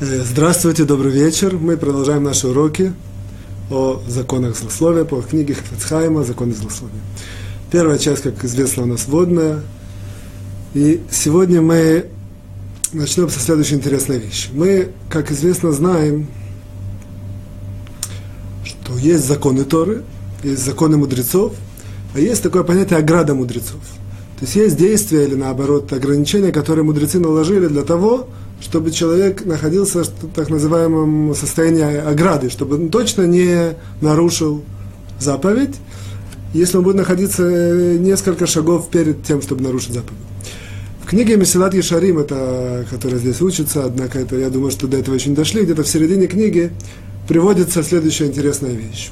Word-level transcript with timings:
Здравствуйте, 0.00 0.84
добрый 0.84 1.10
вечер. 1.10 1.56
Мы 1.60 1.76
продолжаем 1.76 2.22
наши 2.22 2.46
уроки 2.46 2.92
о 3.68 4.00
законах 4.06 4.56
злословия 4.56 5.02
по 5.02 5.20
книге 5.20 5.54
Хафицхайма 5.54 6.22
«Законы 6.22 6.54
злословия». 6.54 7.00
Первая 7.72 7.98
часть, 7.98 8.22
как 8.22 8.44
известно, 8.44 8.84
у 8.84 8.86
нас 8.86 9.08
водная. 9.08 9.60
И 10.72 11.00
сегодня 11.10 11.62
мы 11.62 12.06
начнем 12.92 13.28
со 13.28 13.40
следующей 13.40 13.74
интересной 13.74 14.20
вещи. 14.20 14.50
Мы, 14.52 14.90
как 15.10 15.32
известно, 15.32 15.72
знаем, 15.72 16.28
что 18.62 18.96
есть 18.98 19.26
законы 19.26 19.64
Торы, 19.64 20.04
есть 20.44 20.64
законы 20.64 20.96
мудрецов, 20.96 21.56
а 22.14 22.20
есть 22.20 22.44
такое 22.44 22.62
понятие 22.62 23.00
ограда 23.00 23.34
мудрецов. 23.34 23.80
То 24.38 24.44
есть 24.44 24.54
есть 24.54 24.76
действия 24.76 25.24
или 25.24 25.34
наоборот 25.34 25.92
ограничения, 25.92 26.52
которые 26.52 26.84
мудрецы 26.84 27.18
наложили 27.18 27.66
для 27.66 27.82
того, 27.82 28.28
чтобы 28.60 28.90
человек 28.90 29.44
находился 29.44 30.02
в 30.02 30.08
так 30.34 30.50
называемом 30.50 31.34
состоянии 31.34 31.98
ограды, 31.98 32.50
чтобы 32.50 32.76
он 32.76 32.88
точно 32.88 33.22
не 33.22 33.76
нарушил 34.00 34.62
заповедь, 35.18 35.76
если 36.54 36.76
он 36.78 36.84
будет 36.84 36.96
находиться 36.96 37.44
э, 37.44 37.96
несколько 37.98 38.46
шагов 38.46 38.88
перед 38.90 39.22
тем, 39.22 39.42
чтобы 39.42 39.62
нарушить 39.62 39.94
заповедь. 39.94 40.18
В 41.02 41.06
книге 41.06 41.36
Месилат 41.36 41.72
Ешарим, 41.74 42.18
это, 42.18 42.84
которая 42.90 43.18
здесь 43.18 43.40
учится, 43.40 43.84
однако 43.84 44.18
это, 44.18 44.36
я 44.36 44.50
думаю, 44.50 44.70
что 44.70 44.86
до 44.86 44.98
этого 44.98 45.14
не 45.14 45.34
дошли, 45.34 45.62
где-то 45.62 45.82
в 45.82 45.88
середине 45.88 46.26
книги 46.26 46.70
приводится 47.26 47.82
следующая 47.82 48.26
интересная 48.26 48.72
вещь, 48.72 49.10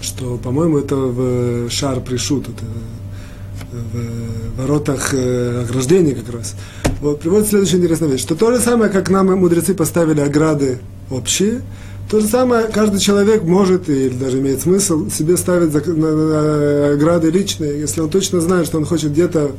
что, 0.00 0.38
по-моему, 0.38 0.78
это 0.78 0.96
в 0.96 1.70
Шар 1.70 2.00
Пришут, 2.00 2.48
это 2.48 2.64
в 3.72 4.60
воротах 4.60 5.12
э, 5.12 5.64
ограждения 5.68 6.14
как 6.14 6.32
раз, 6.32 6.54
вот, 7.00 7.20
приводит 7.20 7.52
интересная 7.52 8.08
вещь, 8.08 8.20
что 8.20 8.34
то 8.34 8.52
же 8.52 8.58
самое, 8.60 8.90
как 8.90 9.10
нам 9.10 9.26
мудрецы 9.38 9.74
поставили 9.74 10.20
ограды 10.20 10.78
общие, 11.10 11.62
то 12.10 12.20
же 12.20 12.26
самое 12.26 12.66
каждый 12.68 13.00
человек 13.00 13.44
может, 13.44 13.88
или 13.88 14.14
даже 14.14 14.38
имеет 14.38 14.60
смысл, 14.60 15.08
себе 15.08 15.36
ставить 15.36 15.74
ограды 15.74 17.30
личные, 17.30 17.80
если 17.80 18.00
он 18.00 18.10
точно 18.10 18.40
знает, 18.40 18.66
что 18.66 18.78
он 18.78 18.84
хочет 18.84 19.12
где-то 19.12 19.52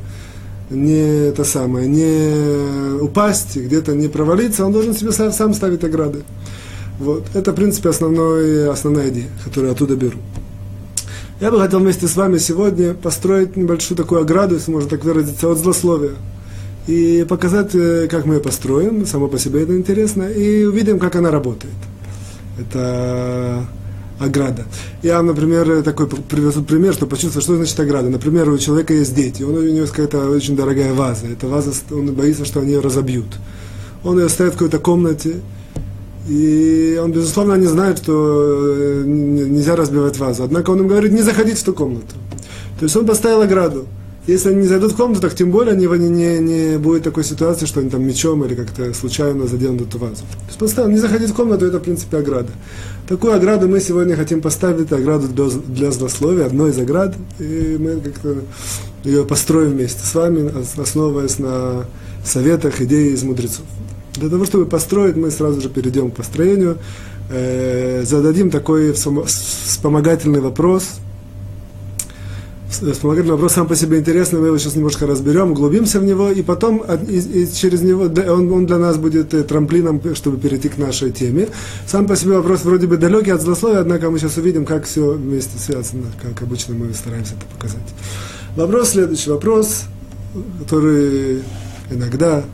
не 0.70 1.28
это 1.28 1.44
самое, 1.44 1.88
не 1.88 3.00
упасть, 3.00 3.56
где-то 3.56 3.94
не 3.94 4.08
провалиться, 4.08 4.64
он 4.64 4.72
должен 4.72 4.94
себе 4.94 5.12
сам, 5.12 5.32
сам 5.32 5.54
ставить 5.54 5.84
ограды. 5.84 6.22
Вот. 6.98 7.24
Это, 7.34 7.52
в 7.52 7.54
принципе, 7.54 7.90
основной, 7.90 8.68
основная 8.70 9.10
идея, 9.10 9.28
которую 9.44 9.72
оттуда 9.72 9.96
беру. 9.96 10.18
Я 11.40 11.50
бы 11.50 11.60
хотел 11.60 11.80
вместе 11.80 12.08
с 12.08 12.16
вами 12.16 12.38
сегодня 12.38 12.94
построить 12.94 13.56
небольшую 13.56 13.98
такую 13.98 14.22
ограду, 14.22 14.54
если 14.54 14.70
можно 14.70 14.88
так 14.88 15.04
выразиться, 15.04 15.50
от 15.50 15.58
злословия. 15.58 16.12
И 16.86 17.26
показать, 17.28 17.74
э, 17.74 18.06
как 18.08 18.26
мы 18.26 18.34
ее 18.36 18.40
построим, 18.40 19.06
само 19.06 19.28
по 19.28 19.38
себе 19.38 19.62
это 19.62 19.76
интересно, 19.76 20.24
и 20.24 20.64
увидим, 20.64 20.98
как 20.98 21.16
она 21.16 21.30
работает. 21.30 21.74
Это 22.58 23.66
ограда. 24.18 24.64
Я, 25.02 25.20
например, 25.22 25.82
такой 25.82 26.06
привезу 26.06 26.62
пример, 26.62 26.94
чтобы 26.94 27.10
почувствовать, 27.10 27.44
что 27.44 27.56
значит 27.56 27.78
ограда. 27.80 28.08
Например, 28.08 28.48
у 28.48 28.58
человека 28.58 28.94
есть 28.94 29.14
дети, 29.14 29.42
он, 29.42 29.56
у 29.56 29.62
него 29.62 29.80
есть 29.80 29.90
какая-то 29.90 30.30
очень 30.30 30.56
дорогая 30.56 30.94
ваза. 30.94 31.26
Эта 31.26 31.48
ваза, 31.48 31.72
он 31.90 32.14
боится, 32.14 32.44
что 32.44 32.60
они 32.60 32.72
ее 32.72 32.80
разобьют. 32.80 33.26
Он 34.04 34.18
ее 34.18 34.28
ставит 34.28 34.52
в 34.52 34.56
какой-то 34.56 34.78
комнате, 34.78 35.40
и 36.28 37.00
он, 37.02 37.12
безусловно, 37.12 37.54
не 37.54 37.66
знает, 37.66 37.98
что 37.98 38.74
э, 38.76 39.02
нельзя 39.06 39.76
разбивать 39.76 40.18
вазу. 40.18 40.44
Однако 40.44 40.70
он 40.70 40.80
им 40.80 40.88
говорит, 40.88 41.12
не 41.12 41.22
заходите 41.22 41.56
в 41.56 41.62
ту 41.62 41.72
комнату. 41.72 42.14
То 42.78 42.84
есть 42.84 42.96
он 42.96 43.06
поставил 43.06 43.42
ограду. 43.42 43.86
Если 44.26 44.48
они 44.48 44.62
не 44.62 44.66
зайдут 44.66 44.92
в 44.92 44.96
комнату, 44.96 45.20
так 45.20 45.34
тем 45.34 45.52
более 45.52 45.74
они, 45.74 45.86
не, 45.86 46.08
не, 46.08 46.38
не 46.38 46.78
будет 46.78 47.04
такой 47.04 47.22
ситуации, 47.22 47.64
что 47.66 47.78
они 47.78 47.90
там 47.90 48.02
мечом 48.02 48.44
или 48.44 48.56
как-то 48.56 48.92
случайно 48.92 49.46
заденут 49.46 49.82
эту 49.82 49.98
вазу. 49.98 50.22
То 50.22 50.46
есть 50.48 50.58
поставил, 50.58 50.90
не 50.90 50.98
заходить 50.98 51.30
в 51.30 51.34
комнату, 51.34 51.64
это 51.64 51.78
в 51.78 51.82
принципе 51.82 52.18
ограда. 52.18 52.48
Такую 53.06 53.34
ограду 53.34 53.68
мы 53.68 53.78
сегодня 53.78 54.16
хотим 54.16 54.40
поставить, 54.40 54.90
ограду 54.90 55.28
для, 55.28 55.44
для 55.68 55.92
злословия, 55.92 56.46
одной 56.46 56.70
из 56.70 56.78
оград, 56.78 57.14
и 57.38 57.76
мы 57.78 58.00
как-то 58.00 58.38
ее 59.04 59.24
построим 59.24 59.72
вместе 59.72 60.04
с 60.04 60.12
вами, 60.12 60.52
основываясь 60.76 61.38
на 61.38 61.84
советах, 62.24 62.80
идеи 62.80 63.12
из 63.12 63.22
мудрецов. 63.22 63.64
Для 64.14 64.28
того, 64.28 64.44
чтобы 64.44 64.66
построить, 64.66 65.14
мы 65.14 65.30
сразу 65.30 65.60
же 65.60 65.68
перейдем 65.68 66.10
к 66.10 66.16
построению. 66.16 66.78
Э, 67.30 68.02
зададим 68.04 68.50
такой 68.50 68.92
вспомогательный 68.92 70.40
вопрос. 70.40 71.00
Вспомогательный 72.80 73.32
вопрос 73.32 73.54
сам 73.54 73.66
по 73.66 73.74
себе 73.74 73.98
интересный, 73.98 74.38
мы 74.38 74.48
его 74.48 74.58
сейчас 74.58 74.76
немножко 74.76 75.06
разберем, 75.06 75.52
углубимся 75.52 75.98
в 75.98 76.04
него, 76.04 76.30
и 76.30 76.42
потом 76.42 76.82
и, 77.08 77.18
и 77.18 77.52
через 77.52 77.82
него 77.82 78.02
он, 78.02 78.52
он 78.52 78.66
для 78.66 78.78
нас 78.78 78.98
будет 78.98 79.32
э, 79.32 79.42
трамплином, 79.42 80.00
чтобы 80.14 80.36
перейти 80.36 80.68
к 80.68 80.76
нашей 80.76 81.10
теме. 81.10 81.48
Сам 81.86 82.06
по 82.06 82.16
себе 82.16 82.36
вопрос 82.36 82.64
вроде 82.64 82.86
бы 82.86 82.96
далекий 82.96 83.30
от 83.30 83.40
злословия, 83.40 83.80
однако 83.80 84.10
мы 84.10 84.18
сейчас 84.18 84.36
увидим, 84.36 84.66
как 84.66 84.84
все 84.84 85.12
вместе 85.12 85.58
связано, 85.58 86.04
как 86.22 86.42
обычно 86.42 86.74
мы 86.74 86.92
стараемся 86.92 87.34
это 87.34 87.46
показать. 87.54 87.94
Вопрос 88.56 88.90
следующий, 88.90 89.30
вопрос, 89.30 89.84
который 90.60 91.42
иногда 91.90 92.44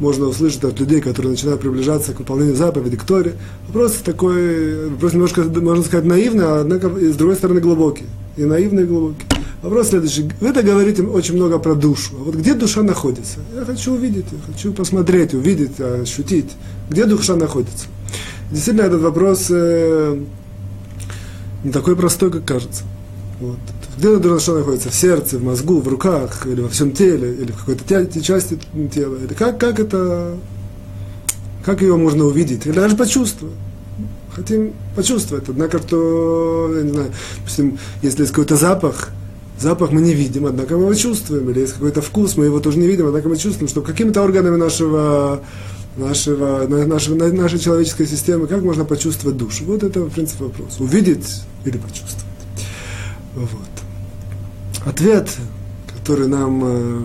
можно 0.00 0.26
услышать 0.26 0.64
от 0.64 0.78
людей, 0.80 1.00
которые 1.00 1.32
начинают 1.32 1.60
приближаться 1.60 2.12
к 2.12 2.18
выполнению 2.18 2.56
заповеди, 2.56 2.96
к 2.96 3.04
Торе. 3.04 3.34
Вопрос 3.68 3.94
такой, 4.04 4.90
вопрос 4.90 5.12
немножко, 5.12 5.42
можно 5.42 5.84
сказать, 5.84 6.06
наивный, 6.06 6.44
а 6.44 6.60
однако, 6.60 6.88
с 6.88 7.16
другой 7.16 7.36
стороны, 7.36 7.60
глубокий. 7.60 8.06
И 8.38 8.44
наивный, 8.44 8.84
и 8.84 8.86
глубокий. 8.86 9.26
Вопрос 9.62 9.88
следующий. 9.88 10.30
Вы 10.40 10.50
это 10.50 10.62
говорите 10.62 11.02
очень 11.02 11.34
много 11.34 11.58
про 11.58 11.74
душу. 11.74 12.12
А 12.20 12.22
вот 12.22 12.36
где 12.36 12.54
душа 12.54 12.82
находится? 12.82 13.40
Я 13.52 13.64
хочу 13.64 13.94
увидеть, 13.94 14.26
я 14.30 14.38
хочу 14.46 14.72
посмотреть, 14.72 15.34
увидеть, 15.34 15.80
ощутить. 15.80 16.52
Где 16.88 17.04
душа 17.04 17.34
находится? 17.34 17.86
Действительно, 18.52 18.86
этот 18.86 19.00
вопрос 19.00 19.48
э, 19.50 20.22
не 21.64 21.72
такой 21.72 21.96
простой, 21.96 22.30
как 22.30 22.44
кажется. 22.44 22.84
Вот. 23.40 23.58
Где 23.98 24.16
душа 24.18 24.54
находится? 24.54 24.90
В 24.90 24.94
сердце, 24.94 25.38
в 25.38 25.42
мозгу, 25.42 25.80
в 25.80 25.88
руках, 25.88 26.46
или 26.46 26.60
во 26.60 26.68
всем 26.68 26.92
теле, 26.92 27.34
или 27.34 27.50
в 27.50 27.56
какой-то 27.56 28.22
части 28.22 28.60
тела? 28.94 29.16
Или 29.16 29.34
как, 29.34 29.58
как 29.58 29.80
это, 29.80 30.36
как 31.64 31.82
ее 31.82 31.96
можно 31.96 32.24
увидеть? 32.24 32.64
Или 32.66 32.74
даже 32.74 32.94
почувствовать? 32.94 33.56
Хотим 34.38 34.72
почувствовать. 34.94 35.48
Однако, 35.48 35.78
то, 35.78 36.72
я 36.76 36.82
не 36.82 36.90
знаю, 36.90 37.10
допустим, 37.38 37.78
если 38.02 38.22
есть 38.22 38.32
какой-то 38.32 38.56
запах, 38.56 39.10
запах 39.58 39.90
мы 39.90 40.00
не 40.00 40.14
видим, 40.14 40.46
однако 40.46 40.76
мы 40.76 40.84
его 40.84 40.94
чувствуем. 40.94 41.50
Или 41.50 41.60
есть 41.60 41.72
какой-то 41.72 42.02
вкус, 42.02 42.36
мы 42.36 42.44
его 42.44 42.60
тоже 42.60 42.78
не 42.78 42.86
видим, 42.86 43.06
однако 43.08 43.28
мы 43.28 43.36
чувствуем, 43.36 43.68
что 43.68 43.82
какими-то 43.82 44.22
органами 44.22 44.56
нашего 44.56 45.42
нашего, 45.96 46.68
нашей, 46.68 47.16
нашей 47.32 47.58
человеческой 47.58 48.06
системы, 48.06 48.46
как 48.46 48.62
можно 48.62 48.84
почувствовать 48.84 49.36
душу? 49.36 49.64
Вот 49.64 49.82
это, 49.82 50.00
в 50.00 50.10
принципе, 50.10 50.44
вопрос. 50.44 50.76
Увидеть 50.78 51.42
или 51.64 51.76
почувствовать. 51.76 52.24
Вот. 53.34 53.50
Ответ, 54.86 55.28
который 55.96 56.28
нам, 56.28 56.62
э, 56.64 57.00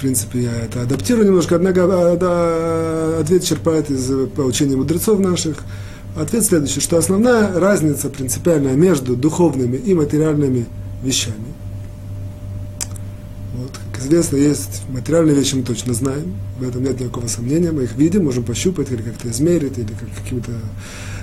в 0.00 0.02
принципе, 0.02 0.44
я 0.44 0.56
это 0.64 0.80
адаптирую 0.80 1.26
немножко, 1.26 1.56
однако 1.56 3.18
ответ 3.20 3.44
черпает 3.44 3.90
из 3.90 4.10
поучения 4.30 4.74
мудрецов 4.74 5.20
наших. 5.20 5.58
Ответ 6.16 6.42
следующий, 6.42 6.80
что 6.80 6.96
основная 6.96 7.60
разница 7.60 8.08
принципиальная 8.08 8.76
между 8.76 9.14
духовными 9.14 9.76
и 9.76 9.92
материальными 9.92 10.64
вещами. 11.02 11.52
Вот, 13.54 13.72
как 13.92 14.02
известно, 14.02 14.36
есть 14.36 14.84
материальные 14.88 15.36
вещи, 15.36 15.54
мы 15.54 15.64
точно 15.64 15.92
знаем, 15.92 16.34
в 16.58 16.66
этом 16.66 16.82
нет 16.82 16.98
никакого 16.98 17.26
сомнения, 17.26 17.70
мы 17.70 17.82
их 17.82 17.94
видим, 17.94 18.24
можем 18.24 18.42
пощупать 18.42 18.90
или 18.90 19.02
как-то 19.02 19.28
измерить, 19.28 19.76
или 19.76 19.88
как, 19.88 20.08
какими-то 20.24 20.52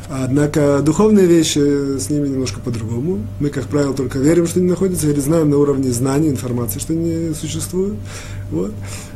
Однако 0.09 0.81
духовные 0.81 1.25
вещи 1.25 1.97
с 1.97 2.09
ними 2.09 2.27
немножко 2.27 2.59
по-другому. 2.61 3.19
Мы, 3.39 3.49
как 3.49 3.65
правило, 3.65 3.93
только 3.93 4.19
верим, 4.19 4.47
что 4.47 4.59
они 4.59 4.69
находятся, 4.69 5.09
или 5.09 5.19
знаем 5.19 5.49
на 5.49 5.57
уровне 5.57 5.91
знаний, 5.91 6.29
информации, 6.29 6.79
что 6.79 6.93
они 6.93 7.33
существуют. 7.33 7.95
Вот. 8.51 8.73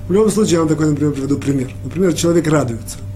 В 0.07 0.11
любом 0.11 0.29
случае, 0.29 0.53
я 0.53 0.59
вам 0.59 0.69
такой, 0.69 0.89
например, 0.89 1.13
приведу 1.13 1.37
пример. 1.37 1.71
Например, 1.83 2.13
человек 2.13 2.47
радуется– 2.47 2.97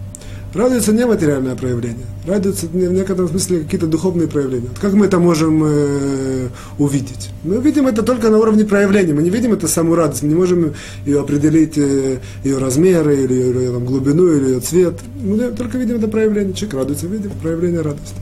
Радуется 0.56 0.92
не 0.94 1.04
материальное 1.04 1.54
проявление, 1.54 2.06
радуется 2.26 2.66
в 2.66 2.74
некотором 2.74 3.28
смысле 3.28 3.60
какие-то 3.60 3.86
духовные 3.86 4.26
проявления. 4.26 4.68
Вот 4.68 4.78
как 4.78 4.94
мы 4.94 5.04
это 5.04 5.18
можем 5.18 5.62
э, 5.62 6.48
увидеть? 6.78 7.28
Мы 7.44 7.58
видим 7.58 7.86
это 7.86 8.02
только 8.02 8.30
на 8.30 8.38
уровне 8.38 8.64
проявления, 8.64 9.12
мы 9.12 9.22
не 9.22 9.28
видим 9.28 9.52
это 9.52 9.68
саму 9.68 9.94
радость, 9.94 10.22
мы 10.22 10.30
не 10.30 10.34
можем 10.34 10.72
ее 11.04 11.20
определить, 11.20 11.76
э, 11.76 12.20
ее 12.42 12.56
размеры, 12.56 13.22
или 13.22 13.34
ее, 13.34 13.54
ее 13.54 13.72
там, 13.72 13.84
глубину, 13.84 14.32
или 14.32 14.52
ее 14.52 14.60
цвет. 14.60 14.94
Мы 15.22 15.36
только 15.50 15.76
видим 15.76 15.96
это 15.96 16.08
проявление. 16.08 16.54
Человек 16.54 16.74
радуется, 16.78 17.06
видим 17.06 17.32
проявление 17.42 17.82
радости. 17.82 18.16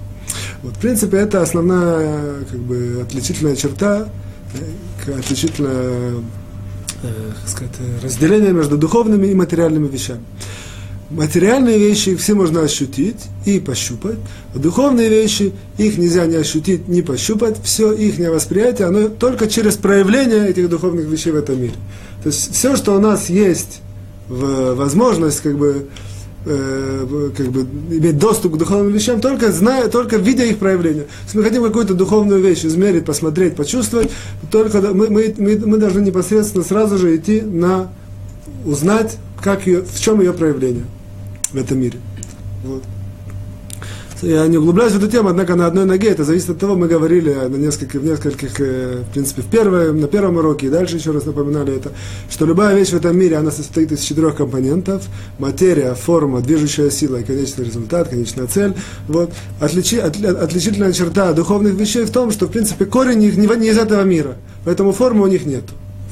Вот, 0.65 0.75
в 0.75 0.79
принципе, 0.81 1.19
это 1.19 1.41
основная 1.41 2.45
как 2.51 2.59
бы, 2.59 3.01
отличительная 3.01 3.55
черта, 3.55 4.09
э, 5.07 5.19
отличительное 5.21 6.15
э, 7.05 7.09
сказать, 7.47 7.75
разделение 8.03 8.53
между 8.53 8.77
духовными 8.77 9.29
и 9.29 9.35
материальными 9.35 9.87
вещами 9.87 10.23
материальные 11.11 11.79
вещи 11.79 12.15
все 12.17 12.35
можно 12.35 12.63
ощутить 12.63 13.17
и 13.45 13.61
пощупать, 13.61 14.19
а 14.55 14.59
духовные 14.59 15.09
вещи, 15.09 15.53
их 15.79 15.99
нельзя 15.99 16.27
не 16.27 16.37
ощутить, 16.37 16.89
не 16.89 17.03
пощупать, 17.03 17.57
все 17.63 17.93
их 17.93 18.19
восприятие, 18.31 18.89
оно 18.89 19.09
только 19.09 19.47
через 19.47 19.77
проявление 19.77 20.49
этих 20.49 20.69
духовных 20.69 21.07
вещей 21.07 21.33
в 21.33 21.37
этом 21.37 21.61
мире. 21.61 21.75
То 22.23 22.29
есть 22.29 22.55
все, 22.55 22.77
что 22.77 22.95
у 22.95 23.01
нас 23.01 23.29
есть 23.29 23.81
в 24.29 24.75
возможность 24.75 25.41
как 25.41 25.59
бы 25.59 25.87
э, 26.47 27.31
как 27.37 27.47
бы 27.49 27.67
иметь 27.91 28.19
доступ 28.19 28.55
к 28.55 28.57
духовным 28.57 28.93
вещам 28.93 29.21
только 29.21 29.53
зная, 29.53 29.89
только 29.89 30.17
видя 30.17 30.45
их 30.45 30.59
проявление. 30.59 31.07
Если 31.25 31.39
мы 31.39 31.45
хотим 31.45 31.63
какую-то 31.63 31.95
духовную 31.95 32.41
вещь 32.41 32.65
измерить, 32.65 33.05
посмотреть, 33.05 33.57
почувствовать, 33.57 34.11
только 34.51 34.81
мы, 34.81 35.09
мы, 35.11 35.35
мы, 35.37 35.59
мы 35.59 35.79
должны 35.79 36.01
непосредственно 36.01 36.65
сразу 36.65 36.97
же 36.97 37.15
идти 37.17 37.43
на 37.43 37.91
узнать, 38.65 39.19
как 39.45 39.67
ее, 39.67 39.83
в 39.83 40.01
чем 40.01 40.21
ее 40.21 40.33
проявление 40.33 40.87
в 41.53 41.57
этом 41.57 41.79
мире. 41.79 41.99
Вот. 42.65 42.83
Я 44.23 44.47
не 44.47 44.57
углубляюсь 44.57 44.93
в 44.93 44.97
эту 44.97 45.11
тему, 45.11 45.29
однако 45.29 45.55
на 45.55 45.67
одной 45.67 45.85
ноге, 45.85 46.09
это 46.09 46.25
зависит 46.25 46.49
от 46.49 46.59
того, 46.59 46.77
мы 46.77 46.89
говорили 46.89 47.31
на 47.31 47.57
нескольких, 47.57 48.01
в 48.01 48.05
нескольких, 48.05 48.59
э, 48.59 49.03
в 49.07 49.13
принципе, 49.13 49.43
в 49.43 49.47
первом, 49.47 50.01
на 50.01 50.09
первом 50.09 50.39
уроке, 50.39 50.69
и 50.69 50.71
дальше 50.71 50.97
еще 50.97 51.11
раз 51.11 51.27
напоминали 51.27 51.77
это, 51.77 51.93
что 52.31 52.47
любая 52.47 52.75
вещь 52.75 52.89
в 52.89 52.95
этом 52.95 53.19
мире, 53.19 53.37
она 53.37 53.51
состоит 53.51 53.93
из 53.93 54.01
четырех 54.01 54.37
компонентов, 54.37 55.05
материя, 55.39 55.93
форма, 55.95 56.41
движущая 56.41 56.89
сила 56.89 57.19
и 57.19 57.23
конечный 57.23 57.67
результат, 57.67 58.09
конечная 58.09 58.47
цель. 58.47 58.73
Вот. 59.09 59.31
Отличи, 59.61 59.99
от, 59.99 60.25
отличительная 60.25 60.95
черта 60.95 61.35
духовных 61.35 61.75
вещей 61.75 62.05
в 62.05 62.11
том, 62.11 62.31
что, 62.31 62.47
в 62.47 62.51
принципе, 62.51 62.87
корень 62.87 63.23
их 63.23 63.37
не, 63.37 63.47
не 63.47 63.69
из 63.69 63.77
этого 63.77 64.05
мира, 64.05 64.37
поэтому 64.65 64.93
формы 64.93 65.25
у 65.25 65.27
них 65.27 65.45
нет 65.45 65.65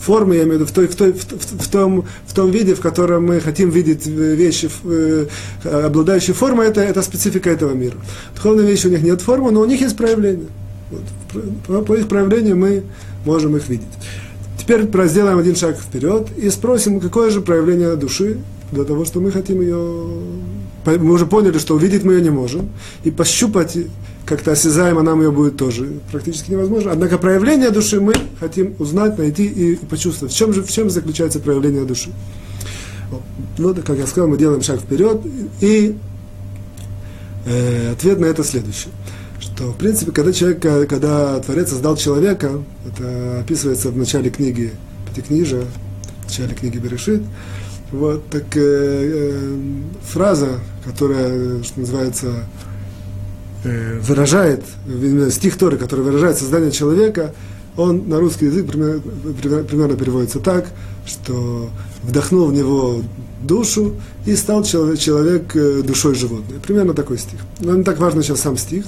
формы, 0.03 0.37
я 0.37 0.43
имею 0.43 0.59
в 0.59 0.61
виду, 0.63 0.67
в, 0.67 0.73
той, 0.73 0.87
в, 0.89 0.97
той, 0.97 1.13
в, 1.13 1.25
в, 1.25 1.69
том, 1.69 2.05
в 2.27 2.35
том 2.35 2.51
виде, 2.51 2.75
в 2.75 2.81
котором 2.81 3.27
мы 3.27 3.41
хотим 3.41 3.71
видеть 3.71 4.07
вещи, 4.07 4.69
э, 4.85 5.27
обладающие 5.65 6.35
формой, 6.35 6.67
это, 6.67 6.81
это 6.81 7.03
специфика 7.03 7.51
этого 7.51 7.73
мира. 7.73 7.97
Духовные 8.35 8.67
вещи 8.67 8.87
у 8.89 8.91
них 8.91 9.03
нет 9.03 9.21
формы, 9.21 9.51
но 9.53 9.61
у 9.61 9.65
них 9.65 9.81
есть 9.81 9.97
проявление. 9.97 10.49
Вот. 10.91 11.87
По 11.87 11.95
их 11.95 12.09
проявлению 12.09 12.57
мы 12.57 12.83
можем 13.25 13.57
их 13.57 13.69
видеть. 13.69 13.87
Теперь 14.59 14.89
сделаем 15.09 15.39
один 15.39 15.57
шаг 15.57 15.77
вперед 15.79 16.29
и 16.37 16.51
спросим, 16.51 17.01
какое 17.01 17.31
же 17.31 17.41
проявление 17.41 17.97
души 17.97 18.39
для 18.71 18.85
того, 18.85 19.05
что 19.05 19.21
мы 19.21 19.31
хотим 19.31 19.61
ее... 19.61 20.07
Мы 20.85 21.13
уже 21.13 21.27
поняли, 21.27 21.59
что 21.59 21.75
увидеть 21.75 22.05
мы 22.05 22.15
ее 22.15 22.23
не 22.23 22.31
можем, 22.31 22.71
и 23.05 23.11
пощупать 23.11 23.79
как-то 24.33 24.53
осязаемо 24.53 25.03
нам 25.03 25.21
ее 25.21 25.31
будет 25.31 25.59
тоже 25.59 26.01
практически 26.11 26.53
невозможно. 26.53 26.91
Однако 26.91 27.19
проявление 27.19 27.71
души 27.71 28.01
мы 28.01 28.15
хотим 28.41 28.75
узнать, 28.79 29.19
найти 29.19 29.45
и, 29.45 29.77
почувствовать. 29.77 30.33
В 30.33 30.37
чем 30.37 30.55
же 30.55 30.63
в 30.63 30.71
чем 30.71 30.89
заключается 30.89 31.39
проявление 31.39 31.85
души? 31.85 32.11
Ну, 33.59 33.75
как 33.75 33.99
я 33.99 34.07
сказал, 34.07 34.29
мы 34.29 34.39
делаем 34.39 34.63
шаг 34.63 34.81
вперед, 34.81 35.21
и 35.61 35.99
э, 37.45 37.93
ответ 37.93 38.21
на 38.21 38.25
это 38.25 38.43
следующий. 38.43 38.89
Что, 39.39 39.65
в 39.65 39.77
принципе, 39.77 40.13
когда 40.13 40.33
человек, 40.33 40.63
когда 40.89 41.39
Творец 41.41 41.69
создал 41.69 41.99
человека, 41.99 42.63
это 42.87 43.41
описывается 43.41 43.91
в 43.91 43.99
начале 43.99 44.31
книги 44.31 44.73
Пятикнижия, 45.11 45.67
в 46.23 46.25
начале 46.25 46.55
книги 46.55 46.79
Берешит, 46.79 47.21
вот, 47.91 48.27
так 48.31 48.57
э, 48.57 48.61
э, 48.61 49.57
фраза, 50.01 50.59
которая, 50.87 51.63
что 51.63 51.81
называется, 51.81 52.47
выражает, 53.65 54.65
стих 55.31 55.57
Торы, 55.57 55.77
который 55.77 56.05
выражает 56.05 56.39
создание 56.39 56.71
человека, 56.73 57.33
он 57.77 58.09
на 58.09 58.19
русский 58.19 58.47
язык 58.47 58.67
примерно, 58.67 59.01
примерно 59.65 59.97
переводится 59.97 60.41
так, 60.41 60.67
что 61.07 61.71
вдохнул 62.03 62.47
в 62.47 62.53
него 62.53 63.03
душу 63.43 63.95
и 64.27 64.37
стал 64.37 64.63
человек, 64.63 64.99
человек 64.99 65.57
э, 65.57 65.83
душой 65.83 66.15
животное. 66.15 66.61
Примерно 66.61 66.95
такой 66.95 67.19
стих. 67.19 67.41
Но 67.61 67.75
не 67.75 67.83
так 67.83 67.99
важно 67.99 68.23
сейчас 68.23 68.41
сам 68.41 68.57
стих. 68.57 68.85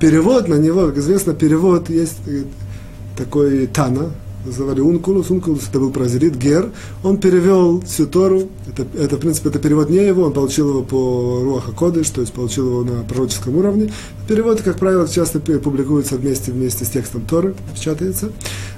Перевод 0.00 0.48
на 0.48 0.54
него, 0.54 0.86
как 0.86 0.98
известно, 0.98 1.34
перевод 1.34 1.90
есть 1.90 2.18
э, 2.26 2.44
такой 3.16 3.66
Тана, 3.66 4.10
называли 4.44 4.80
Ункулус, 4.80 5.30
Ункулус 5.30 5.68
это 5.68 5.78
был 5.78 5.90
прозелит, 5.90 6.36
Гер, 6.36 6.70
он 7.02 7.18
перевел 7.18 7.80
всю 7.82 8.06
Тору, 8.06 8.48
это, 8.66 8.86
это, 8.98 9.16
в 9.16 9.20
принципе, 9.20 9.48
это 9.48 9.58
перевод 9.58 9.90
не 9.90 9.98
его, 9.98 10.24
он 10.24 10.32
получил 10.32 10.70
его 10.70 10.82
по 10.82 11.40
Руаха 11.42 11.72
Кодыш, 11.72 12.08
то 12.10 12.20
есть 12.20 12.32
получил 12.32 12.66
его 12.66 12.84
на 12.84 13.02
пророческом 13.04 13.56
уровне. 13.56 13.92
Перевод, 14.26 14.62
как 14.62 14.78
правило, 14.78 15.08
часто 15.08 15.40
публикуется 15.40 16.16
вместе, 16.16 16.52
вместе 16.52 16.84
с 16.84 16.88
текстом 16.88 17.22
Торы, 17.22 17.54
печатается. 17.74 18.30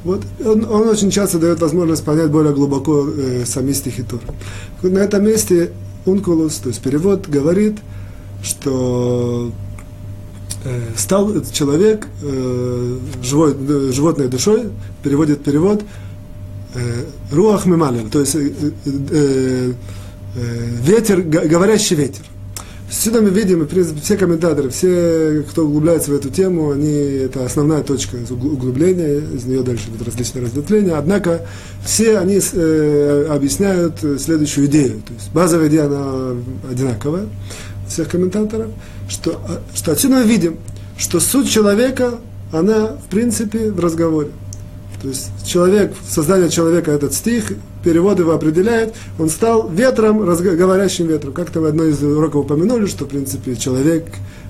Вот. 0.04 0.22
Он, 0.44 0.64
он 0.64 0.88
очень 0.88 1.10
часто 1.10 1.38
дает 1.38 1.60
возможность 1.60 2.04
понять 2.04 2.30
более 2.30 2.54
глубоко 2.54 3.06
э, 3.08 3.44
сами 3.46 3.72
стихи 3.72 4.02
Торы. 4.02 4.22
На 4.82 4.98
этом 5.00 5.24
месте 5.24 5.72
Ункулус, 6.06 6.56
то 6.56 6.68
есть 6.68 6.80
перевод, 6.80 7.28
говорит, 7.28 7.78
что 8.42 9.52
стал 10.96 11.32
человек 11.52 12.06
э, 12.22 12.98
живой, 13.22 13.54
э, 13.58 13.90
животной 13.92 14.28
душой, 14.28 14.70
переводит 15.02 15.42
перевод, 15.42 15.82
руах 17.32 17.66
мемалер, 17.66 18.08
то 18.10 18.20
есть 18.20 18.36
ветер, 20.34 21.22
говорящий 21.22 21.96
ветер. 21.96 22.22
Сюда 22.90 23.20
мы 23.20 23.30
видим, 23.30 23.60
в 23.60 23.66
принципе, 23.66 24.00
все 24.00 24.16
комментаторы, 24.16 24.68
все, 24.68 25.44
кто 25.48 25.64
углубляется 25.64 26.10
в 26.10 26.14
эту 26.14 26.28
тему, 26.28 26.72
они, 26.72 26.92
это 26.92 27.44
основная 27.44 27.84
точка 27.84 28.16
углубления, 28.30 29.18
из 29.18 29.44
нее 29.44 29.62
дальше 29.62 29.90
будут 29.90 30.08
различные 30.08 30.44
разветвления. 30.44 30.98
Однако 30.98 31.46
все 31.84 32.18
они 32.18 32.40
э, 32.52 33.26
объясняют 33.30 33.98
следующую 34.18 34.66
идею. 34.66 35.02
То 35.06 35.14
есть 35.14 35.32
базовая 35.32 35.68
идея, 35.68 35.86
она 35.86 36.36
одинаковая 36.68 37.26
всех 37.90 38.08
комментаторов, 38.08 38.70
что, 39.08 39.40
а, 39.46 39.60
что 39.74 39.92
отсюда 39.92 40.16
мы 40.16 40.24
видим, 40.24 40.56
что 40.96 41.20
суть 41.20 41.50
человека, 41.50 42.18
она 42.52 42.96
в 42.96 43.08
принципе 43.10 43.70
в 43.70 43.80
разговоре. 43.80 44.30
То 45.02 45.08
есть 45.08 45.30
человек, 45.46 45.94
создание 46.08 46.50
человека, 46.50 46.90
этот 46.90 47.14
стих, 47.14 47.52
перевод 47.82 48.18
его 48.18 48.32
определяет, 48.32 48.94
он 49.18 49.28
стал 49.28 49.68
ветром, 49.68 50.18
говорящим 50.18 51.06
ветром. 51.06 51.32
Как-то 51.32 51.60
в 51.60 51.64
одной 51.64 51.90
из 51.90 52.02
уроков 52.02 52.44
упомянули, 52.44 52.86
что, 52.86 53.04
в 53.04 53.08
принципе, 53.08 53.56
человек 53.56 54.04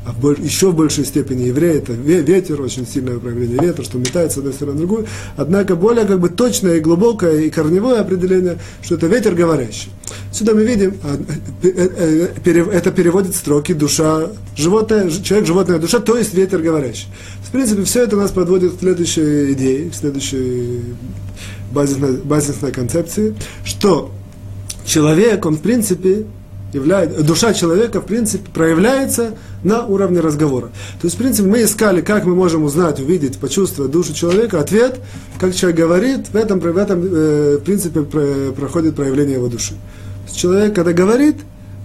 а 0.07 0.13
еще 0.41 0.71
в 0.71 0.77
большей 0.77 1.05
степени 1.05 1.45
еврей, 1.45 1.77
это 1.77 1.93
ветер, 1.93 2.61
очень 2.63 2.87
сильное 2.87 3.19
проявление 3.19 3.59
ветра, 3.61 3.85
что 3.85 3.99
метается 3.99 4.37
с 4.37 4.39
одной 4.39 4.55
стороны 4.55 4.81
на 4.81 4.87
другую. 4.87 5.07
Однако 5.37 5.77
более 5.77 6.07
как 6.07 6.21
бы 6.21 6.31
точное 6.31 6.77
и 6.77 6.81
глубокое 6.81 7.43
и 7.43 7.51
корневое 7.51 8.01
определение, 8.01 8.59
что 8.83 8.95
это 8.95 9.09
ветер 9.09 9.35
говорящий. 9.35 9.91
Сюда 10.33 10.55
мы 10.55 10.65
видим, 10.65 10.95
а, 11.03 11.19
э, 11.63 12.29
э, 12.45 12.71
это 12.73 12.91
переводит 12.93 13.37
строки 13.37 13.75
душа, 13.75 14.31
животное, 14.57 15.11
человек, 15.11 15.47
животная 15.47 15.79
душа, 15.79 15.99
то 15.99 16.17
есть 16.17 16.33
ветер 16.33 16.63
говорящий. 16.63 17.09
В 17.47 17.51
принципе, 17.51 17.85
все 17.85 18.03
это 18.05 18.17
нас 18.17 18.31
подводит 18.31 18.77
к 18.77 18.81
следующей 18.81 19.53
идее, 19.53 19.91
к 19.91 19.95
следующей 19.95 20.83
базисной, 21.71 22.19
базисной 22.19 22.73
концепции, 22.73 23.35
что 23.65 24.11
человек, 24.85 25.45
он 25.47 25.57
в 25.57 25.61
принципе 25.61 26.27
является, 26.73 27.23
душа 27.23 27.53
человека, 27.53 28.01
в 28.01 28.07
принципе, 28.07 28.49
проявляется 28.53 29.35
на 29.65 29.87
уровне 29.87 30.21
разговора. 30.21 30.67
То 31.01 31.07
есть, 31.07 31.17
в 31.17 31.19
принципе, 31.19 31.49
мы 31.49 31.63
искали, 31.63 32.01
как 32.01 32.25
мы 32.25 32.35
можем 32.35 32.65
узнать, 32.65 33.01
увидеть, 33.01 33.39
почувствовать 33.39 33.91
душу 33.91 34.15
человека. 34.15 34.61
Ответ, 34.61 35.01
как 35.39 35.55
человек 35.55 35.79
говорит, 35.79 36.29
в 36.29 36.37
этом, 36.37 36.61
в 36.61 36.77
этом 36.77 37.03
э, 37.05 37.59
в 37.61 37.65
принципе, 37.65 38.03
проходит 38.03 38.95
проявление 38.95 39.37
его 39.37 39.49
души. 39.49 39.75
Человек, 40.33 40.75
когда 40.75 40.93
говорит, 40.93 41.37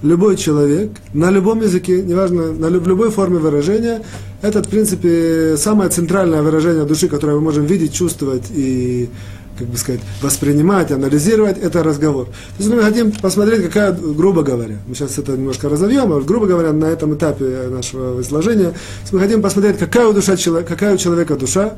любой 0.04 0.38
человек, 0.38 0.92
на 1.13 1.32
любом 1.32 1.62
языке, 1.62 2.01
неважно, 2.04 2.54
на, 2.54 2.68
в 2.68 2.88
любой 2.88 3.10
форме 3.10 3.39
выражения, 3.39 4.04
это, 4.42 4.62
в 4.62 4.68
принципе, 4.68 5.58
самое 5.58 5.89
центральное 5.89 6.44
выражение 6.44 6.86
души, 6.86 7.08
которое 7.08 7.34
мы 7.34 7.42
можем 7.42 7.65
видеть, 7.65 7.94
чувствовать 7.94 8.51
и 8.51 9.10
как 9.57 9.67
бы 9.67 9.77
сказать, 9.77 10.01
воспринимать, 10.21 10.91
анализировать, 10.91 11.57
это 11.57 11.83
разговор. 11.83 12.25
То 12.25 12.63
есть 12.63 12.69
мы 12.69 12.81
хотим 12.81 13.12
посмотреть, 13.12 13.63
какая, 13.63 13.91
грубо 13.93 14.43
говоря, 14.43 14.77
мы 14.88 14.95
сейчас 14.95 15.17
это 15.17 15.33
немножко 15.33 15.69
разовьем, 15.69 16.12
а 16.12 16.21
грубо 16.21 16.45
говоря, 16.45 16.74
на 16.74 16.85
этом 16.85 17.15
этапе 17.15 17.67
нашего 17.69 18.21
изложения, 18.21 18.74
мы 19.12 19.19
хотим 19.19 19.41
посмотреть, 19.41 19.77
какая 19.77 20.07
у, 20.07 20.13
душа, 20.13 20.35
какая 20.67 20.95
у 20.95 20.97
человека 20.97 21.35
душа, 21.35 21.74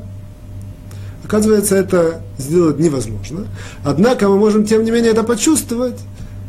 Оказывается, 1.28 1.76
это 1.76 2.22
сделать 2.38 2.78
невозможно. 2.78 3.46
Однако 3.84 4.30
мы 4.30 4.38
можем, 4.38 4.64
тем 4.64 4.82
не 4.82 4.90
менее, 4.90 5.10
это 5.10 5.22
почувствовать 5.24 5.96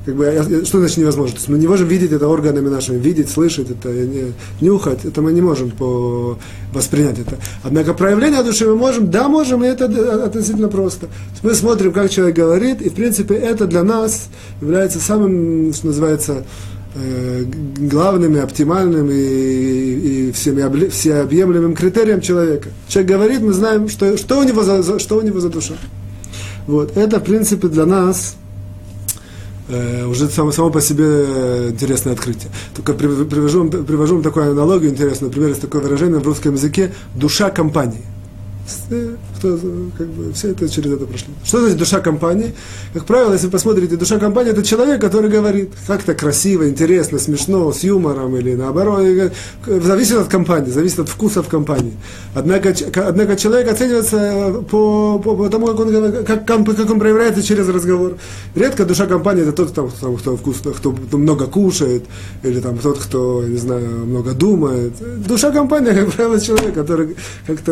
как 0.05 0.15
бы, 0.15 0.63
что 0.65 0.79
значит 0.79 0.97
невозможно? 0.97 1.33
То 1.33 1.39
есть 1.39 1.49
мы 1.49 1.57
не 1.57 1.67
можем 1.67 1.87
видеть 1.87 2.11
это 2.11 2.27
органами 2.27 2.69
нашими, 2.69 2.97
видеть, 2.97 3.29
слышать 3.29 3.69
это, 3.69 3.89
не, 3.89 4.33
нюхать, 4.61 5.03
это 5.03 5.21
мы 5.21 5.33
не 5.33 5.41
можем 5.41 5.71
по, 5.71 6.37
воспринять 6.73 7.19
это. 7.19 7.37
Однако 7.63 7.93
проявление 7.93 8.43
души 8.43 8.65
мы 8.65 8.75
можем, 8.75 9.11
да, 9.11 9.27
можем, 9.27 9.63
и 9.63 9.67
это 9.67 9.85
относительно 10.25 10.69
просто. 10.69 11.07
Мы 11.43 11.53
смотрим, 11.53 11.91
как 11.91 12.09
человек 12.09 12.35
говорит, 12.35 12.81
и 12.81 12.89
в 12.89 12.93
принципе 12.93 13.35
это 13.35 13.67
для 13.67 13.83
нас 13.83 14.29
является 14.61 14.99
самым, 14.99 15.73
что 15.73 15.87
называется, 15.87 16.45
э, 16.95 17.43
главным 17.77 18.35
и 18.37 18.39
оптимальным 18.39 19.09
и, 19.11 19.15
и 19.15 20.31
всеми, 20.31 20.89
всеобъемлемым 20.89 21.75
критерием 21.75 22.21
человека. 22.21 22.69
Человек 22.87 23.11
говорит, 23.11 23.41
мы 23.41 23.53
знаем, 23.53 23.89
что, 23.89 24.17
что, 24.17 24.39
у, 24.39 24.43
него 24.43 24.63
за, 24.63 24.97
что 24.97 25.17
у 25.17 25.21
него 25.21 25.39
за 25.39 25.49
душа. 25.49 25.75
Вот. 26.67 26.95
Это, 26.95 27.19
в 27.19 27.23
принципе, 27.23 27.67
для 27.67 27.85
нас 27.85 28.35
э, 28.35 28.48
уже 29.69 30.27
само, 30.29 30.51
само 30.51 30.69
по 30.71 30.81
себе 30.81 31.69
интересное 31.69 32.13
открытие. 32.13 32.51
Только 32.75 32.93
привожу, 32.93 33.25
привожу 33.25 34.15
вам 34.15 34.23
такую 34.23 34.51
аналогию 34.51 34.91
интересную. 34.91 35.29
Например, 35.29 35.49
есть 35.49 35.61
такое 35.61 35.81
выражение 35.81 36.19
в 36.19 36.25
русском 36.25 36.53
языке 36.53 36.91
«душа 37.15 37.49
компании». 37.49 38.03
Кто, 39.39 39.57
как 39.97 40.07
бы, 40.07 40.33
все 40.33 40.49
это 40.49 40.69
через 40.69 40.91
это 40.91 41.05
прошли. 41.05 41.27
Что 41.43 41.61
значит 41.61 41.77
душа 41.77 41.99
компании? 41.99 42.53
Как 42.93 43.05
правило, 43.05 43.33
если 43.33 43.47
вы 43.47 43.51
посмотрите, 43.51 43.95
душа 43.95 44.19
компании 44.19 44.51
это 44.51 44.63
человек, 44.63 45.01
который 45.01 45.29
говорит 45.29 45.71
как-то 45.87 46.13
красиво, 46.13 46.69
интересно, 46.69 47.19
смешно, 47.19 47.71
с 47.71 47.83
юмором 47.83 48.35
или 48.35 48.55
наоборот. 48.55 48.99
Зависит 49.65 50.17
от 50.17 50.27
компании, 50.27 50.71
зависит 50.71 50.99
от 50.99 51.09
вкуса 51.09 51.41
в 51.41 51.47
компании. 51.47 51.93
Однако, 52.35 52.73
однако 52.95 53.35
человек 53.35 53.71
оценивается 53.71 54.63
по, 54.69 55.19
по, 55.19 55.35
по 55.35 55.49
тому, 55.49 55.67
как 55.67 55.79
он, 55.79 56.25
как, 56.25 56.45
как 56.45 56.89
он 56.91 56.99
проявляется 56.99 57.41
через 57.41 57.67
разговор. 57.69 58.17
Редко 58.55 58.85
душа 58.85 59.05
компании 59.05 59.43
это 59.43 59.53
тот, 59.53 59.71
кто, 59.71 59.89
там, 60.01 60.17
кто 60.17 60.37
вкусно, 60.37 60.71
кто 60.71 60.91
много 61.17 61.47
кушает, 61.47 62.03
или 62.43 62.59
там 62.59 62.77
тот, 62.77 62.99
кто, 62.99 63.43
не 63.47 63.57
знаю, 63.57 64.05
много 64.05 64.33
думает. 64.33 64.93
Душа 65.25 65.51
компании, 65.51 65.91
как 65.91 66.11
правило, 66.11 66.39
человек, 66.39 66.73
который 66.73 67.15
как-то 67.47 67.71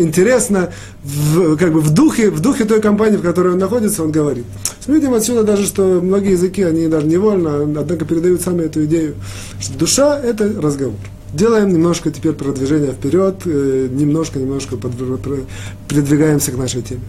интересно, 0.00 0.72
в, 1.04 1.56
как 1.56 1.72
бы 1.72 1.80
в 1.80 1.90
духе, 1.90 2.30
в 2.30 2.40
духе 2.40 2.64
той 2.64 2.80
компании, 2.80 3.16
в 3.16 3.22
которой 3.22 3.54
он 3.54 3.58
находится, 3.58 4.04
он 4.04 4.12
говорит. 4.12 4.44
Мы 4.86 4.96
видим 4.96 5.14
отсюда 5.14 5.42
даже, 5.42 5.66
что 5.66 6.00
многие 6.00 6.32
языки, 6.32 6.62
они 6.62 6.86
даже 6.88 7.06
невольно, 7.06 7.62
однако 7.80 8.04
передают 8.04 8.42
сами 8.42 8.62
эту 8.62 8.84
идею, 8.84 9.16
что 9.60 9.78
душа– 9.78 10.18
это 10.22 10.52
разговор. 10.60 10.96
Делаем 11.32 11.72
немножко 11.72 12.10
теперь 12.10 12.32
продвижение 12.32 12.92
вперед, 12.92 13.36
э, 13.46 13.88
немножко, 13.90 14.38
немножко 14.38 14.76
продвигаемся 14.76 16.52
к 16.52 16.56
нашей 16.56 16.82
теме. 16.82 17.00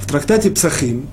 В 0.00 0.06
трактате 0.06 0.50
Псахим 0.50 1.06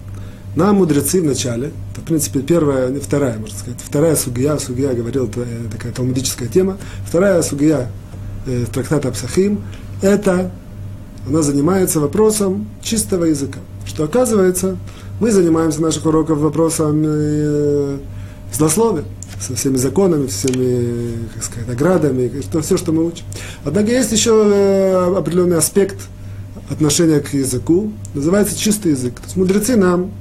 нам 0.55 0.77
мудрецы 0.77 1.22
в 1.22 1.25
начале, 1.25 1.72
это, 1.91 2.01
в 2.01 2.03
принципе, 2.03 2.41
первая, 2.41 2.93
вторая, 3.00 3.38
можно 3.39 3.57
сказать, 3.57 3.79
вторая 3.84 4.15
сугия, 4.15 4.57
сугия 4.57 4.93
говорил, 4.93 5.27
это 5.27 5.45
такая 5.72 5.91
талмудическая 5.91 6.48
тема, 6.48 6.77
вторая 7.07 7.41
сугия 7.41 7.91
э, 8.45 8.65
трактата 8.72 9.12
Псахим, 9.12 9.62
это 10.01 10.51
она 11.27 11.41
занимается 11.41 12.00
вопросом 12.00 12.67
чистого 12.82 13.25
языка. 13.25 13.60
Что 13.86 14.03
оказывается, 14.03 14.77
мы 15.20 15.32
занимаемся 15.32 15.82
наших 15.82 16.05
уроках 16.05 16.38
вопросом 16.38 17.01
э, 17.05 17.98
злословия, 18.53 19.05
со 19.39 19.55
всеми 19.55 19.77
законами, 19.77 20.27
всеми, 20.27 21.27
как 21.34 21.44
сказать, 21.44 21.67
наградами, 21.67 22.41
что, 22.41 22.62
все, 22.62 22.77
что 22.77 22.91
мы 22.91 23.05
учим. 23.05 23.25
Однако 23.63 23.91
есть 23.91 24.12
еще 24.12 24.44
э, 24.46 25.15
определенный 25.17 25.58
аспект 25.58 25.98
отношения 26.70 27.20
к 27.20 27.34
языку, 27.34 27.91
называется 28.13 28.58
чистый 28.58 28.91
язык. 28.91 29.15
То 29.15 29.24
есть 29.24 29.36
мудрецы 29.36 29.75
нам 29.75 30.12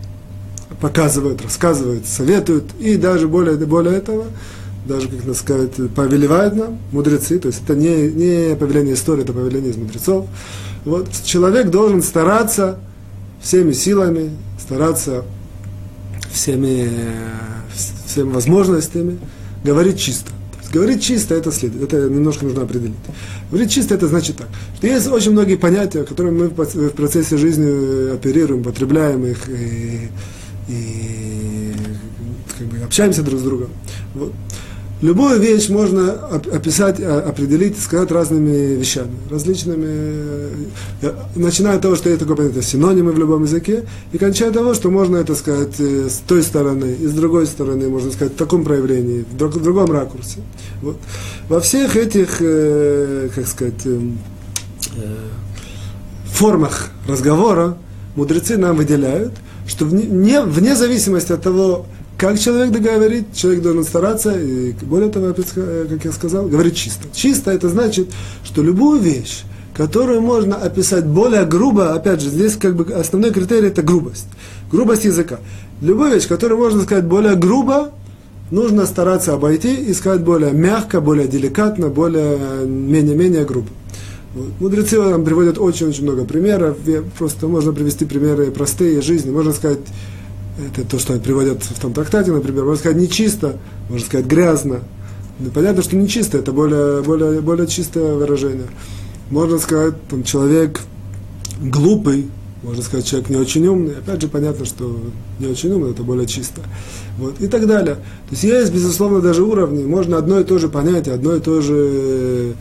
показывают, 0.80 1.42
рассказывают, 1.42 2.06
советуют, 2.06 2.64
и 2.78 2.96
даже 2.96 3.28
более, 3.28 3.56
более 3.56 3.96
этого, 3.96 4.25
даже, 4.87 5.08
как 5.08 5.20
надо 5.20 5.34
сказать, 5.34 5.70
повелевают 5.94 6.56
нам 6.56 6.78
мудрецы, 6.92 7.38
то 7.38 7.49
есть 7.49 7.62
это 7.64 7.75
не, 7.75 8.08
не 8.11 8.54
повеление 8.56 8.94
истории, 8.94 9.23
это 9.23 9.32
повеление 9.32 9.70
из 9.70 9.76
мудрецов. 9.76 10.26
Вот 10.84 11.08
человек 11.24 11.70
должен 11.70 12.02
стараться 12.02 12.78
всеми 13.40 13.72
силами, 13.72 14.30
стараться 14.58 15.24
всеми, 16.30 16.90
всеми 18.06 18.32
возможностями 18.32 19.18
говорить 19.62 19.98
чисто. 19.98 20.30
говорить 20.72 21.02
чисто 21.02 21.34
это 21.34 21.52
следует, 21.52 21.84
это 21.84 22.08
немножко 22.08 22.44
нужно 22.44 22.62
определить. 22.62 22.94
Говорить 23.50 23.70
чисто 23.70 23.94
это 23.94 24.08
значит 24.08 24.36
так, 24.36 24.48
что 24.76 24.86
есть 24.86 25.06
очень 25.06 25.30
многие 25.30 25.56
понятия, 25.56 26.02
которыми 26.02 26.42
мы 26.42 26.48
в 26.48 26.90
процессе 26.90 27.36
жизни 27.36 28.12
оперируем, 28.12 28.62
потребляем 28.62 29.24
их 29.24 29.48
и, 29.48 30.10
и 30.68 31.72
как 32.58 32.66
бы 32.66 32.78
общаемся 32.78 33.22
друг 33.22 33.40
с 33.40 33.42
другом. 33.42 33.68
Вот. 34.14 34.32
Любую 35.02 35.40
вещь 35.40 35.68
можно 35.68 36.12
описать, 36.12 37.00
а, 37.00 37.20
определить, 37.20 37.78
сказать 37.78 38.10
разными 38.10 38.74
вещами, 38.74 39.12
различными, 39.30 39.86
э, 41.02 41.12
начиная 41.34 41.76
от 41.76 41.82
того, 41.82 41.96
что 41.96 42.08
есть 42.08 42.20
такое 42.20 42.36
понятие 42.36 42.62
синонимы 42.62 43.12
в 43.12 43.18
любом 43.18 43.42
языке, 43.42 43.84
и 44.12 44.18
кончая 44.18 44.50
того, 44.50 44.72
что 44.72 44.90
можно 44.90 45.16
это 45.16 45.34
сказать 45.34 45.74
э, 45.78 46.08
с 46.08 46.22
той 46.26 46.42
стороны, 46.42 46.96
и 46.98 47.06
с 47.06 47.12
другой 47.12 47.46
стороны, 47.46 47.88
можно 47.88 48.12
сказать 48.12 48.34
в 48.34 48.36
таком 48.36 48.64
проявлении, 48.64 49.24
в, 49.30 49.36
друг, 49.36 49.54
в 49.54 49.62
другом 49.62 49.90
ракурсе. 49.90 50.38
Вот. 50.80 50.96
Во 51.48 51.60
всех 51.60 51.96
этих, 51.96 52.36
э, 52.40 53.28
как 53.34 53.46
сказать, 53.46 53.86
формах 56.34 56.90
разговора 57.06 57.76
мудрецы 58.16 58.56
нам 58.56 58.76
выделяют, 58.76 59.32
что 59.66 59.84
вне, 59.84 60.40
вне 60.42 60.76
зависимости 60.76 61.32
от 61.32 61.42
того, 61.42 61.86
как 62.16 62.38
человек 62.38 62.71
договорит, 62.73 63.33
человек 63.35 63.62
должен 63.62 63.85
стараться, 63.85 64.38
и 64.38 64.73
более 64.83 65.11
того, 65.11 65.35
как 65.35 66.04
я 66.04 66.12
сказал, 66.12 66.47
говорить 66.47 66.76
чисто. 66.76 67.09
Чисто 67.12 67.50
это 67.50 67.68
значит, 67.68 68.09
что 68.44 68.62
любую 68.62 69.00
вещь, 69.00 69.42
которую 69.75 70.21
можно 70.21 70.54
описать 70.56 71.04
более 71.06 71.44
грубо, 71.44 71.94
опять 71.94 72.21
же, 72.21 72.30
здесь 72.30 72.56
как 72.56 72.76
бы 72.76 72.92
основной 72.94 73.33
критерий 73.33 73.68
это 73.68 73.83
грубость. 73.83 74.26
Грубость 74.71 75.04
языка. 75.04 75.40
Любую 75.80 76.14
вещь, 76.14 76.28
которую 76.28 76.59
можно 76.59 76.83
сказать 76.83 77.04
более 77.04 77.35
грубо, 77.35 77.90
нужно 78.50 78.87
стараться 78.87 79.35
обойти 79.35 79.75
и 79.75 79.92
сказать 79.92 80.21
более 80.21 80.52
мягко, 80.52 81.00
более 81.00 81.26
деликатно, 81.26 81.88
более 81.88 82.38
менее-менее 82.66 83.44
грубо. 83.44 83.68
Вот. 84.35 84.49
Мудрецы 84.61 85.00
нам 85.00 85.25
приводят 85.25 85.59
очень-очень 85.59 86.04
много 86.04 86.25
примеров. 86.25 86.76
Просто 87.18 87.49
можно 87.49 87.73
привести 87.73 88.04
примеры 88.04 88.50
простые 88.50 89.00
жизни. 89.00 89.30
Можно 89.30 89.52
сказать, 89.52 89.78
это 90.58 90.84
то, 90.88 90.99
что 90.99 91.18
приводят 91.18 91.62
в 91.62 91.80
том 91.80 91.92
трактате, 91.92 92.32
например, 92.32 92.64
можно 92.64 92.78
сказать 92.78 92.99
нечисто, 92.99 93.56
можно 93.88 94.06
сказать 94.06 94.26
грязно. 94.26 94.80
Ну, 95.40 95.50
понятно, 95.50 95.82
что 95.82 95.96
нечисто, 95.96 96.38
это 96.38 96.52
более, 96.52 97.02
более, 97.02 97.40
более 97.40 97.66
чистое 97.66 98.14
выражение. 98.14 98.68
Можно 99.30 99.58
сказать, 99.58 99.94
там, 100.08 100.23
человек 100.23 100.80
глупый, 101.61 102.28
можно 102.62 102.82
сказать, 102.82 103.04
человек 103.04 103.30
не 103.30 103.37
очень 103.37 103.66
умный. 103.66 103.99
Опять 103.99 104.23
же, 104.23 104.28
понятно, 104.28 104.64
что 104.64 105.00
не 105.40 105.49
очень 105.49 105.73
умный, 105.73 105.90
это 105.90 106.02
более 106.02 106.26
чисто. 106.26 106.62
Вот, 107.18 107.40
и 107.40 107.49
так 107.49 107.66
далее. 107.66 107.96
То 107.96 108.30
есть 108.30 108.44
есть, 108.44 108.73
безусловно, 108.73 109.20
даже 109.20 109.42
уровни. 109.42 109.84
Можно 109.84 110.18
одно 110.18 110.38
и 110.38 110.44
то 110.44 110.58
же 110.58 110.68
понятие, 110.68 111.14
одно 111.14 111.34
и 111.34 111.40
то 111.40 111.61
же 111.61 112.54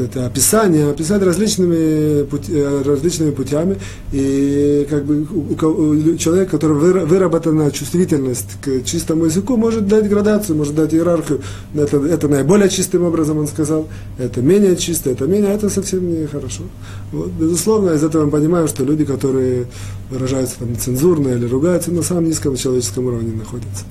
это 0.00 0.26
описание, 0.26 0.90
описать 0.90 1.22
различными, 1.22 2.24
пути, 2.24 2.52
э, 2.52 2.82
различными 2.84 3.30
путями. 3.30 3.78
И 4.12 4.86
как 4.88 5.04
бы 5.04 5.22
у, 5.22 6.12
у 6.12 6.16
человека, 6.16 6.52
который 6.52 6.76
выработана 7.04 7.70
чувствительность 7.70 8.60
к 8.62 8.84
чистому 8.84 9.26
языку, 9.26 9.56
может 9.56 9.86
дать 9.86 10.08
градацию, 10.08 10.56
может 10.56 10.74
дать 10.74 10.94
иерархию. 10.94 11.40
Это, 11.74 11.98
это 11.98 12.28
наиболее 12.28 12.68
чистым 12.68 13.04
образом 13.04 13.38
он 13.38 13.46
сказал, 13.46 13.88
это 14.18 14.40
менее 14.40 14.76
чисто, 14.76 15.10
это 15.10 15.26
менее, 15.26 15.52
это 15.52 15.70
совсем 15.70 16.08
не 16.08 16.26
хорошо. 16.26 16.64
Вот, 17.12 17.30
безусловно, 17.30 17.90
из 17.90 18.02
этого 18.02 18.24
мы 18.24 18.30
понимаем, 18.30 18.68
что 18.68 18.84
люди, 18.84 19.04
которые 19.04 19.66
выражаются 20.10 20.58
там 20.58 20.76
цензурно 20.76 21.28
или 21.28 21.46
ругаются, 21.46 21.90
на 21.90 22.02
самом 22.02 22.24
низком 22.24 22.56
человеческом 22.56 23.06
уровне 23.06 23.32
находятся. 23.36 23.84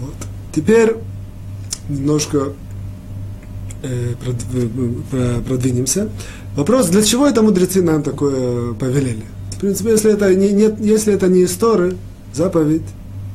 Вот. 0.00 0.14
Теперь 0.54 0.96
немножко 1.88 2.52
продвинемся. 5.46 6.08
Вопрос, 6.56 6.88
для 6.88 7.02
чего 7.02 7.26
это 7.26 7.42
мудрецы 7.42 7.82
нам 7.82 8.02
такое 8.02 8.74
повелели? 8.74 9.24
В 9.52 9.60
принципе, 9.60 9.90
если 9.90 10.12
это 10.12 10.34
не, 10.34 10.52
нет, 10.52 10.76
если 10.80 11.12
это 11.14 11.28
не 11.28 11.44
история, 11.44 11.96
заповедь, 12.32 12.82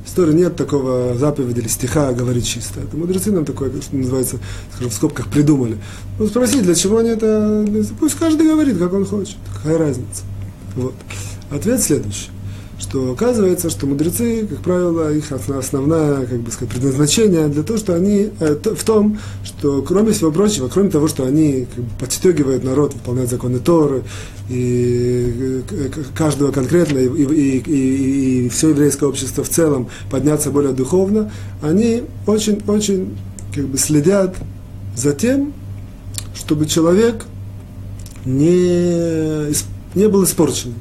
истории 0.06 0.34
нет 0.34 0.56
такого 0.56 1.16
заповеди 1.18 1.60
или 1.60 1.68
стиха 1.68 2.12
говорить 2.14 2.46
чисто. 2.46 2.82
Это 2.82 2.98
мудрецы 2.98 3.32
нам 3.32 3.46
такое, 3.46 3.72
что 3.82 3.96
называется, 3.96 4.38
скажем, 4.74 4.90
в 4.90 4.94
скобках 4.94 5.28
придумали. 5.28 5.78
Ну, 6.20 6.28
спроси, 6.28 6.62
для 6.62 6.76
чего 6.76 6.98
они 6.98 7.10
это... 7.10 7.66
Пусть 8.00 8.16
каждый 8.16 8.48
говорит, 8.48 8.78
как 8.78 8.94
он 8.94 9.06
хочет. 9.06 9.38
Какая 9.56 9.78
разница? 9.78 10.24
Вот. 10.76 10.94
Ответ 11.52 11.82
следующий 11.82 12.30
что 12.84 13.13
оказывается, 13.13 13.70
что 13.70 13.88
мудрецы, 13.88 14.46
как 14.46 14.60
правило, 14.60 15.12
их 15.13 15.32
основное 15.32 16.25
как 16.25 16.40
бы 16.42 16.52
сказать, 16.52 16.74
предназначение 16.74 17.48
для 17.48 17.63
того, 17.63 17.80
что 17.80 17.96
они 17.96 18.30
э, 18.40 18.56
в 18.62 18.84
том, 18.84 19.20
что 19.44 19.82
кроме 19.82 20.12
всего 20.12 20.32
прочего, 20.32 20.68
кроме 20.68 20.90
того, 20.90 21.08
что 21.08 21.24
они 21.24 21.66
как 21.74 21.84
бы, 21.84 21.90
подстегивают 21.98 22.63
народ 22.66 22.94
выполнять 22.94 23.30
законы 23.30 23.60
Торы, 23.60 24.04
и 24.50 25.63
э, 25.72 25.90
каждого 26.13 26.52
конкретно, 26.52 26.98
и, 26.98 27.08
и, 27.08 27.60
и, 27.60 28.46
и 28.46 28.50
все 28.50 28.70
еврейское 28.70 29.06
общество 29.06 29.46
в 29.46 29.50
целом 29.50 29.88
подняться 30.12 30.52
более 30.52 30.74
духовно, 30.74 31.32
они 31.62 32.04
очень-очень 32.28 33.16
как 33.56 33.66
бы 33.66 33.78
следят 33.78 34.36
за 34.94 35.13
тем, 35.13 35.54
чтобы 36.36 36.66
человек 36.66 37.24
не, 38.25 39.54
не 39.96 40.08
был 40.10 40.25
испорчен 40.25 40.74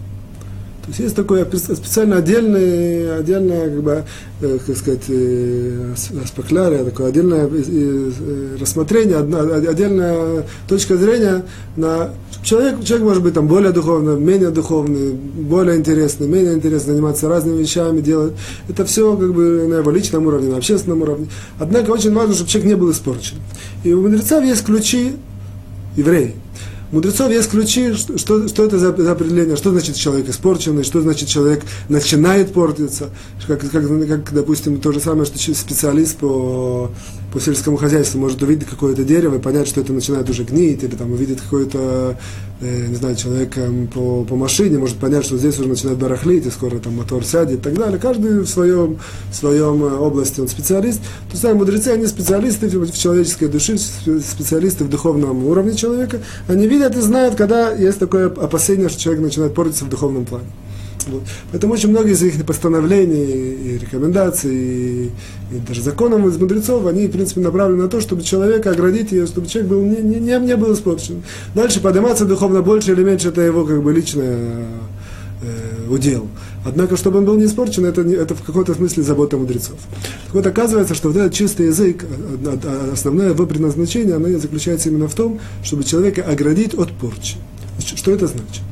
то 0.82 0.88
есть 0.88 0.98
есть 0.98 1.14
такое 1.16 1.44
специально 1.44 2.16
отдельное, 2.16 3.20
отдельное, 3.20 3.70
как 3.70 3.82
бы, 3.82 4.04
э, 4.40 4.58
как 4.66 4.76
сказать, 4.76 5.04
э, 5.08 5.94
аспеклярия, 6.24 6.82
такое 6.82 7.10
отдельное 7.10 7.48
э, 7.48 8.56
рассмотрение, 8.60 9.18
отдельная 9.18 10.44
точка 10.66 10.96
зрения 10.96 11.44
на 11.76 12.10
человек, 12.42 12.82
человек 12.82 13.06
может 13.06 13.22
быть 13.22 13.34
там 13.34 13.46
более 13.46 13.70
духовный, 13.70 14.18
менее 14.18 14.50
духовный, 14.50 15.12
более 15.12 15.76
интересный, 15.76 16.26
менее 16.26 16.54
интересный, 16.54 16.94
заниматься 16.94 17.28
разными 17.28 17.60
вещами, 17.60 18.00
делать. 18.00 18.32
Это 18.68 18.84
все 18.84 19.16
как 19.16 19.32
бы 19.32 19.68
на 19.68 19.74
его 19.74 19.90
личном 19.92 20.26
уровне, 20.26 20.50
на 20.50 20.56
общественном 20.56 21.02
уровне. 21.02 21.28
Однако 21.60 21.92
очень 21.92 22.12
важно, 22.12 22.34
чтобы 22.34 22.50
человек 22.50 22.70
не 22.70 22.76
был 22.76 22.90
испорчен. 22.90 23.36
И 23.84 23.92
у 23.92 24.02
мудрецов 24.02 24.42
есть 24.44 24.64
ключи 24.64 25.12
евреи. 25.96 26.34
Мудрецов 26.92 27.30
есть 27.30 27.50
ключи, 27.50 27.94
что, 27.94 28.46
что, 28.48 28.64
это 28.66 28.78
за, 28.78 28.94
за 28.94 29.12
определение, 29.12 29.56
что 29.56 29.70
значит 29.70 29.96
человек 29.96 30.28
испорченный, 30.28 30.84
что 30.84 31.00
значит 31.00 31.26
человек 31.26 31.64
начинает 31.88 32.52
портиться, 32.52 33.08
как, 33.46 33.60
как, 33.60 33.88
как 34.06 34.34
допустим, 34.34 34.78
то 34.78 34.92
же 34.92 35.00
самое, 35.00 35.24
что 35.24 35.38
специалист 35.38 36.18
по, 36.18 36.90
по 37.32 37.40
сельскому 37.40 37.78
хозяйству 37.78 38.20
может 38.20 38.42
увидеть 38.42 38.68
какое-то 38.68 39.04
дерево 39.04 39.36
и 39.36 39.38
понять, 39.40 39.68
что 39.68 39.80
это 39.80 39.94
начинает 39.94 40.28
уже 40.28 40.44
гнить, 40.44 40.82
или 40.82 40.94
там 40.94 41.12
увидит 41.12 41.40
какой-то, 41.40 41.78
э, 41.78 42.14
не 42.62 42.94
знаю, 42.94 43.16
человек 43.16 43.56
э, 43.56 43.86
по, 43.92 44.24
по 44.24 44.36
машине, 44.36 44.78
может 44.78 44.96
понять, 44.98 45.24
что 45.24 45.36
здесь 45.36 45.58
уже 45.58 45.68
начинает 45.68 45.98
барахлить, 45.98 46.46
и 46.46 46.50
скоро 46.50 46.78
там 46.78 46.96
мотор 46.96 47.24
сядет 47.24 47.58
и 47.58 47.62
так 47.62 47.74
далее. 47.74 47.98
Каждый 47.98 48.40
в 48.40 48.46
своем, 48.46 48.98
в 49.30 49.34
своем 49.34 49.82
э, 49.84 49.96
области 49.96 50.40
он 50.40 50.48
специалист. 50.48 51.00
То 51.00 51.32
есть 51.32 51.44
мудрецы, 51.54 51.88
они 51.88 52.06
специалисты 52.06 52.68
в 52.68 52.96
человеческой 52.96 53.48
душе, 53.48 53.78
специалисты 53.78 54.84
в 54.84 54.88
духовном 54.88 55.44
уровне 55.46 55.74
человека. 55.74 56.20
Они 56.46 56.68
видят 56.68 56.96
и 56.96 57.00
знают, 57.00 57.34
когда 57.34 57.72
есть 57.72 57.98
такое 57.98 58.26
опасение, 58.26 58.88
что 58.88 59.00
человек 59.00 59.22
начинает 59.22 59.54
портиться 59.54 59.84
в 59.84 59.88
духовном 59.88 60.24
плане. 60.24 60.46
Вот. 61.08 61.22
Поэтому 61.50 61.74
очень 61.74 61.90
многие 61.90 62.12
из 62.12 62.22
их 62.22 62.44
постановлений 62.44 63.54
и 63.54 63.78
рекомендаций, 63.78 64.54
и, 64.54 65.04
и 65.50 65.58
даже 65.66 65.82
законов 65.82 66.26
из 66.26 66.38
мудрецов, 66.38 66.86
они, 66.86 67.06
в 67.06 67.10
принципе, 67.10 67.40
направлены 67.40 67.84
на 67.84 67.88
то, 67.88 68.00
чтобы 68.00 68.22
человека 68.22 68.70
оградить 68.70 69.12
ее, 69.12 69.26
чтобы 69.26 69.46
человек 69.46 69.70
был, 69.70 69.82
не, 69.82 69.96
не, 69.96 70.38
не, 70.38 70.56
был 70.56 70.72
испорчен. 70.74 71.22
Дальше 71.54 71.80
подниматься 71.80 72.24
духовно 72.24 72.62
больше 72.62 72.92
или 72.92 73.02
меньше, 73.02 73.28
это 73.28 73.40
его 73.40 73.64
как 73.64 73.82
бы 73.82 73.92
личное 73.92 74.66
э, 75.42 75.88
удел. 75.88 76.28
Однако, 76.64 76.96
чтобы 76.96 77.18
он 77.18 77.24
был 77.24 77.36
не 77.36 77.46
испорчен, 77.46 77.84
это, 77.84 78.02
это 78.02 78.34
в 78.34 78.42
каком-то 78.42 78.74
смысле 78.74 79.02
забота 79.02 79.36
мудрецов. 79.36 79.78
Так 80.26 80.34
вот, 80.34 80.46
оказывается, 80.46 80.94
что 80.94 81.08
вот 81.08 81.16
этот 81.16 81.34
чистый 81.34 81.66
язык, 81.66 82.04
основное 82.92 83.30
его 83.30 83.46
предназначение, 83.46 84.14
оно 84.14 84.28
заключается 84.38 84.88
именно 84.88 85.08
в 85.08 85.14
том, 85.14 85.40
чтобы 85.64 85.82
человека 85.82 86.22
оградить 86.22 86.74
от 86.74 86.92
порчи. 86.92 87.36
Что 87.84 88.12
это 88.12 88.28
значит? 88.28 88.62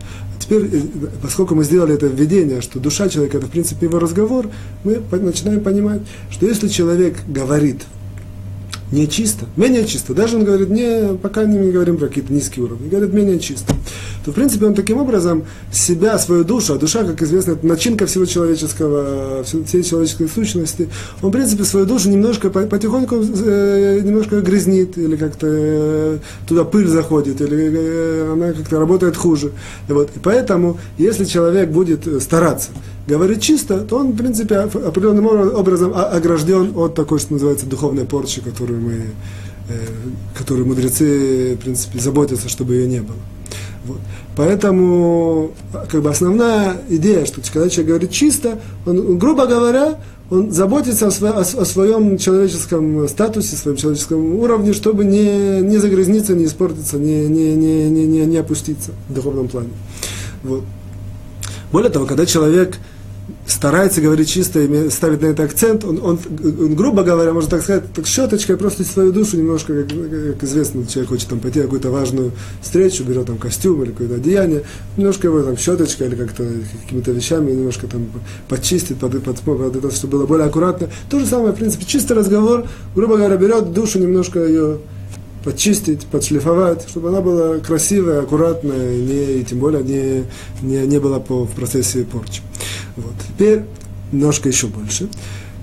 Теперь, 0.50 0.68
э, 0.72 0.80
поскольку 1.22 1.54
мы 1.54 1.62
сделали 1.62 1.94
это 1.94 2.08
введение, 2.08 2.60
что 2.60 2.80
душа 2.80 3.08
человека 3.08 3.38
это 3.38 3.46
в 3.46 3.50
принципе 3.50 3.86
его 3.86 4.00
разговор, 4.00 4.48
мы 4.82 5.00
начинаем 5.12 5.60
понимать, 5.60 6.00
что 6.28 6.46
если 6.46 6.66
человек 6.66 7.18
говорит 7.28 7.82
не 8.90 9.08
чисто, 9.08 9.46
менее 9.56 9.86
чисто, 9.86 10.12
даже 10.12 10.36
он 10.36 10.44
говорит, 10.44 10.68
не, 10.68 11.16
пока 11.18 11.44
не 11.44 11.70
говорим 11.70 11.98
про 11.98 12.08
какие-то 12.08 12.32
низкие 12.32 12.64
уровни, 12.64 12.88
говорит 12.88 13.12
менее 13.12 13.38
чисто, 13.38 13.76
то 14.24 14.32
в 14.32 14.34
принципе 14.34 14.66
он 14.66 14.74
таким 14.74 14.98
образом 14.98 15.44
себя, 15.72 16.18
свою 16.18 16.44
душу, 16.44 16.74
а 16.74 16.78
душа, 16.78 17.04
как 17.04 17.22
известно, 17.22 17.52
это 17.52 17.66
начинка 17.66 18.06
всего 18.06 18.24
человеческого, 18.26 19.44
всей 19.44 19.82
человеческой 19.82 20.28
сущности, 20.28 20.88
он 21.22 21.30
в 21.30 21.32
принципе 21.32 21.64
свою 21.64 21.86
душу 21.86 22.10
немножко 22.10 22.50
потихоньку 22.50 23.16
э, 23.16 24.00
немножко 24.02 24.40
грязнит, 24.40 24.98
или 24.98 25.16
как-то 25.16 25.46
э, 25.48 26.18
туда 26.46 26.64
пыль 26.64 26.86
заходит, 26.86 27.40
или 27.40 27.72
э, 27.72 28.32
она 28.32 28.52
как-то 28.52 28.78
работает 28.78 29.16
хуже. 29.16 29.52
И 29.88 29.92
вот, 29.92 30.10
и 30.14 30.18
поэтому, 30.18 30.78
если 30.98 31.24
человек 31.24 31.70
будет 31.70 32.22
стараться 32.22 32.70
говорит 33.06 33.40
чисто, 33.40 33.80
то 33.80 33.98
он, 33.98 34.12
в 34.12 34.16
принципе, 34.16 34.56
определенным 34.58 35.26
образом 35.26 35.92
огражден 35.94 36.72
от 36.76 36.94
такой, 36.94 37.18
что 37.18 37.32
называется, 37.32 37.66
духовной 37.66 38.04
порчи, 38.04 38.40
которую 38.40 38.80
мы, 38.80 38.92
э, 39.68 39.74
которую 40.36 40.66
мудрецы, 40.66 41.56
в 41.56 41.62
принципе, 41.62 41.98
заботятся, 41.98 42.48
чтобы 42.48 42.74
ее 42.74 42.86
не 42.86 43.00
было. 43.00 43.16
Вот. 43.84 43.98
Поэтому, 44.36 45.52
как 45.90 46.02
бы 46.02 46.10
основная 46.10 46.76
идея, 46.88 47.24
что 47.24 47.40
когда 47.52 47.68
человек 47.68 47.88
говорит 47.88 48.10
чисто, 48.10 48.60
он, 48.84 49.18
грубо 49.18 49.46
говоря, 49.46 49.98
он 50.30 50.52
заботится 50.52 51.08
о, 51.08 51.10
сво, 51.10 51.30
о, 51.30 51.40
о 51.40 51.64
своем 51.64 52.18
человеческом 52.18 53.08
статусе, 53.08 53.56
своем 53.56 53.76
человеческом 53.76 54.34
уровне, 54.36 54.72
чтобы 54.72 55.04
не, 55.04 55.60
не 55.60 55.78
загрязниться, 55.78 56.34
не 56.34 56.44
испортиться, 56.44 56.98
не, 56.98 57.26
не, 57.26 57.54
не, 57.54 57.90
не, 57.90 58.06
не, 58.06 58.26
не 58.26 58.36
опуститься 58.36 58.92
в 59.08 59.14
духовном 59.14 59.48
плане. 59.48 59.70
Вот. 60.42 60.62
Более 61.72 61.90
того, 61.90 62.06
когда 62.06 62.26
человек 62.26 62.78
старается 63.50 64.00
говорить 64.00 64.30
чисто 64.30 64.90
ставит 64.90 65.22
на 65.22 65.26
это 65.26 65.42
акцент, 65.42 65.84
он, 65.84 65.98
он, 66.02 66.18
он, 66.42 66.74
грубо 66.74 67.02
говоря, 67.02 67.32
можно 67.32 67.50
так 67.50 67.62
сказать, 67.62 67.92
так 67.92 68.06
щеточкой 68.06 68.56
просто 68.56 68.84
свою 68.84 69.12
душу 69.12 69.36
немножко, 69.36 69.82
как, 69.82 69.88
как 69.88 70.44
известно, 70.44 70.86
человек 70.86 71.10
хочет 71.10 71.28
там 71.28 71.40
пойти 71.40 71.58
на 71.58 71.64
какую-то 71.64 71.90
важную 71.90 72.32
встречу, 72.62 73.04
берет 73.04 73.26
там 73.26 73.38
костюм 73.38 73.82
или 73.82 73.90
какое-то 73.90 74.16
одеяние, 74.16 74.62
немножко 74.96 75.26
его 75.26 75.42
там 75.42 75.56
щеточкой 75.56 76.08
или 76.08 76.16
как-то 76.16 76.44
какими-то 76.84 77.12
вещами 77.12 77.50
немножко 77.50 77.86
там 77.86 78.06
почистит, 78.48 78.98
под, 78.98 79.22
под, 79.22 79.40
под 79.40 79.76
это, 79.76 79.90
чтобы 79.90 80.18
было 80.18 80.26
более 80.26 80.46
аккуратно. 80.46 80.88
То 81.08 81.18
же 81.18 81.26
самое, 81.26 81.52
в 81.52 81.56
принципе, 81.56 81.84
чистый 81.84 82.12
разговор, 82.12 82.66
грубо 82.94 83.16
говоря, 83.16 83.36
берет 83.36 83.72
душу 83.72 83.98
немножко 83.98 84.40
ее 84.40 84.78
подчистить, 85.44 86.06
подшлифовать, 86.06 86.86
чтобы 86.88 87.08
она 87.08 87.20
была 87.20 87.58
красивая, 87.58 88.22
аккуратная, 88.22 88.96
не, 88.96 89.40
и 89.40 89.44
тем 89.44 89.58
более 89.58 89.82
не, 89.82 90.24
не, 90.62 90.86
не 90.86 90.98
была 90.98 91.20
по, 91.20 91.44
в 91.44 91.50
процессе 91.50 92.04
порчи. 92.04 92.42
Вот. 92.96 93.14
Теперь 93.28 93.62
немножко 94.12 94.48
еще 94.48 94.66
больше. 94.66 95.08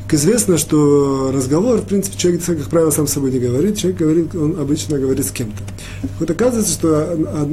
Как 0.05 0.13
известно, 0.13 0.57
что 0.57 1.31
разговор, 1.33 1.79
в 1.79 1.85
принципе, 1.85 2.17
человек, 2.17 2.41
как 2.45 2.69
правило, 2.69 2.91
сам 2.91 3.07
с 3.07 3.11
собой 3.11 3.29
не 3.29 3.39
говорит, 3.39 3.77
человек 3.77 3.99
говорит, 3.99 4.35
он 4.35 4.57
обычно 4.57 4.97
говорит 4.97 5.25
с 5.25 5.31
кем-то. 5.31 5.61
Вот 6.19 6.31
оказывается, 6.31 6.71
что 6.71 7.11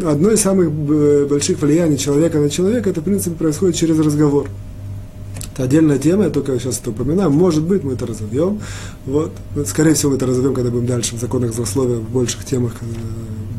одно 0.08 0.30
из 0.30 0.40
самых 0.40 0.70
больших 0.70 1.60
влияний 1.60 1.98
человека 1.98 2.38
на 2.38 2.48
человека, 2.48 2.90
это, 2.90 3.00
в 3.00 3.04
принципе, 3.04 3.34
происходит 3.34 3.74
через 3.74 3.98
разговор. 3.98 4.48
Это 5.54 5.62
отдельная 5.62 5.98
тема, 5.98 6.24
я 6.24 6.30
только 6.30 6.58
сейчас 6.58 6.80
это 6.80 6.90
упоминаю. 6.90 7.30
Может 7.30 7.62
быть, 7.62 7.84
мы 7.84 7.92
это 7.92 8.06
разовьем. 8.06 8.60
Вот. 9.06 9.30
Скорее 9.66 9.94
всего, 9.94 10.10
мы 10.10 10.16
это 10.16 10.26
разовьем, 10.26 10.52
когда 10.52 10.70
будем 10.70 10.86
дальше 10.86 11.14
в 11.14 11.20
законах 11.20 11.54
злословия, 11.54 11.98
в 11.98 12.10
больших 12.10 12.44
темах, 12.44 12.72
э, 12.80 12.84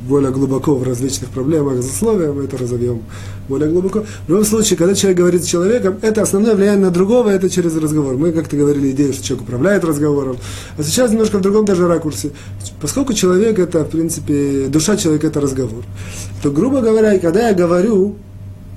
более 0.05 0.31
глубоко 0.31 0.75
в 0.75 0.83
различных 0.83 1.29
проблемах 1.29 1.81
злословия, 1.81 2.33
мы 2.33 2.43
это 2.43 2.57
разовьем 2.57 3.01
более 3.47 3.69
глубоко. 3.69 4.03
В 4.27 4.29
любом 4.29 4.43
случае, 4.43 4.77
когда 4.77 4.93
человек 4.93 5.19
говорит 5.19 5.45
с 5.45 5.47
человеком, 5.47 5.97
это 6.01 6.21
основное 6.21 6.53
влияние 6.53 6.85
на 6.85 6.91
другого, 6.91 7.29
это 7.29 7.49
через 7.49 7.73
разговор. 7.77 8.17
Мы 8.17 8.33
как-то 8.33 8.57
говорили 8.57 8.91
идею, 8.91 9.13
что 9.13 9.23
человек 9.23 9.47
управляет 9.47 9.85
разговором. 9.85 10.35
А 10.77 10.83
сейчас 10.83 11.11
немножко 11.11 11.37
в 11.37 11.41
другом 11.41 11.63
даже 11.63 11.87
ракурсе. 11.87 12.31
Поскольку 12.81 13.13
человек 13.13 13.57
это, 13.57 13.85
в 13.85 13.89
принципе, 13.89 14.65
душа 14.67 14.97
человека 14.97 15.27
это 15.27 15.39
разговор, 15.39 15.85
то, 16.43 16.51
грубо 16.51 16.81
говоря, 16.81 17.17
когда 17.19 17.47
я 17.47 17.53
говорю, 17.53 18.17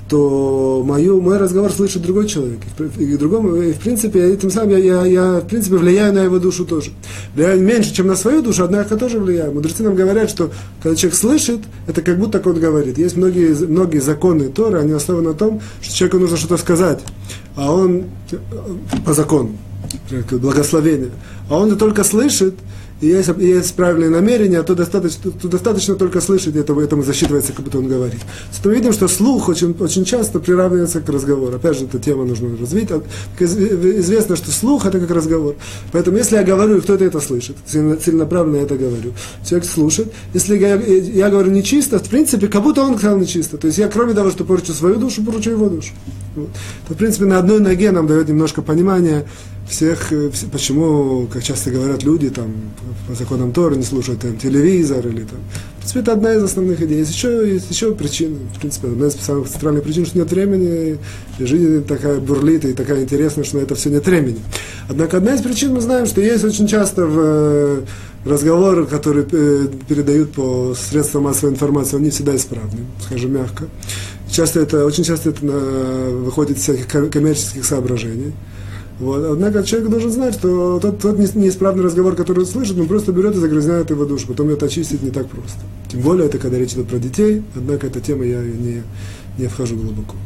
то 0.09 0.83
мою, 0.87 1.21
мой 1.21 1.37
разговор 1.37 1.71
слышит 1.71 2.03
другой 2.03 2.27
человек. 2.29 2.61
И, 2.99 3.16
другому, 3.16 3.57
и 3.57 3.73
в 3.73 3.79
принципе, 3.79 4.21
этим 4.33 4.51
самым 4.51 4.71
я, 4.71 4.79
я, 4.79 5.05
я, 5.05 5.40
в 5.40 5.47
принципе, 5.47 5.77
влияю 5.77 6.14
на 6.14 6.21
его 6.21 6.38
душу 6.38 6.64
тоже. 6.64 6.92
Влияю 7.35 7.61
меньше, 7.61 7.94
чем 7.94 8.07
на 8.07 8.16
свою 8.16 8.40
душу, 8.40 8.64
однако 8.64 8.97
тоже 8.97 9.18
влияю. 9.18 9.53
Мудрецы 9.53 9.83
нам 9.83 9.94
говорят, 9.94 10.31
что 10.31 10.51
когда 10.83 10.97
человек 10.97 11.18
слышит, 11.18 11.61
это 11.87 12.01
как 12.01 12.18
будто 12.18 12.40
он 12.42 12.59
говорит. 12.59 12.97
Есть 12.97 13.16
многие, 13.16 13.55
многие 13.66 13.99
законы 13.99 14.49
Торы, 14.49 14.79
они 14.79 14.92
основаны 14.92 15.29
на 15.29 15.35
том, 15.35 15.61
что 15.83 15.94
человеку 15.94 16.18
нужно 16.18 16.38
что-то 16.38 16.57
сказать, 16.57 17.01
а 17.55 17.71
он 17.73 18.05
по 19.05 19.12
закону, 19.12 19.57
благословение. 20.31 21.11
А 21.51 21.59
он 21.59 21.77
только 21.77 22.03
слышит, 22.03 22.55
и 23.01 23.07
есть, 23.07 23.31
и 23.39 23.47
есть 23.47 23.75
правильные 23.75 24.11
намерения, 24.11 24.63
то 24.63 24.75
достаточно, 24.75 25.31
то 25.31 25.49
достаточно 25.49 25.95
только 25.95 26.21
слышать 26.21 26.57
этого, 26.57 26.81
этому 26.81 27.05
засчитывается, 27.05 27.53
как 27.53 27.65
будто 27.65 27.79
он 27.79 27.89
говорит. 27.89 28.21
То 28.63 28.69
мы 28.69 28.75
видим, 28.75 28.93
что 28.93 29.07
слух 29.07 29.49
очень, 29.49 29.77
очень 29.79 30.05
часто 30.05 30.41
приравнивается 30.41 31.01
к 31.01 31.09
разговору. 31.09 31.55
Опять 31.57 31.79
же, 31.79 31.85
эта 31.85 31.99
тема 31.99 32.25
нужно 32.25 32.57
развить. 32.59 32.89
Известно, 33.39 34.37
что 34.37 34.51
слух 34.51 34.87
это 34.87 34.99
как 34.99 35.11
разговор. 35.11 35.55
Поэтому, 35.93 36.17
если 36.17 36.37
я 36.37 36.43
говорю, 36.43 36.79
и 36.79 36.81
кто-то 36.81 37.05
это 37.05 37.21
слышит, 37.21 37.57
целенаправленно 37.67 38.57
я 38.57 38.63
это 38.63 38.77
говорю, 38.77 39.13
человек 39.49 39.69
слушает. 39.69 40.13
Если 40.35 40.59
я, 40.59 40.75
я 40.75 41.31
говорю 41.31 41.53
нечисто, 41.53 41.99
в 41.99 42.09
принципе, 42.09 42.49
как 42.49 42.63
будто 42.63 42.83
он 42.83 42.99
сказал 42.99 43.19
нечисто. 43.19 43.59
То 43.59 43.69
есть 43.69 43.79
я, 43.79 43.89
кроме 43.89 44.15
того, 44.15 44.31
что 44.31 44.45
порчу 44.45 44.73
свою 44.73 44.97
душу, 44.97 45.23
порчу 45.23 45.51
его 45.51 45.69
душу. 45.69 45.93
Вот. 46.35 46.49
То, 46.89 46.95
в 46.95 46.97
принципе, 46.97 47.27
на 47.27 47.39
одной 47.39 47.61
ноге 47.61 47.91
нам 47.91 48.07
дает 48.07 48.29
немножко 48.29 48.63
понимания 48.63 49.27
всех, 49.69 50.13
э, 50.13 50.31
почему, 50.51 51.29
как 51.33 51.43
часто 51.43 51.71
говорят 51.71 52.03
люди, 52.03 52.31
там, 52.31 52.53
по 53.07 53.15
законам 53.15 53.53
Тора 53.53 53.75
не 53.75 53.83
слушают 53.83 54.21
там, 54.21 54.37
телевизор 54.37 55.07
или 55.07 55.25
там. 55.25 55.39
В 55.77 55.81
принципе, 55.81 56.01
это 56.01 56.13
одна 56.13 56.35
из 56.35 56.43
основных 56.43 56.81
идей. 56.83 56.99
Есть 56.99 57.13
еще, 57.13 57.51
есть 57.51 57.71
еще 57.71 57.95
причина, 57.95 58.37
в 58.55 58.61
принципе, 58.61 58.89
одна 58.89 59.07
из 59.07 59.15
самых 59.15 59.49
центральных 59.49 59.85
причин, 59.85 60.07
что 60.07 60.19
нет 60.19 60.31
времени, 60.31 60.99
и 61.39 61.45
жизнь 61.45 61.85
такая 61.85 62.19
бурлит 62.19 62.65
и 62.65 62.73
такая 62.73 63.03
интересная, 63.03 63.45
что 63.45 63.59
на 63.59 63.61
это 63.61 63.75
все 63.75 63.91
нет 63.91 64.07
времени. 64.07 64.41
Однако 64.89 65.19
одна 65.19 65.35
из 65.35 65.43
причин 65.43 65.75
мы 65.75 65.81
знаем, 65.81 66.07
что 66.07 66.21
есть 66.21 66.45
очень 66.45 66.67
часто 66.67 67.07
в 67.07 67.19
э, 67.19 67.83
разговоры, 68.25 68.87
которые 68.87 69.27
э, 69.31 69.69
передают 69.89 70.33
по 70.33 70.75
средствам 70.75 71.25
массовой 71.25 71.53
информации, 71.53 71.97
они 71.97 72.11
всегда 72.11 72.35
исправны, 72.37 72.81
скажем 73.05 73.33
мягко. 73.33 73.65
Часто 74.31 74.61
это, 74.61 74.85
очень 74.85 75.05
часто 75.05 75.31
это 75.31 75.47
выходит 75.47 76.59
из 76.59 76.63
всяких 76.63 76.87
коммерческих 76.87 77.65
соображений. 77.65 78.35
Вот. 79.01 79.25
Однако 79.25 79.63
человек 79.63 79.91
должен 79.91 80.11
знать, 80.11 80.35
что 80.35 80.81
тот, 80.81 80.99
тот 80.99 81.19
неисправный 81.19 81.85
разговор, 81.85 82.17
который 82.17 82.41
он 82.41 82.47
слышит, 82.47 82.79
он 82.79 82.89
просто 82.89 83.13
берет 83.13 83.37
и 83.37 83.39
загрязняет 83.39 83.91
его 83.91 84.05
душу. 84.05 84.27
Потом 84.27 84.49
это 84.49 84.67
очистить 84.67 85.03
не 85.03 85.11
так 85.11 85.29
просто. 85.29 85.61
Тем 85.91 86.01
более 86.01 86.27
это 86.27 86.39
когда 86.39 86.59
речь 86.59 86.73
идет 86.73 86.89
про 86.89 86.99
детей, 86.99 87.43
однако 87.55 87.87
эта 87.87 88.01
тема 88.01 88.25
я 88.25 88.43
не, 88.43 88.83
не 89.39 89.47
вхожу 89.47 89.77
глубоко. 89.77 90.17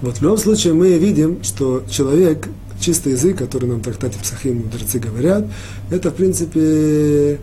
Вот 0.00 0.18
в 0.18 0.22
любом 0.22 0.38
случае 0.38 0.74
мы 0.74 0.96
видим, 0.98 1.42
что 1.42 1.82
человек, 1.88 2.48
чистый 2.78 3.12
язык, 3.12 3.38
который 3.38 3.68
нам 3.68 3.80
в 3.80 3.84
трактате 3.84 4.18
Псахим 4.22 4.58
мудрецы 4.58 4.98
говорят, 4.98 5.46
это 5.90 6.10
в 6.10 6.14
принципе 6.14 6.60
э, 6.60 7.38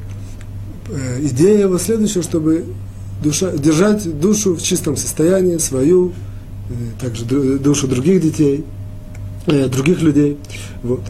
идея 1.21 1.61
его 1.61 1.77
следующая, 1.79 2.21
чтобы 2.21 2.65
душа, 3.21 3.51
держать 3.51 4.19
душу 4.19 4.55
в 4.55 4.61
чистом 4.61 4.95
состоянии, 4.95 5.57
свою, 5.57 6.13
э, 6.69 7.01
также 7.01 7.25
душу 7.25 7.87
других 7.87 8.21
детей, 8.21 8.63
э, 9.47 9.67
других 9.67 10.01
людей. 10.01 10.37
Вот. 10.81 11.01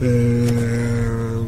Э, 0.00 1.44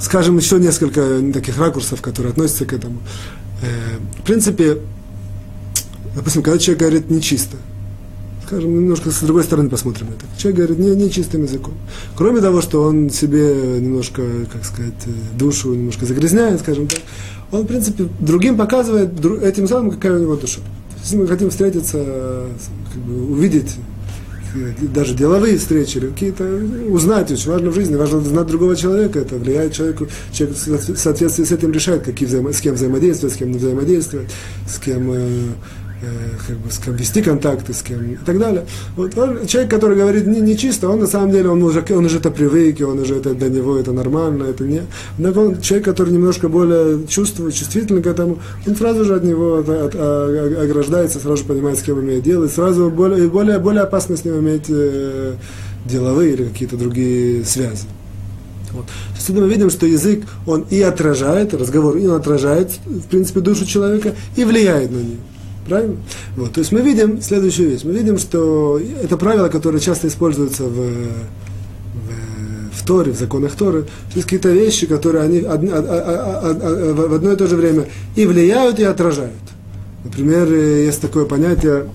скажем, 0.00 0.36
еще 0.38 0.58
несколько 0.58 1.20
таких 1.32 1.58
ракурсов, 1.58 2.00
которые 2.00 2.32
относятся 2.32 2.64
к 2.64 2.72
этому. 2.72 3.00
В 4.18 4.22
принципе, 4.22 4.78
допустим, 6.14 6.42
когда 6.42 6.58
человек 6.58 6.80
говорит 6.80 7.10
нечисто, 7.10 7.56
скажем, 8.48 8.74
немножко 8.74 9.10
с 9.10 9.20
другой 9.20 9.44
стороны 9.44 9.68
посмотрим 9.68 10.06
на 10.06 10.12
это. 10.12 10.24
Человек 10.38 10.56
говорит 10.56 10.78
не, 10.78 10.96
не 10.96 11.10
чистым 11.10 11.42
языком. 11.42 11.74
Кроме 12.16 12.40
того, 12.40 12.62
что 12.62 12.82
он 12.82 13.10
себе 13.10 13.78
немножко, 13.80 14.22
как 14.50 14.64
сказать, 14.64 14.94
душу 15.36 15.74
немножко 15.74 16.06
загрязняет, 16.06 16.60
скажем 16.60 16.86
так, 16.86 17.00
он, 17.50 17.62
в 17.62 17.66
принципе, 17.66 18.08
другим 18.20 18.56
показывает 18.56 19.12
этим 19.42 19.68
самым, 19.68 19.90
какая 19.90 20.16
у 20.16 20.22
него 20.22 20.36
душа. 20.36 20.60
Если 21.02 21.16
мы 21.16 21.26
хотим 21.26 21.50
встретиться, 21.50 22.48
как 22.92 23.02
бы, 23.02 23.32
увидеть 23.32 23.76
даже 24.80 25.14
деловые 25.14 25.58
встречи, 25.58 26.00
какие-то 26.00 26.44
узнать 26.88 27.30
очень 27.30 27.50
важно 27.50 27.70
в 27.70 27.74
жизни, 27.74 27.96
важно 27.96 28.20
знать 28.20 28.46
другого 28.46 28.74
человека, 28.76 29.18
это 29.18 29.36
влияет 29.36 29.74
человеку, 29.74 30.08
человек 30.32 30.56
в 30.56 30.96
соответствии 30.96 31.44
с 31.44 31.52
этим 31.52 31.70
решает, 31.70 32.02
какие 32.02 32.26
взаимо, 32.26 32.52
с 32.52 32.60
кем 32.60 32.74
взаимодействовать, 32.74 33.34
с 33.34 33.38
кем 33.38 33.50
не 33.50 33.58
взаимодействовать, 33.58 34.30
с 34.66 34.78
кем 34.78 35.12
э, 35.12 35.48
Э, 35.87 35.87
как 36.46 36.56
бы, 36.56 36.70
с 36.70 36.78
кем 36.78 36.94
вести 36.94 37.22
контакты, 37.22 37.72
с 37.72 37.82
кем 37.82 38.12
и 38.12 38.16
так 38.16 38.38
далее. 38.38 38.64
Вот 38.96 39.16
он, 39.18 39.46
человек, 39.46 39.70
который 39.70 39.96
говорит 39.96 40.26
не, 40.26 40.40
не 40.40 40.56
чисто, 40.56 40.88
он 40.88 41.00
на 41.00 41.06
самом 41.06 41.32
деле, 41.32 41.48
он 41.48 41.62
уже, 41.62 41.84
он 41.90 42.04
уже 42.04 42.18
это 42.18 42.30
привык, 42.30 42.80
он 42.80 43.00
уже 43.00 43.16
это 43.16 43.34
для 43.34 43.48
него 43.48 43.76
это 43.76 43.92
нормально, 43.92 44.44
это 44.44 44.64
не. 44.64 44.82
Но 45.18 45.30
он, 45.32 45.60
человек, 45.60 45.86
который 45.86 46.12
немножко 46.12 46.48
более 46.48 47.06
чувствует, 47.08 47.54
чувствительный 47.54 48.02
к 48.02 48.06
этому, 48.06 48.38
он 48.66 48.76
сразу 48.76 49.04
же 49.04 49.16
от 49.16 49.24
него 49.24 49.58
от, 49.58 49.68
от, 49.68 49.94
от, 49.94 50.58
ограждается, 50.58 51.18
сразу 51.18 51.38
же 51.38 51.44
понимает, 51.44 51.78
с 51.78 51.82
кем 51.82 52.00
имеет 52.00 52.22
дело, 52.22 52.44
и 52.44 52.48
сразу 52.48 52.90
более, 52.90 53.28
более, 53.28 53.58
более 53.58 53.82
опасно 53.82 54.16
с 54.16 54.24
ним 54.24 54.38
иметь 54.38 54.66
э, 54.68 55.34
деловые 55.84 56.34
или 56.34 56.44
какие-то 56.44 56.76
другие 56.76 57.44
связи. 57.44 57.86
Вот. 58.72 58.84
Есть 59.16 59.28
мы 59.30 59.48
видим, 59.48 59.70
что 59.70 59.86
язык, 59.86 60.24
он 60.46 60.64
и 60.70 60.80
отражает, 60.80 61.54
разговор, 61.54 61.96
и 61.96 62.06
он 62.06 62.16
отражает, 62.16 62.70
в 62.84 63.08
принципе, 63.08 63.40
душу 63.40 63.66
человека, 63.66 64.14
и 64.36 64.44
влияет 64.44 64.90
на 64.90 64.98
нее. 64.98 65.18
Правильно? 65.68 65.96
Вот. 66.36 66.54
То 66.54 66.60
есть 66.60 66.72
мы 66.72 66.80
видим 66.80 67.20
следующую 67.20 67.70
вещь. 67.70 67.82
Мы 67.84 67.92
видим, 67.92 68.18
что 68.18 68.80
это 69.02 69.16
правило, 69.16 69.48
которое 69.48 69.80
часто 69.80 70.08
используется 70.08 70.64
в, 70.64 70.70
в, 70.70 71.10
в 72.72 72.86
Торе, 72.86 73.12
в 73.12 73.18
законах 73.18 73.54
Торы. 73.54 73.82
То 73.82 74.14
есть 74.14 74.24
какие-то 74.24 74.50
вещи, 74.50 74.86
которые 74.86 75.24
они 75.24 75.40
одни, 75.40 75.68
а, 75.68 75.78
а, 75.78 76.50
а, 76.52 76.94
в 76.94 77.14
одно 77.14 77.32
и 77.32 77.36
то 77.36 77.46
же 77.46 77.56
время 77.56 77.86
и 78.16 78.24
влияют, 78.24 78.78
и 78.78 78.84
отражают. 78.84 79.34
Например, 80.04 80.50
есть 80.50 81.02
такое 81.02 81.26
понятие, 81.26 81.86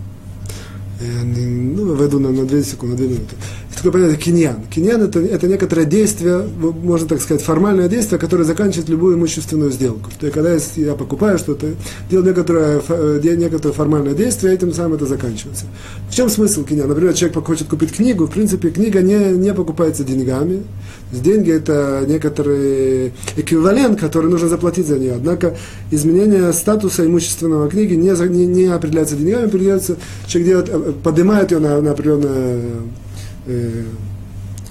я 1.02 1.24
ну, 1.24 1.96
войду 1.96 2.20
на, 2.20 2.30
на 2.30 2.46
2 2.46 2.62
секунды, 2.62 2.96
на 2.96 3.08
2 3.08 3.08
минуты 3.08 3.36
такое 3.84 4.02
понятие 4.02 4.24
киньян. 4.24 4.56
Киньян 4.74 5.02
это, 5.02 5.20
это 5.20 5.48
некоторое 5.48 5.86
действие, 5.86 6.48
можно 6.58 7.08
так 7.08 7.22
сказать, 7.22 7.44
формальное 7.44 7.90
действие, 7.90 8.18
которое 8.18 8.46
заканчивает 8.46 8.88
любую 8.88 9.18
имущественную 9.18 9.72
сделку. 9.72 10.10
То 10.20 10.26
есть, 10.28 10.34
когда 10.34 10.56
я 10.76 10.96
покупаю 10.96 11.38
что-то, 11.38 11.68
делаю 12.10 12.28
некоторое, 12.28 12.82
э, 12.88 13.20
некоторое 13.36 13.74
формальное 13.74 14.14
действие, 14.14 14.54
этим 14.54 14.74
самым 14.74 14.94
это 14.94 15.06
заканчивается. 15.06 15.66
В 16.10 16.16
чем 16.16 16.30
смысл 16.30 16.64
киньян? 16.64 16.88
Например, 16.88 17.14
человек 17.14 17.44
хочет 17.46 17.68
купить 17.68 17.92
книгу, 17.92 18.26
в 18.26 18.32
принципе, 18.32 18.70
книга 18.70 19.02
не, 19.02 19.32
не 19.36 19.54
покупается 19.54 20.04
деньгами. 20.06 20.64
Деньги 21.12 21.52
это 21.52 22.06
некоторый 22.08 23.12
эквивалент, 23.36 24.00
который 24.00 24.30
нужно 24.30 24.48
заплатить 24.48 24.88
за 24.88 24.98
нее. 24.98 25.14
Однако 25.16 25.58
изменение 25.92 26.54
статуса 26.54 27.06
имущественного 27.06 27.70
книги 27.70 27.96
не, 27.96 28.12
не, 28.30 28.46
не 28.46 28.66
определяется 28.66 29.18
деньгами, 29.18 29.46
определяется, 29.46 29.98
человек 30.26 30.48
делает, 30.48 30.70
э, 30.70 30.94
поднимает 31.04 31.52
ее 31.52 31.60
на, 31.60 31.82
на 31.82 31.92
определенное 31.92 32.62
э, 33.46 33.84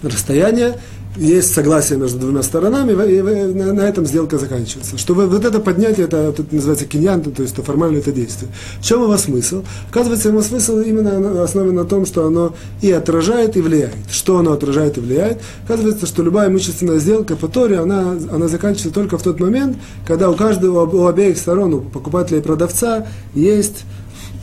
расстояние, 0.02 0.76
есть 1.16 1.52
согласие 1.52 1.98
между 1.98 2.18
двумя 2.18 2.42
сторонами, 2.42 2.92
и 2.92 3.20
на, 3.52 3.72
на 3.74 3.80
этом 3.82 4.06
сделка 4.06 4.38
заканчивается. 4.38 4.96
Что 4.96 5.14
вот 5.14 5.44
это 5.44 5.60
поднятие, 5.60 6.06
это, 6.06 6.16
это 6.16 6.44
называется 6.50 6.86
киньян, 6.86 7.22
то 7.22 7.42
есть 7.42 7.54
это 7.54 7.62
формальное 7.62 8.00
это 8.00 8.12
действие. 8.12 8.50
В 8.80 8.84
чем 8.84 9.02
его 9.02 9.16
смысл? 9.18 9.62
Оказывается, 9.90 10.30
его 10.30 10.40
смысл 10.40 10.78
именно 10.80 11.42
основан 11.42 11.74
на 11.74 11.84
том, 11.84 12.06
что 12.06 12.26
оно 12.26 12.54
и 12.80 12.90
отражает, 12.90 13.56
и 13.56 13.60
влияет. 13.60 13.94
Что 14.10 14.38
оно 14.38 14.52
отражает 14.52 14.96
и 14.96 15.00
влияет? 15.00 15.42
Оказывается, 15.64 16.06
что 16.06 16.22
любая 16.22 16.48
имущественная 16.48 16.98
сделка 16.98 17.36
по 17.36 17.48
Торе, 17.48 17.78
она, 17.78 18.16
она 18.32 18.48
заканчивается 18.48 18.90
только 18.94 19.18
в 19.18 19.22
тот 19.22 19.38
момент, 19.38 19.76
когда 20.06 20.30
у 20.30 20.34
каждого, 20.34 20.86
у 20.86 21.06
обеих 21.06 21.36
сторон, 21.36 21.74
у 21.74 21.80
покупателя 21.82 22.38
и 22.38 22.42
продавца 22.42 23.06
есть 23.34 23.84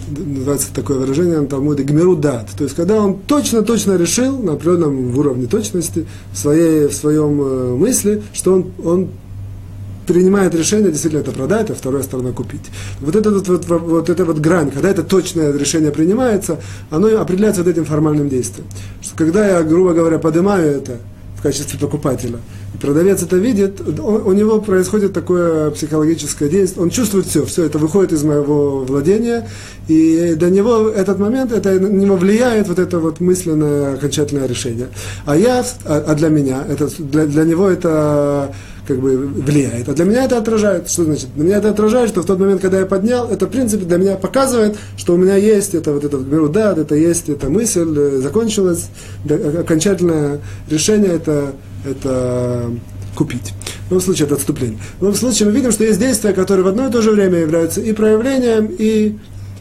называется 0.09 0.67
такое 0.73 0.99
выражение 0.99 1.39
на 1.39 1.47
Талмуде, 1.47 1.83
гмерудат. 1.83 2.49
То 2.57 2.63
есть, 2.63 2.75
когда 2.75 2.97
он 2.97 3.17
точно-точно 3.27 3.97
решил, 3.97 4.37
на 4.39 4.53
определенном 4.53 5.17
уровне 5.17 5.47
точности, 5.47 6.05
в, 6.31 6.37
своей, 6.37 6.87
в 6.87 6.93
своем 6.93 7.41
э, 7.41 7.75
мысли, 7.75 8.21
что 8.33 8.53
он, 8.53 8.71
он 8.83 9.09
принимает 10.05 10.55
решение 10.55 10.89
действительно 10.89 11.21
это 11.21 11.31
продать, 11.31 11.69
а 11.69 11.75
вторая 11.75 12.01
сторона 12.01 12.31
купить. 12.31 12.65
Вот 12.99 13.15
эта 13.15 13.29
вот, 13.29 13.47
вот, 13.47 13.65
вот, 13.67 14.09
эта 14.09 14.25
вот 14.25 14.39
грань, 14.39 14.71
когда 14.71 14.89
это 14.89 15.03
точное 15.03 15.51
решение 15.51 15.91
принимается, 15.91 16.57
оно 16.89 17.21
определяется 17.21 17.63
вот 17.63 17.69
этим 17.69 17.85
формальным 17.85 18.27
действием. 18.27 18.67
Что 19.01 19.15
когда 19.15 19.47
я, 19.47 19.61
грубо 19.61 19.93
говоря, 19.93 20.17
поднимаю 20.17 20.71
это 20.77 20.97
в 21.39 21.41
качестве 21.41 21.79
покупателя, 21.79 22.39
продавец 22.81 23.23
это 23.23 23.37
видит, 23.37 23.79
он, 23.81 24.23
у 24.27 24.33
него 24.33 24.59
происходит 24.59 25.13
такое 25.13 25.71
психологическое 25.71 26.49
действие, 26.49 26.83
он 26.83 26.89
чувствует 26.89 27.27
все, 27.27 27.45
все 27.45 27.63
это 27.63 27.77
выходит 27.77 28.11
из 28.11 28.23
моего 28.23 28.83
владения, 28.83 29.47
и 29.87 30.35
до 30.37 30.49
него 30.49 30.89
этот 30.89 31.17
момент, 31.17 31.53
это 31.53 31.79
на 31.79 31.87
него 31.87 32.17
влияет 32.17 32.67
вот 32.67 32.77
это 32.77 32.99
вот 32.99 33.21
мысленное 33.21 33.93
окончательное 33.93 34.47
решение. 34.47 34.87
А 35.25 35.37
я, 35.37 35.63
а, 35.85 36.03
а 36.07 36.15
для 36.15 36.27
меня, 36.27 36.65
это, 36.67 36.89
для, 37.01 37.25
для 37.25 37.43
него 37.45 37.69
это 37.69 38.53
как 38.89 38.99
бы 38.99 39.15
влияет. 39.17 39.87
А 39.87 39.93
для 39.93 40.03
меня 40.03 40.25
это 40.25 40.39
отражает. 40.39 40.89
Что 40.89 41.03
значит? 41.03 41.27
Для 41.35 41.43
меня 41.43 41.57
это 41.57 41.69
отражает, 41.69 42.09
что 42.09 42.23
в 42.23 42.25
тот 42.25 42.39
момент, 42.39 42.59
когда 42.59 42.79
я 42.79 42.87
поднял, 42.87 43.29
это, 43.29 43.45
в 43.45 43.49
принципе, 43.51 43.85
для 43.85 43.97
меня 43.97 44.15
показывает, 44.15 44.77
что 44.97 45.13
у 45.13 45.17
меня 45.17 45.35
есть 45.35 45.75
это 45.75 45.93
вот 45.93 46.03
этот 46.03 46.51
да, 46.51 46.73
это 46.75 46.95
есть 46.95 47.29
эта 47.29 47.49
мысль, 47.49 47.93
э, 47.95 48.19
закончилась, 48.19 48.89
окончательное 49.29 50.39
решение 50.69 51.11
это 51.11 51.53
это 51.85 52.71
купить. 53.15 53.53
В 53.85 53.91
любом 53.91 54.01
случае, 54.01 54.25
это 54.25 54.35
отступление. 54.35 54.79
В 54.97 55.03
любом 55.03 55.15
случае, 55.15 55.49
мы 55.49 55.55
видим, 55.55 55.71
что 55.71 55.83
есть 55.83 55.99
действия, 55.99 56.33
которые 56.33 56.65
в 56.65 56.67
одно 56.67 56.87
и 56.87 56.91
то 56.91 57.01
же 57.03 57.11
время 57.11 57.37
являются 57.37 57.79
и 57.79 57.93
проявлением, 57.93 58.69
и, 58.77 59.17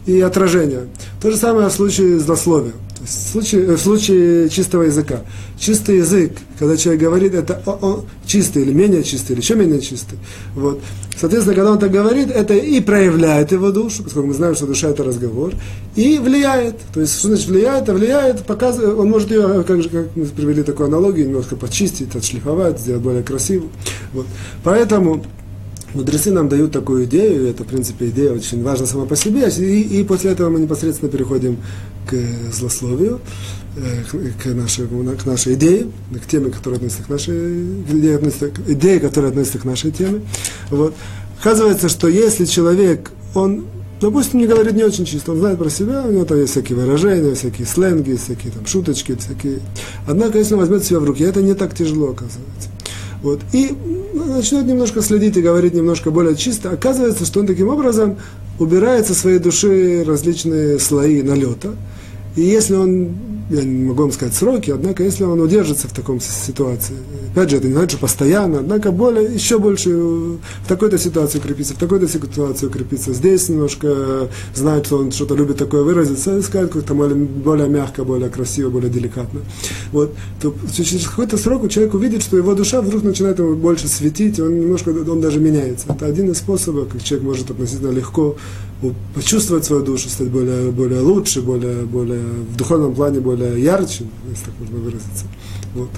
и 0.07 0.21
отражением. 0.21 0.89
То 1.21 1.31
же 1.31 1.37
самое 1.37 1.69
в 1.69 1.73
случае 1.73 2.19
злословия. 2.19 2.73
Случае, 3.07 3.77
в 3.77 3.81
случае 3.81 4.49
чистого 4.49 4.83
языка. 4.83 5.21
Чистый 5.59 5.99
язык, 5.99 6.33
когда 6.59 6.77
человек 6.77 7.03
говорит, 7.03 7.35
это 7.35 7.63
он 7.67 8.05
чистый 8.27 8.63
или 8.63 8.73
менее 8.73 9.05
чистый, 9.05 9.33
или 9.33 9.41
еще 9.41 9.55
менее 9.55 9.81
чистый. 9.81 10.19
Вот. 10.55 10.81
Соответственно, 11.19 11.57
когда 11.57 11.73
он 11.73 11.79
так 11.79 11.91
говорит, 11.91 12.31
это 12.31 12.55
и 12.55 12.81
проявляет 12.81 13.53
его 13.53 13.71
душу, 13.71 14.05
поскольку 14.05 14.29
мы 14.29 14.35
знаем, 14.35 14.55
что 14.55 14.67
душа 14.67 14.89
это 14.89 15.05
разговор, 15.05 15.53
и 15.97 16.19
влияет. 16.19 16.77
То 16.95 17.01
есть, 17.01 17.19
что 17.19 17.29
значит 17.29 17.49
влияет? 17.49 17.85
Это 17.85 17.95
влияет, 17.95 18.45
показывает, 18.45 18.99
он 18.99 19.11
может 19.11 19.31
ее, 19.31 19.65
как 19.65 19.83
же, 19.83 19.89
как 19.89 20.15
мы 20.15 20.27
привели 20.27 20.63
такую 20.63 20.89
аналогию, 20.89 21.27
немножко 21.27 21.57
почистить, 21.57 22.15
отшлифовать, 22.15 22.81
сделать 22.81 23.03
более 23.03 23.23
красивую. 23.23 23.71
Вот. 24.13 24.27
Поэтому 24.63 25.25
Мудрецы 25.95 26.31
нам 26.31 26.51
дают 26.51 26.73
такую 26.73 27.07
идею, 27.07 27.49
это, 27.49 27.65
в 27.65 27.67
принципе, 27.67 28.09
идея 28.09 28.33
очень 28.33 28.63
важна 28.63 28.85
сама 28.85 29.07
по 29.07 29.17
себе, 29.17 29.49
и, 29.49 30.01
и 30.01 30.05
после 30.05 30.33
этого 30.33 30.51
мы 30.51 30.61
непосредственно 30.61 31.11
переходим 31.11 31.57
к 32.09 32.53
злословию, 32.53 33.21
э, 33.77 34.03
к, 34.43 34.47
нашей, 34.47 34.87
к 34.87 35.27
нашей 35.27 35.55
идее, 35.55 35.87
к 36.15 36.27
теме, 36.27 36.51
которая 36.51 36.79
относится 36.79 37.03
к 37.03 37.09
нашей 37.09 37.83
идее, 37.83 38.17
относится, 38.17 38.51
идее, 38.67 39.01
которая 39.01 39.31
относится 39.31 39.59
к 39.59 39.65
нашей 39.65 39.91
теме. 39.93 40.23
Вот. 40.71 40.95
Оказывается, 41.41 41.89
что 41.89 42.09
если 42.09 42.47
человек, 42.47 43.13
он 43.35 43.67
допустим, 44.01 44.39
не 44.39 44.47
говорит 44.47 44.75
не 44.75 44.85
очень 44.85 45.05
чисто, 45.05 45.33
он 45.33 45.39
знает 45.39 45.59
про 45.59 45.71
себя, 45.71 46.05
у 46.07 46.13
него 46.13 46.25
там 46.25 46.39
есть 46.39 46.53
всякие 46.53 46.79
выражения, 46.79 47.35
всякие 47.35 47.67
сленги, 47.67 48.15
всякие 48.15 48.53
там 48.53 48.67
шуточки, 48.67 49.17
всякие. 49.17 49.61
Однако, 50.07 50.39
если 50.39 50.55
он 50.55 50.61
возьмет 50.61 50.85
себя 50.85 51.01
в 51.01 51.05
руки, 51.05 51.25
это 51.25 51.43
не 51.43 51.55
так 51.55 51.75
тяжело, 51.75 52.11
оказывается. 52.11 52.69
Вот. 53.23 53.41
И 53.53 53.77
начнет 54.15 54.67
немножко 54.67 55.03
следить 55.03 55.37
и 55.37 55.43
говорить 55.43 55.75
немножко 55.75 56.11
более 56.11 56.37
чисто. 56.37 56.71
Оказывается, 56.71 57.25
что 57.25 57.41
он 57.41 57.47
таким 57.47 57.69
образом 57.69 58.17
убирает 58.59 59.07
со 59.07 59.15
своей 59.15 59.39
души 59.39 60.05
различные 60.07 60.79
слои 60.79 61.23
налета. 61.23 61.71
И 62.39 62.41
если 62.41 62.75
он 62.75 63.09
я 63.51 63.63
не 63.63 63.85
могу 63.85 64.03
вам 64.03 64.13
сказать 64.13 64.35
сроки, 64.35 64.71
однако 64.71 65.03
если 65.03 65.25
он 65.25 65.41
удержится 65.41 65.89
в 65.89 65.93
таком 65.93 66.21
ситуации, 66.21 66.97
опять 67.33 67.51
же, 67.51 67.57
это 67.57 67.67
не 67.67 67.73
значит, 67.73 67.93
что 67.93 68.01
постоянно, 68.01 68.59
однако 68.59 68.93
более, 68.93 69.33
еще 69.33 69.59
больше 69.59 69.91
в 69.91 70.39
такой-то 70.69 70.99
ситуации 70.99 71.39
укрепиться, 71.39 71.75
в 71.75 71.79
такой-то 71.79 72.07
ситуации 72.09 72.67
укрепиться, 72.67 73.15
здесь 73.15 73.49
немножко 73.49 74.29
знает, 74.55 74.87
что 74.87 74.99
он 74.99 75.13
что-то 75.13 75.35
любит 75.35 75.57
такое 75.57 75.83
выразиться, 75.83 76.43
сказать 76.43 76.71
как-то 76.71 76.95
более, 76.95 77.17
более 77.17 77.69
мягко, 77.69 78.05
более 78.05 78.29
красиво, 78.29 78.69
более 78.69 78.91
деликатно. 78.91 79.41
Вот, 79.93 80.15
то 80.43 80.55
через 80.73 81.07
какой-то 81.09 81.39
срок 81.39 81.69
человек 81.71 81.95
увидит, 81.95 82.23
что 82.23 82.37
его 82.37 82.55
душа 82.55 82.83
вдруг 82.83 83.03
начинает 83.03 83.39
ему 83.39 83.55
больше 83.57 83.89
светить, 83.89 84.39
он 84.41 84.61
немножко, 84.61 84.91
он 84.91 85.21
даже 85.21 85.41
меняется. 85.41 85.87
Это 85.89 86.05
один 86.05 86.31
из 86.31 86.39
способов, 86.39 86.89
как 86.93 87.03
человек 87.03 87.27
может 87.27 87.51
относительно 87.51 87.91
легко 87.91 88.37
почувствовать 89.15 89.65
свою 89.65 89.83
душу, 89.85 90.09
стать 90.09 90.29
более, 90.29 90.71
более 90.71 91.01
лучше, 91.01 91.43
более, 91.43 91.85
более, 91.85 92.23
в 92.23 92.57
духовном 92.57 92.95
плане 92.95 93.21
более 93.21 93.63
ярче, 93.63 94.05
если 94.31 94.45
так 94.45 94.55
можно 94.61 94.79
выразиться. 94.79 95.27
Вот. 95.75 95.91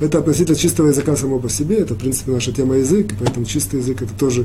Это 0.00 0.18
относительно 0.18 0.56
чистого 0.56 0.88
языка 0.88 1.16
само 1.16 1.38
по 1.38 1.48
себе, 1.48 1.76
это, 1.76 1.94
в 1.94 1.98
принципе, 1.98 2.32
наша 2.32 2.52
тема 2.52 2.76
язык, 2.76 3.12
поэтому 3.18 3.46
чистый 3.46 3.80
язык 3.80 4.02
это 4.02 4.12
тоже 4.18 4.44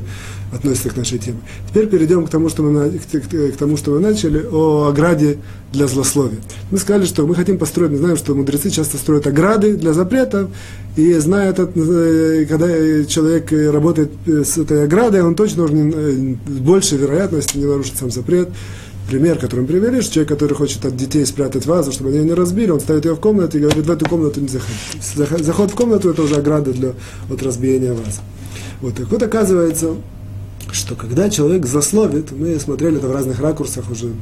относится 0.52 0.90
к 0.90 0.96
нашей 0.96 1.18
теме. 1.18 1.38
Теперь 1.68 1.86
перейдем 1.86 2.26
к 2.26 2.30
тому, 2.30 2.48
что 2.48 2.62
мы, 2.62 2.90
к, 2.90 3.56
тому, 3.56 3.76
что 3.76 3.92
мы 3.92 4.00
начали, 4.00 4.46
о 4.50 4.88
ограде 4.88 5.38
для 5.72 5.86
злословия. 5.86 6.38
Мы 6.70 6.78
сказали, 6.78 7.04
что 7.04 7.26
мы 7.26 7.34
хотим 7.34 7.58
построить, 7.58 7.90
мы 7.90 7.98
знаем, 7.98 8.16
что 8.16 8.34
мудрецы 8.34 8.70
часто 8.70 8.96
строят 8.96 9.26
ограды 9.26 9.76
для 9.76 9.92
запретов, 9.92 10.50
и 10.96 11.14
зная 11.14 11.50
это, 11.50 11.70
э, 11.74 12.46
когда 12.48 12.68
человек 13.04 13.50
работает 13.72 14.10
с 14.26 14.58
этой 14.58 14.84
оградой, 14.84 15.22
он 15.22 15.34
точно 15.34 15.66
должен 15.68 15.92
э, 15.94 16.34
с 16.46 16.58
большей 16.60 16.98
вероятностью 16.98 17.60
не 17.60 17.66
нарушить 17.66 17.96
сам 17.96 18.10
запрет, 18.10 18.50
пример, 19.10 19.38
который 19.38 19.62
мы 19.62 19.66
привели, 19.66 20.00
что 20.00 20.14
человек, 20.14 20.28
который 20.28 20.54
хочет 20.54 20.84
от 20.84 20.96
детей 20.96 21.26
спрятать 21.26 21.66
вазу, 21.66 21.90
чтобы 21.92 22.10
они 22.10 22.18
ее 22.18 22.24
не 22.24 22.34
разбили, 22.34 22.70
он 22.70 22.80
ставит 22.80 23.04
ее 23.04 23.14
в 23.14 23.20
комнату 23.20 23.58
и 23.58 23.60
говорит, 23.60 23.84
в 23.84 23.90
эту 23.90 24.08
комнату 24.08 24.40
не 24.40 24.48
заходи. 24.48 25.42
Заход 25.42 25.72
в 25.72 25.74
комнату– 25.74 26.10
это 26.10 26.22
уже 26.22 26.36
ограда 26.36 26.72
для, 26.72 26.94
от 27.28 27.42
разбиения 27.42 27.92
вазы. 27.92 28.20
Вот, 28.80 28.94
так 28.94 29.10
вот 29.10 29.22
оказывается, 29.22 29.96
что 30.72 30.94
когда 30.94 31.28
человек 31.28 31.66
засловит, 31.66 32.30
мы 32.30 32.58
смотрели 32.60 32.98
это 32.98 33.08
в 33.08 33.12
разных 33.12 33.40
ракурсах 33.40 33.90
уже, 33.90 34.12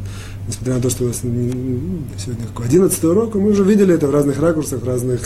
несмотря 0.46 0.77
на 0.77 0.81
то, 0.81 0.90
что 0.90 1.05
у 1.05 1.09
нас 1.09 1.18
сегодня 1.18 2.46
11 2.57 3.05
урок, 3.05 3.35
мы 3.35 3.51
уже 3.51 3.64
видели 3.64 3.94
это 3.94 4.07
в 4.07 4.11
разных 4.11 4.40
ракурсах, 4.40 4.81
в 4.81 4.87
разных 4.87 5.20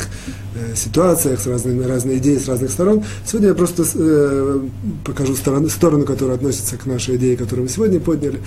э, 0.57 0.75
ситуациях, 0.75 1.41
с 1.41 1.47
разными, 1.47 1.85
разные 1.85 2.19
идеи 2.19 2.39
с 2.39 2.49
разных 2.49 2.71
сторон. 2.71 3.05
Сегодня 3.25 3.51
я 3.51 3.55
просто 3.55 3.85
э, 3.95 4.61
покажу 5.05 5.37
сторону, 5.37 5.69
сторону, 5.69 6.05
которая 6.05 6.37
относится 6.37 6.77
к 6.77 6.87
нашей 6.87 7.17
идее, 7.17 7.37
которую 7.37 7.65
мы 7.65 7.69
сегодня 7.69 8.01
подняли. 8.01 8.41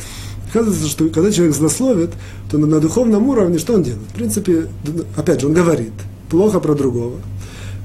Оказывается, 0.55 0.87
что 0.87 1.09
когда 1.09 1.31
человек 1.31 1.53
злословит, 1.53 2.11
то 2.49 2.57
на, 2.57 2.65
на 2.65 2.79
духовном 2.79 3.27
уровне 3.27 3.59
что 3.59 3.73
он 3.73 3.83
делает? 3.83 4.07
В 4.09 4.13
принципе, 4.15 4.67
опять 5.17 5.41
же, 5.41 5.47
он 5.47 5.53
говорит 5.53 5.91
плохо 6.29 6.61
про 6.61 6.73
другого. 6.75 7.15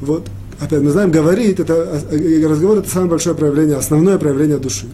Вот. 0.01 0.29
Опять 0.61 0.81
мы 0.81 0.91
знаем, 0.91 1.11
говорит, 1.11 1.59
это, 1.59 2.01
разговор 2.49 2.79
это 2.79 2.89
самое 2.89 3.11
большое 3.11 3.35
проявление, 3.35 3.77
основное 3.77 4.19
проявление 4.19 4.59
души. 4.59 4.87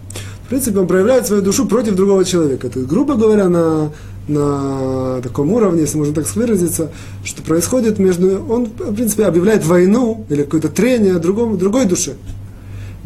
В 0.47 0.49
принципе, 0.49 0.79
он 0.79 0.87
проявляет 0.87 1.27
свою 1.27 1.43
душу 1.43 1.67
против 1.67 1.97
другого 1.97 2.25
человека. 2.25 2.69
Это, 2.69 2.81
грубо 2.81 3.15
говоря, 3.15 3.51
на, 3.51 3.93
на 4.27 5.21
таком 5.21 5.53
уровне, 5.53 5.83
если 5.83 5.99
можно 5.99 6.15
так 6.15 6.35
выразиться, 6.35 6.93
что 7.25 7.43
происходит 7.43 7.99
между... 7.99 8.43
Он, 8.49 8.67
в 8.67 8.95
принципе, 8.95 9.27
объявляет 9.27 9.67
войну 9.67 10.25
или 10.31 10.45
какое-то 10.45 10.69
трение 10.69 11.19
другому, 11.19 11.59
другой 11.59 11.85
душе. 11.85 12.15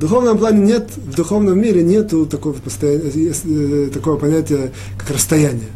Духовном 0.01 0.39
плане 0.39 0.65
нет, 0.65 0.89
в 0.97 1.15
духовном 1.15 1.61
мире 1.61 1.83
нет 1.83 2.09
такого, 2.31 2.57
э, 2.83 3.91
такого 3.93 4.17
понятия, 4.17 4.73
как 4.97 5.11
расстояние. 5.11 5.69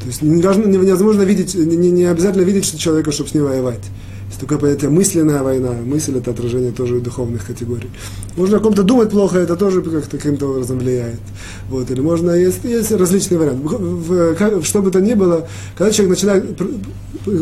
То 0.00 0.06
есть 0.06 0.22
невозможно 0.22 1.22
видеть, 1.22 1.56
не, 1.56 1.90
не 1.90 2.04
обязательно 2.04 2.42
видеть 2.42 2.66
что 2.66 2.78
человека, 2.78 3.10
чтобы 3.10 3.30
с 3.30 3.34
ним 3.34 3.44
воевать. 3.44 3.80
Есть 4.34 4.40
такое 4.40 4.58
понятие 4.58 4.90
мысленная 4.90 5.44
война. 5.44 5.70
Мысль– 5.84 6.16
это 6.18 6.32
отражение 6.32 6.72
тоже 6.72 6.98
духовных 6.98 7.46
категорий. 7.46 7.88
Можно 8.36 8.56
о 8.56 8.60
ком-то 8.60 8.82
думать 8.82 9.10
плохо, 9.10 9.38
это 9.38 9.54
тоже 9.54 9.80
как-то 9.80 10.16
каким-то 10.16 10.50
образом 10.50 10.80
влияет. 10.80 11.20
Вот. 11.70 11.88
Или 11.88 12.00
можно, 12.00 12.32
есть, 12.32 12.64
есть 12.64 12.90
различные 12.90 13.38
варианты. 13.38 13.62
В, 13.62 14.58
в, 14.58 14.64
что 14.64 14.82
бы 14.82 14.90
то 14.90 15.00
ни 15.00 15.14
было, 15.14 15.46
когда 15.78 15.92
человек 15.92 16.16
начинает 16.16 16.56
про, 16.56 16.66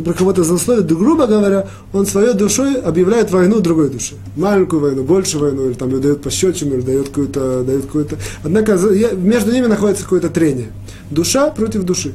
про 0.05 0.13
кого-то 0.13 0.45
злословить, 0.45 0.85
грубо 0.85 1.27
говоря, 1.27 1.67
он 1.95 2.05
своей 2.05 2.35
душой 2.35 2.75
объявляет 2.75 3.31
войну 3.31 3.61
другой 3.61 3.89
душе. 3.89 4.17
Маленькую 4.37 4.83
войну, 4.83 5.03
большую 5.03 5.45
войну, 5.45 5.69
или 5.69 5.73
там 5.73 5.99
дает 5.99 6.21
пощечину, 6.21 6.75
или 6.75 6.83
дает 6.83 7.09
какую-то, 7.09 7.63
дает 7.63 7.87
какую-то... 7.87 8.19
Однако 8.45 8.79
между 9.17 9.51
ними 9.51 9.65
находится 9.65 10.03
какое-то 10.03 10.29
трение. 10.29 10.69
Душа 11.11 11.49
против 11.53 11.85
души. 11.85 12.13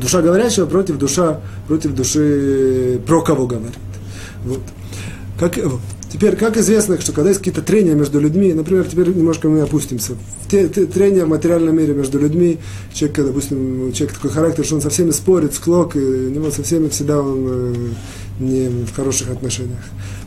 Душа 0.00 0.22
говорящего 0.22 0.66
против, 0.66 0.98
душа, 0.98 1.40
против 1.68 1.94
души, 1.94 3.00
про 3.06 3.22
кого 3.22 3.46
говорит. 3.46 3.76
Вот. 4.44 4.60
Как. 5.38 5.58
Теперь, 6.12 6.34
как 6.34 6.56
известно, 6.56 7.00
что 7.00 7.12
когда 7.12 7.28
есть 7.30 7.38
какие-то 7.38 7.62
трения 7.62 7.94
между 7.94 8.18
людьми, 8.18 8.52
например, 8.52 8.84
теперь 8.84 9.08
немножко 9.10 9.48
мы 9.48 9.60
опустимся. 9.60 10.14
Те, 10.50 10.68
те, 10.68 10.86
трения 10.86 11.24
в 11.24 11.28
материальном 11.28 11.76
мире 11.76 11.94
между 11.94 12.18
людьми, 12.18 12.58
человек, 12.92 13.18
допустим, 13.26 13.92
человек 13.92 14.16
такой 14.16 14.30
характер, 14.30 14.64
что 14.64 14.74
он 14.74 14.80
со 14.80 14.90
всеми 14.90 15.12
спорит, 15.12 15.54
склок, 15.54 15.94
и 15.94 16.00
у 16.00 16.30
него 16.30 16.50
со 16.50 16.64
всеми 16.64 16.88
всегда 16.88 17.20
он 17.20 17.46
э, 17.46 17.74
не 18.40 18.84
в 18.86 18.92
хороших 18.92 19.30
отношениях. 19.30 19.78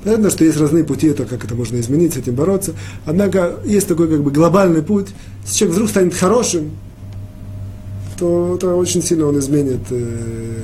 Понятно, 0.06 0.30
что 0.30 0.46
есть 0.46 0.58
разные 0.58 0.86
пути, 0.86 1.08
это 1.08 1.26
как 1.26 1.44
это 1.44 1.54
можно 1.54 1.78
изменить, 1.82 2.14
с 2.14 2.18
этим 2.18 2.36
бороться. 2.36 2.72
Однако 3.06 3.56
есть 3.66 3.88
такой 3.88 4.08
как 4.08 4.24
бы 4.24 4.32
глобальный 4.32 4.84
путь. 4.84 5.08
Если 5.44 5.58
человек 5.58 5.76
вдруг 5.76 5.90
станет 5.90 6.14
хорошим, 6.14 6.72
то 8.24 8.56
это 8.56 8.74
очень 8.74 9.04
сильно 9.04 9.26
он 9.26 9.38
изменит 9.38 9.82
э, 9.90 10.62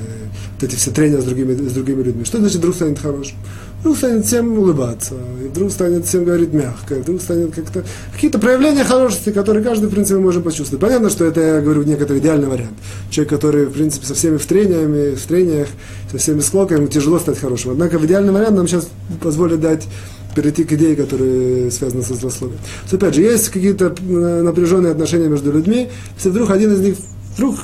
вот 0.54 0.62
эти 0.62 0.76
все 0.76 0.90
трения 0.92 1.20
с 1.20 1.24
другими, 1.24 1.52
с 1.52 1.72
другими 1.72 2.02
людьми. 2.02 2.24
Что 2.24 2.38
значит 2.38 2.56
вдруг 2.56 2.74
станет 2.74 2.98
хорошим? 2.98 3.36
Вдруг 3.80 3.98
станет 3.98 4.24
всем 4.24 4.58
улыбаться, 4.58 5.14
и 5.44 5.48
вдруг 5.48 5.70
станет 5.70 6.06
всем 6.06 6.24
говорить 6.24 6.54
мягко, 6.54 6.94
и 6.94 7.00
вдруг 7.00 7.20
станет 7.20 7.54
как-то... 7.54 7.84
Какие-то 8.14 8.38
проявления 8.38 8.84
хорошести, 8.84 9.30
которые 9.30 9.62
каждый, 9.62 9.90
в 9.90 9.92
принципе, 9.92 10.18
может 10.18 10.42
почувствовать. 10.42 10.80
Понятно, 10.80 11.10
что 11.10 11.26
это, 11.26 11.40
я 11.40 11.60
говорю, 11.60 11.82
некоторый 11.82 12.20
идеальный 12.20 12.48
вариант. 12.48 12.72
Человек, 13.10 13.30
который, 13.30 13.66
в 13.66 13.72
принципе, 13.72 14.06
со 14.06 14.14
всеми 14.14 14.38
в 14.38 14.46
трениями, 14.46 15.14
в 15.14 15.26
трениях, 15.26 15.68
со 16.10 16.16
всеми 16.16 16.40
склоками, 16.40 16.78
ему 16.78 16.88
тяжело 16.88 17.18
стать 17.18 17.38
хорошим. 17.38 17.72
Однако 17.72 17.98
в 17.98 18.06
идеальный 18.06 18.32
вариант 18.32 18.56
нам 18.56 18.66
сейчас 18.66 18.88
позволит 19.22 19.60
дать 19.60 19.86
перейти 20.34 20.64
к 20.64 20.72
идее, 20.72 20.96
которая 20.96 21.70
связана 21.70 22.02
со 22.02 22.14
злословием. 22.14 22.58
Опять 22.90 23.14
же, 23.14 23.20
есть 23.20 23.50
какие-то 23.50 23.94
э, 23.98 24.42
напряженные 24.42 24.92
отношения 24.92 25.28
между 25.28 25.52
людьми, 25.52 25.90
если 26.16 26.30
вдруг 26.30 26.50
один 26.50 26.72
из 26.72 26.80
них 26.80 26.96
вдруг 27.34 27.56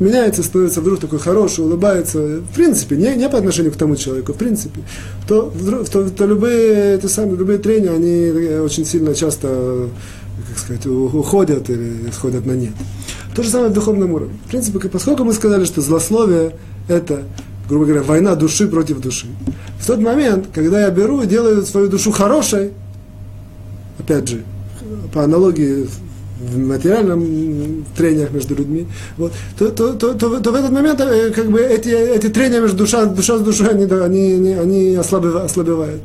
меняется, 0.00 0.42
становится 0.42 0.80
вдруг 0.80 1.00
такой 1.00 1.18
хороший, 1.18 1.64
улыбается, 1.64 2.18
в 2.18 2.54
принципе, 2.54 2.96
не, 2.96 3.14
не 3.14 3.28
по 3.28 3.38
отношению 3.38 3.72
к 3.72 3.76
тому 3.76 3.96
человеку, 3.96 4.32
в 4.32 4.36
принципе, 4.36 4.80
то, 5.28 5.52
вдруг, 5.54 5.88
то, 5.88 6.08
то 6.10 6.26
любые, 6.26 6.96
эти 6.96 7.06
самые, 7.06 7.36
любые 7.36 7.58
трения, 7.58 7.92
они 7.92 8.56
очень 8.58 8.84
сильно 8.84 9.14
часто, 9.14 9.88
как 10.48 10.58
сказать, 10.58 10.86
уходят 10.86 11.70
или 11.70 12.10
сходят 12.12 12.46
на 12.46 12.52
нет. 12.52 12.72
То 13.34 13.42
же 13.42 13.50
самое 13.50 13.70
в 13.70 13.74
духовном 13.74 14.12
уровне. 14.12 14.38
В 14.46 14.50
принципе, 14.50 14.88
поскольку 14.88 15.24
мы 15.24 15.32
сказали, 15.32 15.64
что 15.64 15.80
злословие– 15.80 16.56
это, 16.88 17.22
грубо 17.68 17.86
говоря, 17.86 18.02
война 18.02 18.34
души 18.34 18.68
против 18.68 19.00
души, 19.00 19.26
в 19.78 19.86
тот 19.86 20.00
момент, 20.00 20.46
когда 20.52 20.82
я 20.82 20.90
беру 20.90 21.22
и 21.22 21.26
делаю 21.26 21.64
свою 21.64 21.88
душу 21.88 22.12
хорошей, 22.12 22.72
опять 23.98 24.28
же, 24.28 24.42
по 25.12 25.24
аналогии 25.24 25.88
в 26.42 26.58
материальном 26.58 27.84
трениях 27.96 28.32
между 28.32 28.54
людьми, 28.54 28.86
вот, 29.16 29.32
то, 29.58 29.70
то, 29.70 29.92
то, 29.92 30.14
то, 30.14 30.40
то 30.40 30.50
в 30.50 30.54
этот 30.54 30.70
момент 30.70 31.00
э, 31.00 31.30
как 31.30 31.50
бы 31.50 31.60
эти, 31.60 31.88
эти 31.88 32.28
трения 32.28 32.60
между 32.60 32.78
душа, 32.78 33.06
душа 33.06 33.38
с 33.38 33.42
душой, 33.42 33.68
они, 33.68 33.84
они, 33.84 34.32
они, 34.32 34.52
они 34.54 34.94
ослабевают, 34.96 35.50
ослабевают. 35.50 36.02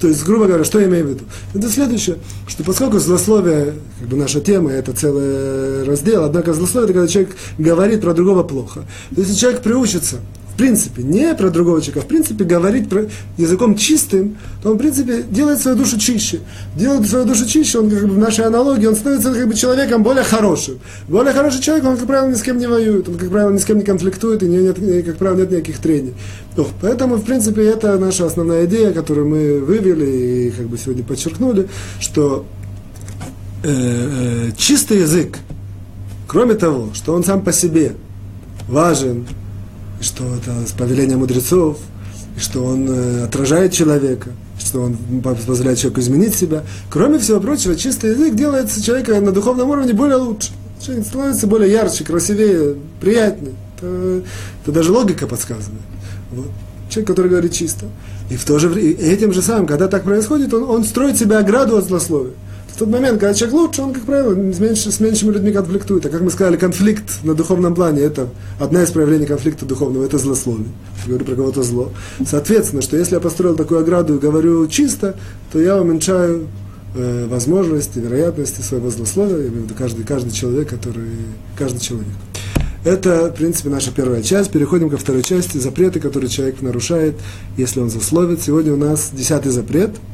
То 0.00 0.08
есть, 0.08 0.24
грубо 0.24 0.46
говоря, 0.46 0.64
что 0.64 0.78
я 0.78 0.86
имею 0.86 1.06
в 1.06 1.10
виду? 1.10 1.24
Это 1.54 1.70
следующее, 1.70 2.16
что 2.46 2.64
поскольку 2.64 2.98
злословие, 2.98 3.74
как 3.98 4.08
бы 4.08 4.16
наша 4.16 4.40
тема, 4.40 4.70
это 4.72 4.92
целый 4.92 5.84
раздел, 5.84 6.24
однако 6.24 6.52
злословие, 6.52 6.90
это 6.90 6.92
когда 6.92 7.08
человек 7.08 7.36
говорит 7.56 8.00
про 8.02 8.12
другого 8.12 8.42
плохо. 8.42 8.80
То 9.14 9.20
есть, 9.20 9.30
если 9.30 9.40
человек 9.40 9.62
приучится 9.62 10.16
в 10.56 10.58
принципе, 10.58 11.02
не 11.02 11.34
про 11.34 11.50
другого 11.50 11.82
человека, 11.82 12.00
а 12.00 12.02
в 12.02 12.06
принципе 12.06 12.42
говорить 12.44 12.88
про 12.88 13.04
языком 13.36 13.76
чистым, 13.76 14.38
то 14.62 14.70
он, 14.70 14.76
в 14.76 14.78
принципе, 14.78 15.22
делает 15.30 15.60
свою 15.60 15.76
душу 15.76 15.98
чище. 15.98 16.40
Делает 16.74 17.06
свою 17.06 17.26
душу 17.26 17.46
чище, 17.46 17.78
он, 17.78 17.90
как 17.90 18.08
бы, 18.08 18.14
в 18.14 18.18
нашей 18.18 18.46
аналогии, 18.46 18.86
он 18.86 18.96
становится 18.96 19.34
как 19.34 19.48
бы, 19.48 19.54
человеком 19.54 20.02
более 20.02 20.24
хорошим. 20.24 20.78
Более 21.08 21.34
хороший 21.34 21.60
человек, 21.60 21.84
он, 21.84 21.98
как 21.98 22.06
правило, 22.06 22.30
ни 22.30 22.34
с 22.36 22.42
кем 22.42 22.56
не 22.56 22.66
воюет, 22.66 23.06
он, 23.06 23.18
как 23.18 23.28
правило, 23.28 23.50
ни 23.50 23.58
с 23.58 23.66
кем 23.66 23.76
не 23.76 23.84
конфликтует, 23.84 24.42
и 24.42 24.46
нет, 24.46 24.78
как 25.04 25.18
правило, 25.18 25.40
нет 25.40 25.50
никаких 25.50 25.78
трений. 25.78 26.14
Ну, 26.56 26.66
поэтому, 26.80 27.16
в 27.16 27.24
принципе, 27.24 27.62
это 27.66 27.98
наша 27.98 28.24
основная 28.24 28.64
идея, 28.64 28.92
которую 28.92 29.28
мы 29.28 29.60
вывели 29.60 30.06
и 30.06 30.50
как 30.52 30.68
бы 30.68 30.78
сегодня 30.78 31.04
подчеркнули, 31.04 31.68
что 32.00 32.46
э, 33.62 33.68
э, 33.68 34.50
чистый 34.56 35.00
язык, 35.00 35.36
кроме 36.26 36.54
того, 36.54 36.94
что 36.94 37.12
он 37.12 37.24
сам 37.24 37.42
по 37.42 37.52
себе 37.52 37.92
важен, 38.68 39.26
что 40.06 40.24
это 40.34 40.52
повеление 40.78 41.16
мудрецов, 41.16 41.78
что 42.38 42.64
он 42.64 42.88
э, 42.88 43.24
отражает 43.24 43.72
человека, 43.72 44.30
что 44.58 44.82
он 44.82 44.96
позволяет 45.22 45.78
человеку 45.78 46.00
изменить 46.00 46.34
себя. 46.34 46.62
Кроме 46.90 47.18
всего 47.18 47.40
прочего, 47.40 47.74
чистый 47.74 48.10
язык 48.10 48.34
делает 48.34 48.70
человека 48.82 49.20
на 49.20 49.32
духовном 49.32 49.68
уровне 49.68 49.92
более 49.92 50.16
лучше. 50.16 50.52
Человек 50.80 51.06
становится 51.06 51.46
более 51.46 51.72
ярче, 51.72 52.04
красивее, 52.04 52.76
приятнее. 53.00 53.54
Это, 53.76 54.22
это 54.62 54.72
даже 54.72 54.92
логика 54.92 55.26
подсказывает. 55.26 55.82
Вот. 56.30 56.48
Человек, 56.88 57.08
который 57.08 57.30
говорит 57.30 57.52
чисто. 57.52 57.86
И 58.30 58.36
в 58.36 58.44
то 58.44 58.58
же 58.58 58.68
время, 58.68 58.96
этим 58.98 59.32
же 59.32 59.42
самым, 59.42 59.66
когда 59.66 59.88
так 59.88 60.04
происходит, 60.04 60.54
он, 60.54 60.64
он 60.64 60.84
строит 60.84 61.18
себе 61.18 61.38
ограду 61.38 61.76
от 61.76 61.86
злословия. 61.86 62.32
В 62.76 62.78
тот 62.78 62.90
момент, 62.90 63.18
когда 63.18 63.32
человек 63.32 63.58
лучше, 63.58 63.80
он, 63.80 63.94
как 63.94 64.02
правило, 64.02 64.34
с, 64.34 64.60
меньше, 64.60 64.92
с 64.92 65.00
меньшими 65.00 65.32
людьми 65.32 65.50
конфликтует. 65.50 66.04
А 66.04 66.10
как 66.10 66.20
мы 66.20 66.30
сказали, 66.30 66.58
конфликт 66.58 67.24
на 67.24 67.32
духовном 67.32 67.74
плане– 67.74 68.02
это 68.02 68.28
одна 68.60 68.82
из 68.82 68.90
проявлений 68.90 69.24
конфликта 69.24 69.64
духовного, 69.64 70.04
это 70.04 70.18
злословие. 70.18 70.68
Я 71.06 71.08
говорю 71.08 71.24
про 71.24 71.36
кого-то 71.36 71.62
зло. 71.62 71.90
Соответственно, 72.26 72.82
что 72.82 72.98
если 72.98 73.14
я 73.14 73.20
построил 73.20 73.56
такую 73.56 73.80
ограду 73.80 74.16
и 74.16 74.18
говорю 74.18 74.68
чисто, 74.68 75.16
то 75.50 75.58
я 75.58 75.80
уменьшаю 75.80 76.48
э, 76.94 77.26
возможности, 77.30 77.98
вероятности 77.98 78.60
своего 78.60 78.90
злословия, 78.90 79.38
я 79.38 79.48
имею 79.48 79.62
в 79.62 79.64
виду 79.64 79.74
каждый, 79.74 80.04
каждый 80.04 80.32
человек, 80.32 80.68
который, 80.68 81.16
каждый 81.56 81.80
человек. 81.80 82.12
Это, 82.84 83.30
в 83.30 83.36
принципе, 83.36 83.70
наша 83.70 83.90
первая 83.90 84.22
часть. 84.22 84.50
Переходим 84.50 84.90
ко 84.90 84.98
второй 84.98 85.22
части. 85.22 85.56
Запреты, 85.56 85.98
которые 85.98 86.28
человек 86.28 86.60
нарушает, 86.60 87.14
если 87.56 87.80
он 87.80 87.88
засловит. 87.88 88.42
Сегодня 88.42 88.74
у 88.74 88.76
нас 88.76 89.12
десятый 89.14 89.50
запрет– 89.50 89.92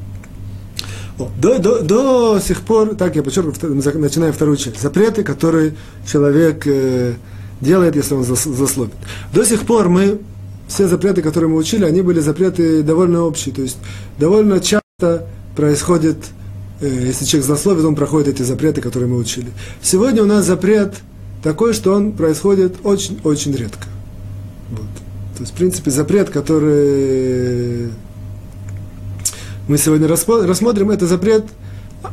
до, 1.18 1.58
до, 1.58 1.82
до 1.82 2.40
сих 2.40 2.62
пор, 2.62 2.94
так 2.94 3.16
я 3.16 3.22
подчеркиваю, 3.22 3.74
начиная 3.98 4.32
вторую 4.32 4.56
часть, 4.56 4.80
запреты, 4.80 5.22
которые 5.22 5.74
человек 6.10 6.66
э, 6.66 7.14
делает, 7.60 7.96
если 7.96 8.14
он 8.14 8.24
заслобит. 8.24 8.94
До 9.32 9.44
сих 9.44 9.62
пор 9.62 9.88
мы, 9.88 10.20
все 10.68 10.88
запреты, 10.88 11.22
которые 11.22 11.50
мы 11.50 11.56
учили, 11.56 11.84
они 11.84 12.02
были 12.02 12.20
запреты 12.20 12.82
довольно 12.82 13.22
общие, 13.22 13.54
то 13.54 13.62
есть 13.62 13.78
довольно 14.18 14.60
часто 14.60 15.26
происходит, 15.54 16.16
э, 16.80 16.88
если 16.88 17.24
человек 17.24 17.46
злословит, 17.46 17.84
он 17.84 17.94
проходит 17.94 18.28
эти 18.28 18.42
запреты, 18.42 18.80
которые 18.80 19.08
мы 19.08 19.18
учили. 19.18 19.48
Сегодня 19.82 20.22
у 20.22 20.26
нас 20.26 20.46
запрет 20.46 20.94
такой, 21.42 21.74
что 21.74 21.92
он 21.92 22.12
происходит 22.12 22.76
очень-очень 22.84 23.54
редко. 23.54 23.86
Вот. 24.70 24.88
То 25.36 25.40
есть, 25.40 25.52
в 25.52 25.56
принципе, 25.56 25.90
запрет, 25.90 26.30
который 26.30 27.90
мы 29.68 29.78
сегодня 29.78 30.08
рассмотрим, 30.08 30.90
это 30.90 31.06
запрет 31.06 31.44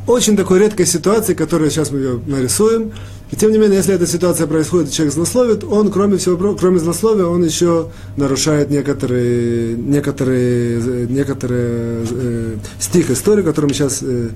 очень 0.07 0.37
такой 0.37 0.59
редкой 0.59 0.85
ситуации, 0.85 1.33
которую 1.33 1.71
сейчас 1.71 1.91
мы 1.91 1.99
ее 1.99 2.19
нарисуем. 2.25 2.91
И 3.31 3.35
тем 3.35 3.51
не 3.51 3.57
менее, 3.57 3.77
если 3.77 3.93
эта 3.93 4.07
ситуация 4.07 4.47
происходит, 4.47 4.91
человек 4.91 5.13
злословит, 5.13 5.63
он, 5.63 5.91
кроме 5.91 6.17
всего, 6.17 6.55
кроме 6.55 6.79
злословия, 6.79 7.25
он 7.25 7.43
еще 7.43 7.89
нарушает 8.17 8.69
некоторые, 8.69 9.75
некоторые, 9.77 11.07
некоторые 11.07 12.05
э, 12.09 12.55
стих 12.79 13.11
истории, 13.11 13.43
которые 13.43 13.69
мы 13.69 13.75
сейчас 13.75 13.99
э, 14.01 14.29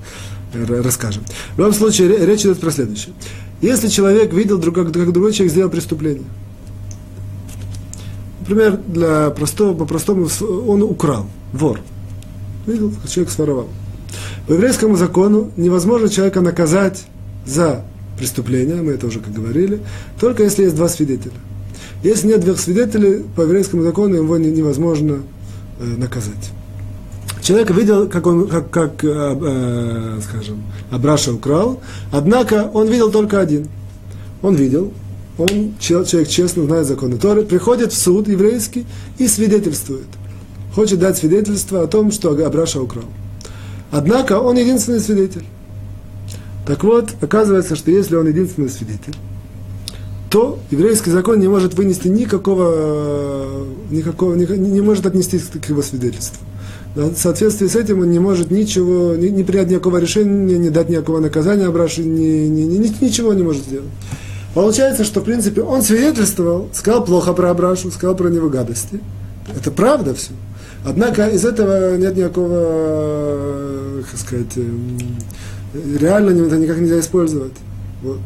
расскажем. 0.52 1.24
В 1.54 1.58
любом 1.58 1.72
случае, 1.72 2.24
речь 2.24 2.42
идет 2.42 2.60
про 2.60 2.70
следующее. 2.70 3.14
Если 3.60 3.88
человек 3.88 4.32
видел, 4.32 4.58
друг, 4.58 4.74
как 4.76 4.92
другой 4.92 5.32
человек 5.32 5.52
сделал 5.52 5.70
преступление, 5.70 6.24
например, 8.40 8.78
для 8.86 9.30
простого, 9.30 9.74
по-простому, 9.74 10.28
он 10.66 10.82
украл, 10.82 11.26
вор– 11.52 11.80
Видел, 12.66 12.92
человек 13.08 13.32
своровал. 13.32 13.68
По 14.46 14.52
еврейскому 14.52 14.96
закону 14.96 15.50
невозможно 15.56 16.08
человека 16.08 16.40
наказать 16.40 17.04
за 17.46 17.84
преступление, 18.18 18.76
мы 18.76 18.92
это 18.92 19.06
уже 19.06 19.20
как 19.20 19.32
говорили, 19.32 19.80
только 20.20 20.44
если 20.44 20.64
есть 20.64 20.76
два 20.76 20.88
свидетеля. 20.88 21.34
Если 22.02 22.28
нет 22.28 22.40
двух 22.40 22.58
свидетелей, 22.58 23.24
по 23.34 23.42
еврейскому 23.42 23.82
закону 23.82 24.16
его 24.16 24.36
невозможно 24.36 25.22
э, 25.80 25.84
наказать. 25.84 26.52
Человек 27.42 27.70
видел, 27.70 28.08
как 28.08 28.26
он, 28.26 28.46
как, 28.46 28.70
как 28.70 29.04
э, 29.04 29.08
э, 29.08 30.20
скажем, 30.22 30.62
Абраша 30.90 31.32
украл, 31.32 31.80
однако 32.12 32.70
он 32.72 32.88
видел 32.88 33.10
только 33.10 33.40
один. 33.40 33.68
Он 34.42 34.54
видел, 34.54 34.92
он 35.38 35.74
человек 35.78 36.28
честно 36.28 36.64
знает 36.64 36.86
законы 36.86 37.16
Торы, 37.16 37.42
приходит 37.42 37.92
в 37.92 37.98
суд 37.98 38.28
еврейский 38.28 38.86
и 39.18 39.26
свидетельствует– 39.26 40.06
хочет 40.74 40.98
дать 40.98 41.16
свидетельство 41.16 41.82
о 41.82 41.86
том, 41.86 42.10
что 42.10 42.30
Абраша 42.30 42.80
украл. 42.80 43.04
Однако 43.90 44.40
он 44.40 44.56
единственный 44.56 45.00
свидетель. 45.00 45.44
Так 46.66 46.82
вот, 46.82 47.10
оказывается, 47.20 47.76
что 47.76 47.90
если 47.90 48.16
он 48.16 48.26
единственный 48.26 48.70
свидетель, 48.70 49.14
то 50.30 50.58
еврейский 50.70 51.10
закон 51.10 51.38
не 51.38 51.46
может 51.46 51.74
вынести 51.74 52.08
никакого, 52.08 53.66
никакого 53.90 54.34
не, 54.34 54.46
не 54.46 54.80
может 54.80 55.06
отнестись 55.06 55.42
к 55.42 55.68
его 55.68 55.82
свидетельству. 55.82 56.44
В 56.96 57.16
соответствии 57.16 57.66
с 57.66 57.76
этим 57.76 58.00
он 58.00 58.10
не 58.10 58.18
может 58.18 58.50
ничего, 58.50 59.14
не, 59.14 59.30
не 59.30 59.44
принять 59.44 59.68
никакого 59.68 59.98
решения, 59.98 60.58
не 60.58 60.70
дать 60.70 60.88
никакого 60.88 61.20
наказания 61.20 61.66
Абраше, 61.66 62.02
ни, 62.02 62.46
ни, 62.46 62.62
ни, 62.62 63.04
ничего 63.04 63.32
не 63.34 63.42
может 63.42 63.64
сделать. 63.64 63.88
Получается, 64.54 65.04
что, 65.04 65.20
в 65.20 65.24
принципе, 65.24 65.62
он 65.62 65.82
свидетельствовал, 65.82 66.68
сказал 66.72 67.04
плохо 67.04 67.32
про 67.32 67.50
Абрашу, 67.50 67.90
сказал 67.90 68.16
про 68.16 68.28
него 68.28 68.48
гадости. 68.48 69.00
Это 69.54 69.70
правда 69.70 70.14
все. 70.14 70.30
Однако 70.84 71.28
из 71.28 71.44
этого 71.44 71.96
нет 71.96 72.16
никакого, 72.16 74.02
как 74.10 74.20
сказать, 74.20 74.56
эм, 74.56 74.98
реально 75.98 76.46
это 76.46 76.58
никак 76.58 76.78
нельзя 76.78 77.00
использовать. 77.00 77.54
Вот. 78.02 78.18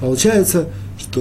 Получается, 0.00 0.66
что 0.98 1.20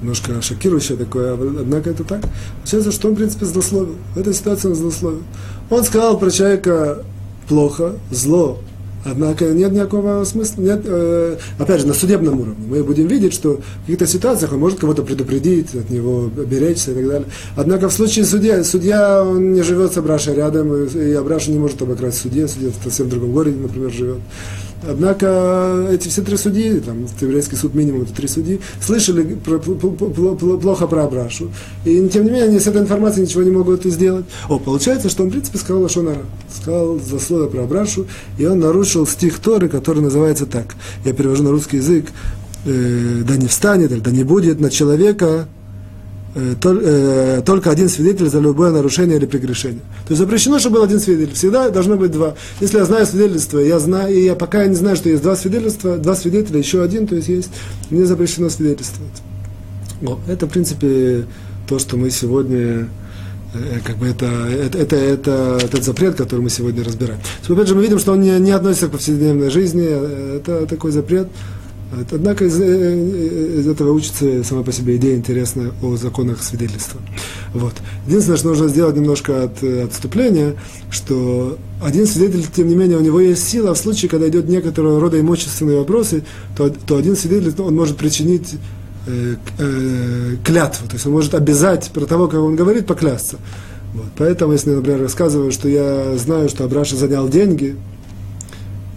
немножко 0.00 0.42
шокирующее 0.42 0.98
такое, 0.98 1.34
однако 1.34 1.90
это 1.90 2.02
так. 2.04 2.22
Получается, 2.58 2.92
что 2.92 3.08
он, 3.08 3.14
в 3.14 3.16
принципе, 3.16 3.46
злословил. 3.46 3.96
В 4.14 4.18
этой 4.18 4.34
ситуации 4.34 4.68
он 4.68 4.74
злословил. 4.74 5.22
Он 5.70 5.84
сказал 5.84 6.18
про 6.18 6.30
человека 6.30 7.04
плохо, 7.48 7.94
зло, 8.10 8.58
Однако 9.10 9.46
нет 9.46 9.72
никакого 9.72 10.24
смысла, 10.24 10.60
нет, 10.60 10.82
э, 10.84 11.36
опять 11.58 11.80
же, 11.80 11.86
на 11.86 11.94
судебном 11.94 12.40
уровне. 12.40 12.66
Мы 12.68 12.82
будем 12.82 13.06
видеть, 13.06 13.32
что 13.32 13.60
в 13.78 13.80
каких-то 13.82 14.06
ситуациях 14.06 14.52
он 14.52 14.58
может 14.58 14.78
кого-то 14.78 15.02
предупредить, 15.02 15.74
от 15.74 15.90
него 15.90 16.28
беречься 16.28 16.92
и 16.92 16.94
так 16.94 17.08
далее. 17.08 17.28
Однако 17.56 17.88
в 17.88 17.92
случае 17.92 18.24
судья, 18.24 18.62
судья 18.64 19.24
он 19.24 19.52
не 19.52 19.62
живет 19.62 19.92
с 19.92 19.96
Абрашей 19.96 20.34
рядом, 20.34 20.74
и 20.86 21.12
Абраша 21.12 21.50
не 21.50 21.58
может 21.58 21.80
обокрасть 21.80 22.20
судья, 22.20 22.46
судья 22.48 22.70
в 22.70 22.84
совсем 22.84 23.08
другом 23.08 23.32
городе, 23.32 23.56
например, 23.56 23.90
живет. 23.90 24.18
Однако 24.86 25.88
эти 25.90 26.08
все 26.08 26.22
три 26.22 26.36
судьи, 26.36 26.80
там, 26.80 27.06
еврейский 27.20 27.56
суд 27.56 27.74
минимум, 27.74 28.02
это 28.02 28.14
три 28.14 28.28
судьи, 28.28 28.60
слышали 28.80 29.34
про, 29.34 29.58
плохо 29.58 30.86
про 30.86 31.04
Абрашу. 31.04 31.50
И 31.84 32.08
тем 32.08 32.24
не 32.24 32.30
менее, 32.30 32.48
они 32.48 32.60
с 32.60 32.66
этой 32.66 32.82
информацией 32.82 33.26
ничего 33.26 33.42
не 33.42 33.50
могут 33.50 33.84
сделать. 33.84 34.26
О, 34.48 34.58
получается, 34.58 35.08
что 35.08 35.24
он, 35.24 35.30
в 35.30 35.32
принципе, 35.32 35.58
сказал 35.58 35.82
Лашонара. 35.82 36.22
Сказал 36.54 37.00
за 37.00 37.18
слово 37.18 37.48
про 37.48 37.64
Абрашу, 37.64 38.06
и 38.38 38.46
он 38.46 38.60
нарушил 38.60 39.06
стих 39.06 39.38
Торы, 39.38 39.68
который 39.68 40.02
называется 40.02 40.46
так. 40.46 40.76
Я 41.04 41.12
перевожу 41.12 41.42
на 41.42 41.50
русский 41.50 41.78
язык. 41.78 42.06
Э, 42.64 43.22
да 43.26 43.36
не 43.36 43.46
встанет, 43.46 44.02
да 44.02 44.10
не 44.10 44.24
будет 44.24 44.60
на 44.60 44.70
человека 44.70 45.28
Э, 45.28 45.40
э, 45.40 45.57
только 46.34 47.70
один 47.70 47.88
свидетель 47.88 48.28
за 48.28 48.38
любое 48.38 48.70
нарушение 48.70 49.16
или 49.16 49.26
прегрешение. 49.26 49.80
То 50.06 50.10
есть 50.10 50.18
запрещено, 50.18 50.58
чтобы 50.58 50.76
был 50.76 50.84
один 50.84 51.00
свидетель. 51.00 51.34
Всегда 51.34 51.70
должно 51.70 51.96
быть 51.96 52.12
два. 52.12 52.34
Если 52.60 52.78
я 52.78 52.84
знаю 52.84 53.06
свидетельство, 53.06 53.58
я 53.58 53.78
знаю, 53.78 54.14
и 54.14 54.24
я 54.24 54.34
пока 54.34 54.66
не 54.66 54.74
знаю, 54.74 54.96
что 54.96 55.08
есть 55.08 55.22
два 55.22 55.36
свидетельства, 55.36 55.96
два 55.96 56.14
свидетеля, 56.14 56.58
еще 56.58 56.82
один, 56.82 57.06
то 57.06 57.16
есть 57.16 57.28
есть, 57.28 57.50
мне 57.90 58.04
запрещено 58.04 58.50
свидетельствовать. 58.50 59.22
О, 60.02 60.18
это, 60.28 60.46
в 60.46 60.50
принципе, 60.50 61.24
то, 61.66 61.78
что 61.78 61.96
мы 61.96 62.10
сегодня 62.10 62.88
э, 63.54 63.80
как 63.84 63.96
бы 63.96 64.06
это, 64.06 64.26
это, 64.26 64.78
это, 64.78 64.96
это 64.96 65.58
этот 65.62 65.82
запрет, 65.82 66.14
который 66.14 66.40
мы 66.40 66.50
сегодня 66.50 66.84
разбираем. 66.84 67.20
Опять 67.48 67.68
же, 67.68 67.74
мы 67.74 67.82
видим, 67.82 67.98
что 67.98 68.12
он 68.12 68.20
не, 68.20 68.38
не 68.38 68.52
относится 68.52 68.88
к 68.88 68.92
повседневной 68.92 69.50
жизни, 69.50 70.36
это 70.36 70.66
такой 70.66 70.92
запрет, 70.92 71.28
Однако 71.90 72.44
из, 72.44 72.60
э, 72.60 73.60
из 73.60 73.66
этого 73.66 73.92
учится 73.92 74.44
сама 74.44 74.62
по 74.62 74.72
себе 74.72 74.96
идея 74.96 75.16
интересная 75.16 75.72
о 75.82 75.96
законах 75.96 76.42
свидетельства. 76.42 77.00
Вот. 77.54 77.72
Единственное, 78.06 78.36
что 78.36 78.48
нужно 78.48 78.68
сделать 78.68 78.94
немножко 78.94 79.44
от, 79.44 79.62
отступления, 79.62 80.54
что 80.90 81.56
один 81.82 82.06
свидетель, 82.06 82.44
тем 82.54 82.68
не 82.68 82.74
менее, 82.74 82.98
у 82.98 83.00
него 83.00 83.20
есть 83.20 83.48
сила, 83.48 83.74
в 83.74 83.78
случае, 83.78 84.10
когда 84.10 84.28
идет 84.28 84.48
некоторого 84.48 85.00
рода 85.00 85.18
имущественные 85.18 85.78
вопросы, 85.78 86.24
то, 86.56 86.68
то 86.68 86.96
один 86.96 87.16
свидетель, 87.16 87.54
он 87.62 87.74
может 87.74 87.96
причинить 87.96 88.56
э, 89.06 89.36
э, 89.58 90.36
клятву, 90.44 90.86
то 90.88 90.94
есть 90.94 91.06
он 91.06 91.12
может 91.12 91.34
обязать 91.34 91.90
про 91.94 92.04
того, 92.04 92.28
как 92.28 92.40
он 92.40 92.54
говорит, 92.54 92.86
поклясться. 92.86 93.38
Вот. 93.94 94.08
Поэтому, 94.18 94.52
если, 94.52 94.70
например, 94.70 95.00
рассказываю, 95.00 95.52
что 95.52 95.68
я 95.68 96.18
знаю, 96.18 96.50
что 96.50 96.64
Абраша 96.64 96.96
занял 96.96 97.28
деньги, 97.28 97.76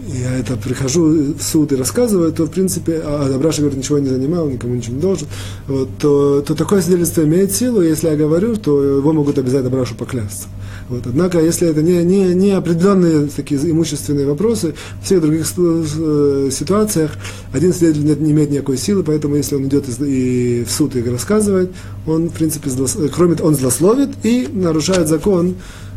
я 0.07 0.37
это 0.37 0.55
прихожу 0.55 1.33
в 1.33 1.41
суд 1.41 1.71
и 1.71 1.75
рассказываю, 1.75 2.31
то, 2.31 2.45
в 2.45 2.51
принципе, 2.51 3.01
а 3.03 3.31
Абраша 3.33 3.61
говорит, 3.61 3.79
ничего 3.79 3.99
не 3.99 4.09
занимал, 4.09 4.47
никому 4.49 4.75
ничего 4.75 4.95
не 4.95 5.01
должен, 5.01 5.27
вот, 5.67 5.89
то, 5.99 6.41
то 6.41 6.55
такое 6.55 6.81
свидетельство 6.81 7.23
имеет 7.23 7.51
силу, 7.51 7.81
если 7.81 8.07
я 8.07 8.15
говорю, 8.15 8.55
то 8.55 8.81
его 8.81 9.13
могут 9.13 9.37
обязать 9.37 9.65
Абрашу 9.65 9.95
поклясться. 9.95 10.47
Вот. 10.89 11.03
Однако, 11.05 11.39
если 11.39 11.69
это 11.69 11.81
не, 11.81 12.03
не, 12.03 12.33
не 12.33 12.51
определенные 12.51 13.27
такие 13.27 13.61
имущественные 13.71 14.25
вопросы, 14.25 14.73
в 15.01 15.05
всех 15.05 15.21
других 15.21 15.45
э, 15.57 16.49
ситуациях 16.51 17.11
один 17.53 17.73
свидетель 17.73 18.03
не, 18.03 18.15
не 18.15 18.31
имеет 18.31 18.51
никакой 18.51 18.77
силы, 18.77 19.03
поэтому 19.03 19.35
если 19.35 19.55
он 19.55 19.67
идет 19.67 19.85
и 20.01 20.65
в 20.67 20.71
суд 20.71 20.95
и 20.97 21.09
рассказывает, 21.09 21.71
он, 22.05 22.27
в 22.29 22.33
принципе, 22.33 22.69
злос, 22.69 22.97
кроме 23.13 23.35
он 23.35 23.55
злословит 23.55 24.09
и 24.23 24.49
нарушает 24.51 25.07
закон, 25.07 25.55
Э, 25.55 25.90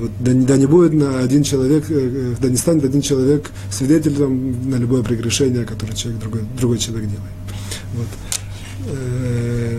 вот, 0.00 0.10
да, 0.20 0.32
да 0.32 0.56
не 0.56 0.66
будет 0.66 0.92
на 0.92 1.20
один 1.20 1.42
человек, 1.42 1.90
э, 1.90 1.94
э, 1.94 2.34
да 2.40 2.48
не 2.48 2.56
станет 2.56 2.84
один 2.84 3.00
человек 3.00 3.50
свидетелем 3.70 4.70
на 4.70 4.76
любое 4.76 5.02
прегрешение, 5.02 5.64
которое 5.64 5.94
человек, 5.94 6.20
другой, 6.20 6.40
другой 6.58 6.78
человек 6.78 7.08
делает. 7.08 7.32
Вот. 7.94 8.06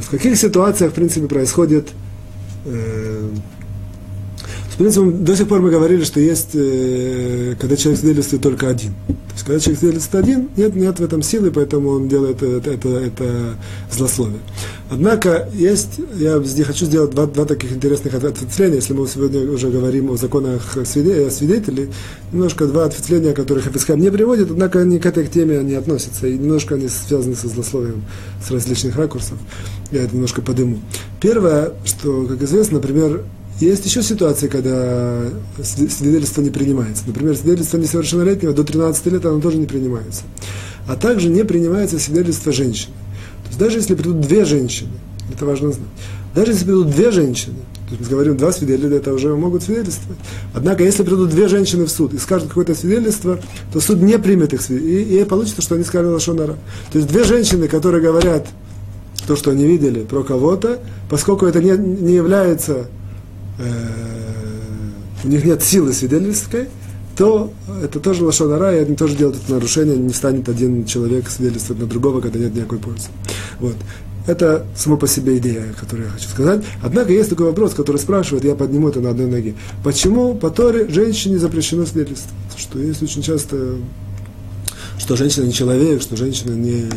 В 0.04 0.10
каких 0.12 0.38
ситуациях, 0.38 0.92
в 0.92 0.96
принципе, 0.96 1.28
происходит 1.28 1.90
Э, 2.66 3.30
принципе, 4.80 5.10
до 5.10 5.36
сих 5.36 5.48
пор 5.48 5.62
мы 5.62 5.72
говорили, 5.72 6.04
что 6.06 6.22
есть, 6.22 6.52
э, 6.54 7.56
когда 7.60 7.76
человек 7.76 8.00
свидетельствует 8.00 8.42
только 8.42 8.70
один. 8.70 8.94
То 9.08 9.34
есть, 9.34 9.46
когда 9.46 9.60
человек 9.60 9.80
свидетельствует 9.80 10.24
один, 10.24 10.50
нет, 10.56 10.76
нет 10.76 11.00
в 11.00 11.04
этом 11.04 11.22
силы, 11.22 11.52
поэтому 11.52 11.90
он 11.90 12.08
делает 12.08 12.42
это, 12.42 12.72
это, 12.72 12.90
это 12.90 13.56
злословие. 13.92 14.40
Однако 14.90 15.50
есть, 15.54 16.00
я 16.16 16.42
здесь 16.44 16.66
хочу 16.66 16.86
сделать 16.86 17.12
два, 17.12 17.26
два 17.26 17.44
таких 17.46 17.74
интересных 17.74 18.14
ответвления, 18.14 18.76
если 18.76 18.94
мы 18.94 19.06
сегодня 19.08 19.52
уже 19.52 19.70
говорим 19.70 20.12
о 20.12 20.18
законах 20.18 20.78
свидетелей, 20.86 21.90
немножко 22.32 22.66
два 22.66 22.86
ответвления, 22.86 23.34
которых 23.34 23.66
Хафискам 23.66 24.00
не 24.00 24.10
приводит, 24.10 24.50
однако 24.50 24.80
они 24.80 24.98
к 25.00 25.06
этой 25.06 25.28
теме 25.28 25.62
не 25.62 25.76
относятся, 25.76 26.26
и 26.26 26.38
немножко 26.38 26.76
они 26.76 26.88
связаны 26.88 27.36
со 27.36 27.50
злословием 27.50 28.06
с 28.42 28.50
различных 28.50 28.96
ракурсов. 28.96 29.38
Я 29.92 30.04
это 30.04 30.16
немножко 30.16 30.42
подыму. 30.42 30.80
Первое, 31.20 31.74
что, 31.84 32.26
как 32.26 32.42
известно, 32.42 32.78
например, 32.78 33.24
есть 33.60 33.86
еще 33.86 34.02
ситуации, 34.02 34.48
когда 34.48 35.24
свидетельство 35.62 36.42
не 36.42 36.50
принимается. 36.50 37.04
Например, 37.06 37.36
свидетельство 37.36 37.78
несовершеннолетнего 37.78 38.54
до 38.54 38.64
13 38.64 39.06
лет 39.08 39.26
оно 39.26 39.42
тоже 39.42 39.58
не 39.58 39.66
принимается. 39.66 40.24
А 40.88 40.96
также 40.96 41.30
не 41.30 41.44
принимается 41.44 42.00
свидетельство 42.00 42.52
женщины. 42.52 42.94
То 43.44 43.48
есть 43.48 43.60
даже 43.60 43.78
если 43.78 43.96
придут 43.96 44.22
две 44.22 44.46
женщины, 44.46 44.92
это 45.32 45.46
важно 45.46 45.72
знать, 45.72 45.88
даже 46.34 46.52
если 46.52 46.66
придут 46.66 46.90
две 46.92 47.12
женщины, 47.12 47.56
то 47.90 47.96
есть 47.96 48.02
мы 48.02 48.08
говорим, 48.08 48.38
два 48.38 48.52
свидетеля, 48.52 48.98
это 48.98 49.14
уже 49.14 49.36
могут 49.36 49.64
свидетельствовать. 49.64 50.20
Однако, 50.54 50.84
если 50.84 51.02
придут 51.02 51.32
две 51.32 51.48
женщины 51.48 51.86
в 51.86 51.90
суд 51.90 52.14
и 52.14 52.20
скажут 52.20 52.50
какое-то 52.50 52.76
свидетельство, 52.76 53.40
то 53.74 53.80
суд 53.80 54.00
не 54.00 54.20
примет 54.20 54.54
их 54.54 54.62
свидетельство. 54.62 55.16
И, 55.16 55.22
и 55.22 55.26
получится, 55.26 55.64
что 55.64 55.74
они 55.76 55.84
сказали 55.84 56.12
Лашонара. 56.12 56.56
То 56.92 57.00
есть 57.00 57.08
две 57.08 57.24
женщины, 57.24 57.68
которые 57.68 58.04
говорят 58.04 58.48
то, 59.26 59.36
что 59.36 59.52
они 59.52 59.66
видели 59.66 60.02
про 60.02 60.24
кого-то, 60.24 60.80
поскольку 61.10 61.48
это 61.48 61.62
не, 61.64 61.72
не 61.72 62.14
является 62.14 62.88
у 65.24 65.28
них 65.28 65.44
нет 65.44 65.62
силы 65.62 65.94
свидетельской, 65.94 66.68
то 67.18 67.52
это 67.84 68.00
тоже 68.00 68.24
лошонара, 68.24 68.74
и 68.74 68.80
они 68.80 68.96
тоже 68.96 69.16
делают 69.16 69.38
это 69.44 69.52
нарушение, 69.52 69.98
не 69.98 70.14
станет 70.14 70.48
один 70.48 70.86
человек 70.86 71.30
свидетельствовать 71.30 71.82
на 71.82 71.88
другого, 71.88 72.22
когда 72.22 72.40
нет 72.40 72.56
никакой 72.56 72.80
пользы. 72.80 73.10
Вот. 73.60 73.76
Это 74.26 74.66
само 74.76 74.96
по 74.96 75.08
себе 75.08 75.38
идея, 75.38 75.74
которую 75.78 76.06
я 76.06 76.12
хочу 76.12 76.30
сказать. 76.30 76.64
Однако 76.84 77.12
есть 77.12 77.30
такой 77.30 77.48
вопрос, 77.48 77.74
который 77.74 77.98
спрашивает, 77.98 78.46
я 78.46 78.56
подниму 78.56 78.90
это 78.90 79.02
на 79.02 79.10
одной 79.10 79.28
ноге. 79.28 79.56
Почему 79.84 80.36
по 80.36 80.50
Торе 80.50 80.88
женщине 80.88 81.40
запрещено 81.40 81.86
свидетельство? 81.86 82.32
Что 82.56 82.80
есть 82.80 83.02
очень 83.02 83.22
часто 83.22 83.76
что 85.10 85.16
женщина 85.16 85.46
не 85.46 85.54
человек, 85.54 86.04
что 86.04 86.16
женщина 86.16 86.54
не... 86.54 86.88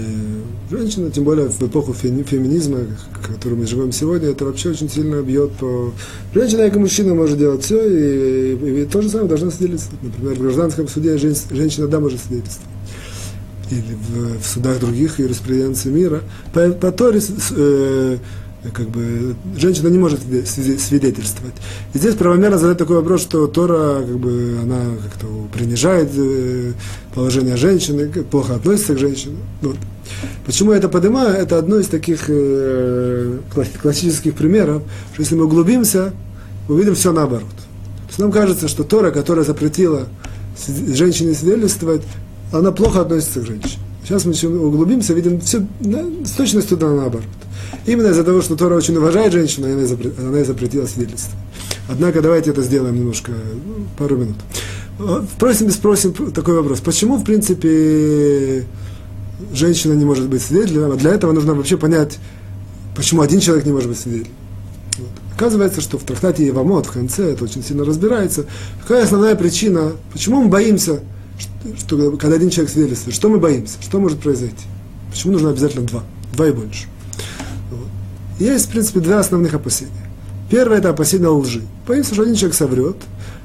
Женщина, 0.70 1.10
тем 1.10 1.24
более 1.24 1.48
в 1.48 1.62
эпоху 1.62 1.94
феминизма, 1.94 2.80
в 3.10 3.26
которой 3.26 3.54
мы 3.54 3.66
живем 3.66 3.90
сегодня, 3.90 4.28
это 4.28 4.44
вообще 4.44 4.68
очень 4.68 4.90
сильно 4.90 5.22
бьет 5.22 5.52
по... 5.52 5.94
Женщина, 6.34 6.64
как 6.64 6.76
и 6.76 6.78
мужчина, 6.78 7.14
может 7.14 7.38
делать 7.38 7.64
все, 7.64 7.82
и, 7.82 8.54
и, 8.54 8.82
и 8.82 8.84
то 8.84 9.00
же 9.00 9.08
самое 9.08 9.30
должна 9.30 9.50
свидетельствовать. 9.50 10.04
Например, 10.04 10.34
в 10.34 10.42
гражданском 10.42 10.88
суде 10.88 11.16
женщина, 11.16 11.86
да, 11.86 12.00
может 12.00 12.20
свидетельствовать. 12.20 12.68
Или 13.70 13.80
в, 13.94 14.42
в 14.42 14.46
судах 14.46 14.78
других 14.78 15.18
юриспруденции 15.18 15.88
мира. 15.88 16.20
По, 16.52 16.68
по 16.68 16.92
Торе 16.92 17.22
э, 17.56 18.18
как 18.70 18.88
бы 18.90 19.34
женщина 19.56 19.88
не 19.88 19.98
может 19.98 20.20
свидетельствовать. 20.20 21.54
И 21.94 21.98
здесь 21.98 22.14
правомерно 22.14 22.58
задать 22.58 22.78
такой 22.78 22.96
вопрос, 22.96 23.22
что 23.22 23.46
Тора, 23.48 24.02
как 24.02 24.18
бы, 24.18 24.58
она 24.62 24.80
как-то 25.02 25.26
принижает 25.52 26.10
э, 26.16 26.72
положение 27.14 27.56
женщины, 27.56 28.08
плохо 28.08 28.54
относится 28.54 28.94
к 28.94 28.98
женщине. 28.98 29.36
Вот. 29.62 29.76
Почему 30.46 30.72
я 30.72 30.78
это 30.78 30.88
поднимаю? 30.88 31.34
Это 31.34 31.58
одно 31.58 31.78
из 31.78 31.88
таких 31.88 32.26
э, 32.28 33.38
классических 33.82 34.34
примеров, 34.34 34.82
что 35.12 35.22
если 35.22 35.34
мы 35.34 35.46
углубимся, 35.46 36.12
увидим 36.68 36.94
все 36.94 37.12
наоборот. 37.12 37.48
То 37.50 38.08
есть 38.08 38.18
нам 38.20 38.30
кажется, 38.30 38.68
что 38.68 38.84
Тора, 38.84 39.10
которая 39.10 39.44
запретила 39.44 40.06
женщине 40.94 41.34
свидетельствовать, 41.34 42.02
она 42.52 42.70
плохо 42.70 43.00
относится 43.00 43.40
к 43.40 43.46
женщине. 43.46 43.82
Сейчас 44.04 44.24
мы 44.24 44.32
углубимся, 44.58 45.14
видим 45.14 45.40
все 45.40 45.64
с 46.24 46.30
точностью 46.32 46.76
да, 46.76 46.90
наоборот. 46.90 47.26
Именно 47.86 48.08
из-за 48.08 48.24
того, 48.24 48.42
что 48.42 48.56
Тора 48.56 48.74
очень 48.74 48.96
уважает 48.96 49.32
женщину, 49.32 49.66
она 49.66 49.82
и, 49.82 49.86
запретила, 49.86 50.28
она 50.28 50.40
и 50.40 50.44
запретила 50.44 50.86
свидетельство. 50.86 51.38
Однако 51.88 52.20
давайте 52.20 52.50
это 52.50 52.62
сделаем 52.62 52.96
немножко, 52.96 53.32
ну, 53.32 53.84
пару 53.98 54.16
минут. 54.16 54.36
Впрочем, 55.34 55.70
спросим 55.70 56.12
такой 56.32 56.54
вопрос. 56.54 56.80
Почему, 56.80 57.16
в 57.16 57.24
принципе, 57.24 58.66
женщина 59.52 59.94
не 59.94 60.04
может 60.04 60.28
быть 60.28 60.42
свидетелем? 60.42 60.92
А 60.92 60.96
для 60.96 61.12
этого 61.12 61.32
нужно 61.32 61.54
вообще 61.54 61.76
понять, 61.76 62.18
почему 62.96 63.22
один 63.22 63.40
человек 63.40 63.64
не 63.66 63.72
может 63.72 63.88
быть 63.88 63.98
свидетелем. 63.98 64.32
Вот. 64.98 65.08
Оказывается, 65.34 65.80
что 65.80 65.98
в 65.98 66.04
трактате 66.04 66.46
Евамот 66.46 66.86
в 66.86 66.92
конце 66.92 67.32
это 67.32 67.44
очень 67.44 67.64
сильно 67.64 67.84
разбирается. 67.84 68.46
Какая 68.82 69.04
основная 69.04 69.34
причина, 69.34 69.92
почему 70.12 70.42
мы 70.42 70.48
боимся, 70.48 71.00
что, 71.42 71.76
что 71.76 72.16
когда 72.16 72.36
один 72.36 72.50
человек 72.50 72.72
свидетельствует, 72.72 73.14
что 73.14 73.28
мы 73.28 73.38
боимся, 73.38 73.76
что 73.80 74.00
может 74.00 74.20
произойти? 74.20 74.64
Почему 75.10 75.34
нужно 75.34 75.50
обязательно 75.50 75.86
два? 75.86 76.04
Два 76.34 76.48
и 76.48 76.52
больше. 76.52 76.86
Есть, 78.38 78.66
в 78.66 78.70
принципе, 78.70 79.00
два 79.00 79.20
основных 79.20 79.54
опасения. 79.54 79.92
Первое– 80.50 80.78
это 80.78 80.90
опасение 80.90 81.28
лжи. 81.28 81.62
Боится, 81.86 82.14
что 82.14 82.22
один 82.22 82.34
человек 82.34 82.56
соврет, 82.56 82.96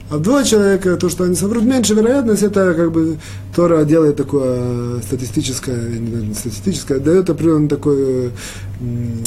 а 0.10 0.18
два 0.20 0.44
человека, 0.44 0.96
то, 0.96 1.10
что 1.10 1.26
они 1.26 1.36
соврут, 1.36 1.64
меньше 1.64 1.94
вероятность, 1.94 2.44
это 2.44 2.74
как 2.74 2.92
бы 2.92 3.18
Тора 3.54 3.84
делает 3.84 4.16
такое 4.16 5.02
статистическое, 5.02 5.78
не 5.90 6.34
статистическое, 6.34 7.00
дает 7.00 7.30
определенную 7.30 7.70
такую, 7.70 8.32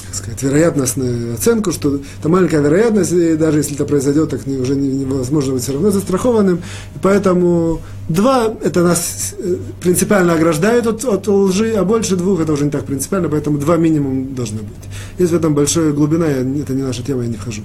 как 0.06 0.14
сказать, 0.14 0.42
вероятностную 0.42 1.34
оценку, 1.34 1.72
что 1.72 2.00
это 2.18 2.28
маленькая 2.28 2.62
вероятность, 2.62 3.12
и 3.12 3.36
даже 3.36 3.58
если 3.58 3.74
это 3.74 3.84
произойдет, 3.84 4.30
так 4.30 4.46
уже 4.46 4.74
невозможно 4.74 5.52
быть 5.52 5.62
все 5.62 5.72
равно 5.72 5.90
застрахованным. 5.90 6.56
И 6.58 6.98
поэтому 7.02 7.80
два 8.08 8.52
это 8.62 8.82
нас 8.82 9.34
э, 9.38 9.56
принципиально 9.82 10.32
ограждает 10.32 10.86
от, 10.86 11.04
от 11.04 11.28
лжи, 11.28 11.74
а 11.76 11.84
больше 11.84 12.16
двух 12.16 12.40
это 12.40 12.52
уже 12.52 12.64
не 12.64 12.70
так 12.70 12.84
принципиально, 12.84 13.28
поэтому 13.28 13.58
два 13.58 13.76
минимум 13.76 14.34
должно 14.34 14.58
быть. 14.58 14.68
Есть 15.18 15.32
в 15.32 15.36
этом 15.36 15.54
большая 15.54 15.92
глубина, 15.92 16.26
это 16.26 16.72
не 16.72 16.82
наша 16.82 17.02
тема, 17.02 17.22
я 17.22 17.28
не 17.28 17.36
вхожу. 17.36 17.62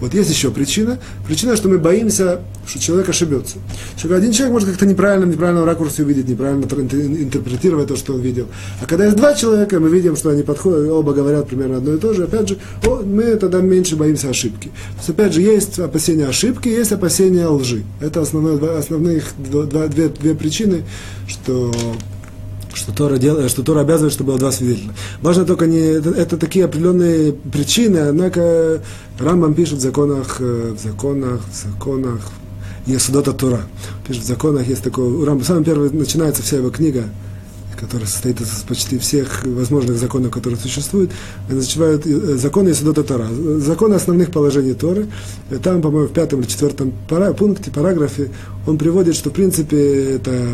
Вот 0.00 0.14
есть 0.14 0.30
еще 0.30 0.50
причина. 0.50 0.98
Причина, 1.26 1.56
что 1.56 1.68
мы 1.68 1.78
боимся, 1.78 2.40
что 2.66 2.78
человек 2.78 3.08
ошибется. 3.08 3.56
Что 3.96 4.14
один 4.14 4.32
человек 4.32 4.52
может 4.52 4.68
как-то 4.68 4.86
неправильно, 4.86 5.26
в 5.26 5.30
неправильном 5.30 5.64
ракурсе 5.64 6.02
увидеть, 6.02 6.28
неправильно 6.28 6.64
интерпретировать 6.64 7.88
то, 7.88 7.96
что 7.96 8.14
он 8.14 8.20
видел. 8.20 8.46
А 8.80 8.86
когда 8.86 9.06
есть 9.06 9.16
два 9.16 9.34
человека, 9.34 9.80
мы 9.80 9.88
видим, 9.88 10.16
что 10.16 10.30
они 10.30 10.42
подходят, 10.42 10.88
оба 10.90 11.12
говорят 11.12 11.48
примерно 11.48 11.78
одно 11.78 11.94
и 11.94 11.98
то 11.98 12.12
же. 12.14 12.24
Опять 12.24 12.48
же, 12.48 12.58
о, 12.86 13.02
мы 13.02 13.36
тогда 13.36 13.60
меньше 13.60 13.96
боимся 13.96 14.30
ошибки. 14.30 14.68
То 14.68 14.98
есть, 14.98 15.08
опять 15.10 15.32
же, 15.32 15.42
есть 15.42 15.78
опасения 15.78 16.26
ошибки, 16.26 16.68
есть 16.68 16.92
опасения 16.92 17.46
лжи. 17.46 17.82
Это 18.00 18.20
основные, 18.20 18.58
основные 18.78 19.22
два, 19.38 19.88
две, 19.88 20.08
две 20.08 20.34
причины, 20.34 20.84
что 21.26 21.72
что 22.78 22.92
Тора, 22.92 23.18
делает, 23.18 23.50
что 23.50 23.62
Тора 23.62 23.80
обязывает, 23.80 24.12
чтобы 24.12 24.28
было 24.28 24.38
два 24.38 24.52
свидетеля. 24.52 24.92
Важно 25.20 25.44
только 25.44 25.66
не... 25.66 25.78
Это, 25.78 26.10
это 26.10 26.36
такие 26.36 26.64
определенные 26.64 27.32
причины, 27.32 27.98
однако 27.98 28.80
Рамбам 29.18 29.54
пишет 29.54 29.78
в 29.78 29.82
законах, 29.82 30.36
э, 30.40 30.74
в 30.76 30.82
законах, 30.82 31.40
в 31.50 31.54
законах 31.54 32.20
Есудота 32.86 33.32
Тора. 33.32 33.62
Пишет 34.06 34.22
в 34.22 34.26
законах, 34.26 34.66
есть 34.66 34.82
такой... 34.82 35.04
У 35.04 35.24
Рамбама 35.24 35.44
самый 35.44 35.64
первый 35.64 35.90
начинается 35.90 36.42
вся 36.42 36.56
его 36.56 36.70
книга, 36.70 37.04
которая 37.78 38.08
состоит 38.08 38.40
из 38.40 38.48
почти 38.66 38.98
всех 38.98 39.44
возможных 39.44 39.98
законов, 39.98 40.32
которые 40.32 40.58
существуют, 40.58 41.10
называют 41.48 42.06
э, 42.06 42.36
законы 42.36 42.70
Исудота 42.70 43.04
Тора. 43.04 43.26
Законы 43.58 43.94
основных 43.94 44.30
положений 44.30 44.74
Торы. 44.74 45.06
Там, 45.62 45.82
по-моему, 45.82 46.08
в 46.08 46.12
пятом 46.12 46.40
или 46.40 46.46
четвертом 46.46 46.92
пара, 47.08 47.32
пункте, 47.32 47.70
параграфе, 47.70 48.30
он 48.66 48.78
приводит, 48.78 49.14
что, 49.14 49.30
в 49.30 49.32
принципе, 49.32 50.14
это 50.16 50.46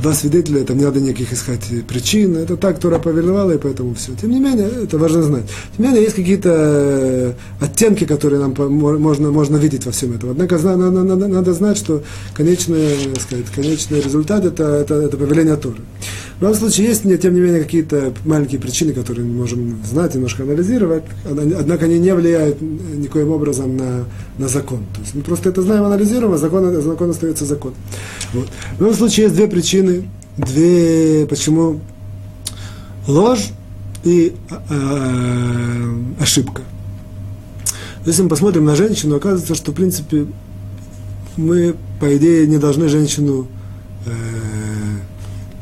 два 0.00 0.14
свидетеля, 0.14 0.62
это 0.62 0.74
не 0.74 0.84
надо 0.84 1.00
никаких 1.00 1.32
искать 1.32 1.60
причин, 1.86 2.36
это 2.36 2.56
так 2.56 2.78
Тора 2.78 2.98
повелевала, 2.98 3.52
и 3.52 3.58
поэтому 3.58 3.94
все. 3.94 4.12
Тем 4.20 4.30
не 4.30 4.40
менее, 4.40 4.68
это 4.84 4.98
важно 4.98 5.22
знать. 5.22 5.44
Тем 5.76 5.84
не 5.84 5.90
менее, 5.90 6.04
есть 6.04 6.16
какие-то 6.16 6.50
э, 6.52 7.32
оттенки, 7.60 8.04
которые 8.04 8.40
нам 8.40 8.54
можно, 8.56 9.30
можно 9.30 9.56
видеть 9.56 9.86
во 9.86 9.92
всем 9.92 10.12
этом. 10.12 10.30
Однако 10.30 10.58
надо, 10.58 10.90
надо, 10.90 11.28
надо 11.28 11.52
знать, 11.52 11.76
что 11.76 12.02
конечный, 12.34 13.14
сказать, 13.20 13.46
конечный 13.54 14.00
результат 14.00 14.44
это, 14.44 14.64
это, 14.64 14.94
это 14.94 15.16
повеление 15.16 15.56
Торы. 15.56 15.80
В 16.40 16.42
любом 16.42 16.56
случае, 16.56 16.86
есть, 16.86 17.02
тем 17.02 17.34
не 17.34 17.40
менее, 17.40 17.62
какие-то 17.62 18.14
маленькие 18.24 18.58
причины, 18.58 18.94
которые 18.94 19.26
мы 19.26 19.34
можем 19.34 19.78
знать, 19.84 20.14
немножко 20.14 20.44
анализировать, 20.44 21.04
однако 21.26 21.84
они 21.84 21.98
не 21.98 22.14
влияют 22.14 22.62
никоим 22.62 23.30
образом 23.30 23.76
на, 23.76 24.04
на 24.38 24.48
закон. 24.48 24.86
То 24.94 25.00
есть 25.02 25.14
мы 25.14 25.20
просто 25.20 25.50
это 25.50 25.60
знаем, 25.60 25.84
анализируем, 25.84 26.32
а 26.32 26.38
закон, 26.38 26.80
закон 26.80 27.10
остается 27.10 27.44
закон. 27.44 27.74
Вот. 28.32 28.48
В 28.78 28.80
любом 28.80 28.94
случае, 28.94 29.24
есть 29.24 29.36
две 29.36 29.48
причины, 29.48 30.08
две, 30.38 31.26
почему 31.26 31.80
ложь 33.06 33.50
и 34.02 34.32
э, 34.70 35.94
ошибка. 36.18 36.62
Если 38.06 38.22
мы 38.22 38.30
посмотрим 38.30 38.64
на 38.64 38.76
женщину, 38.76 39.16
оказывается, 39.16 39.54
что, 39.54 39.72
в 39.72 39.74
принципе, 39.74 40.24
мы, 41.36 41.74
по 42.00 42.16
идее, 42.16 42.46
не 42.46 42.56
должны 42.56 42.88
женщину 42.88 43.46
э, 44.06 44.10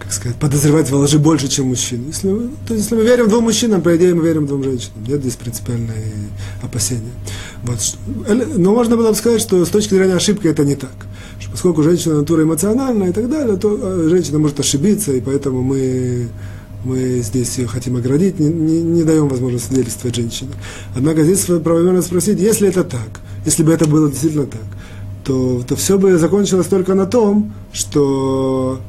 как 0.08 0.14
сказать, 0.14 0.38
подозревать 0.38 0.90
во 0.90 1.00
лжи 1.00 1.18
больше, 1.18 1.48
чем 1.48 1.66
мужчины. 1.66 2.04
Если 2.06 2.30
мы, 2.30 2.48
то 2.66 2.72
есть, 2.72 2.84
если 2.84 2.94
мы 2.94 3.02
верим 3.02 3.28
двум 3.28 3.44
мужчинам, 3.44 3.82
по 3.82 3.94
идее, 3.94 4.14
мы 4.14 4.24
верим 4.24 4.46
двум 4.46 4.64
женщинам. 4.64 5.04
Нет 5.06 5.20
здесь 5.20 5.36
принципиальные 5.36 6.30
опасения. 6.62 7.12
Вот. 7.62 7.78
Но 8.56 8.72
можно 8.72 8.96
было 8.96 9.10
бы 9.10 9.14
сказать, 9.14 9.42
что 9.42 9.62
с 9.62 9.68
точки 9.68 9.92
зрения 9.92 10.14
ошибки 10.14 10.46
это 10.46 10.64
не 10.64 10.76
так. 10.76 10.94
Что 11.38 11.50
поскольку 11.50 11.82
женщина 11.82 12.14
натура 12.14 12.42
эмоциональная 12.42 13.10
и 13.10 13.12
так 13.12 13.28
далее, 13.28 13.58
то 13.58 13.78
э, 13.78 14.08
женщина 14.08 14.38
может 14.38 14.58
ошибиться, 14.58 15.12
и 15.12 15.20
поэтому 15.20 15.62
мы 15.62 16.28
мы 16.84 17.20
здесь 17.22 17.58
ее 17.58 17.66
хотим 17.66 17.96
оградить, 17.96 18.38
не, 18.38 18.46
не, 18.46 18.80
не 18.80 19.02
даем 19.02 19.28
возможность 19.28 19.66
свидетельствовать 19.66 20.16
женщине. 20.16 20.52
Однако 20.96 21.22
здесь 21.22 21.44
правомерно 21.44 22.00
спросить, 22.00 22.40
если 22.40 22.68
это 22.68 22.82
так, 22.82 23.20
если 23.44 23.62
бы 23.62 23.72
это 23.72 23.86
было 23.86 24.08
действительно 24.08 24.46
так, 24.46 24.62
то, 25.24 25.62
то 25.68 25.76
все 25.76 25.98
бы 25.98 26.16
закончилось 26.16 26.68
только 26.68 26.94
на 26.94 27.04
том, 27.04 27.52
что, 27.72 28.80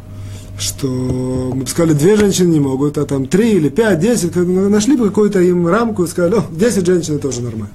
что 0.59 0.87
мы 0.87 1.63
бы 1.63 1.67
сказали, 1.67 1.93
две 1.93 2.15
женщины 2.15 2.53
не 2.53 2.59
могут, 2.59 2.97
а 2.97 3.05
там 3.05 3.27
три 3.27 3.53
или 3.53 3.69
пять, 3.69 3.99
десять, 3.99 4.35
нашли 4.35 4.95
бы 4.95 5.07
какую-то 5.07 5.39
им 5.39 5.67
рамку 5.67 6.03
и 6.03 6.07
сказали, 6.07 6.35
о, 6.35 6.43
десять 6.51 6.85
женщин 6.85 7.19
тоже 7.19 7.41
нормально. 7.41 7.73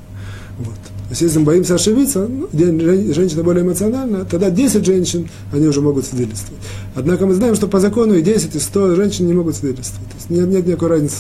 Вот. 0.58 0.74
То 1.04 1.10
есть, 1.10 1.20
если 1.20 1.38
мы 1.38 1.44
боимся 1.44 1.74
ошибиться, 1.74 2.26
ну, 2.26 2.48
женщина 2.52 3.42
более 3.42 3.62
эмоциональна, 3.62 4.24
тогда 4.24 4.48
10 4.48 4.86
женщин, 4.86 5.28
они 5.52 5.66
уже 5.66 5.82
могут 5.82 6.06
свидетельствовать. 6.06 6.62
Однако 6.94 7.26
мы 7.26 7.34
знаем, 7.34 7.54
что 7.54 7.68
по 7.68 7.78
закону 7.78 8.14
и 8.14 8.22
10, 8.22 8.54
и 8.54 8.58
100 8.58 8.94
женщин 8.94 9.26
не 9.26 9.34
могут 9.34 9.54
свидетельствовать. 9.54 10.08
То 10.08 10.16
есть 10.16 10.30
нет, 10.30 10.48
нет 10.48 10.66
никакой 10.66 10.88
разницы. 10.88 11.16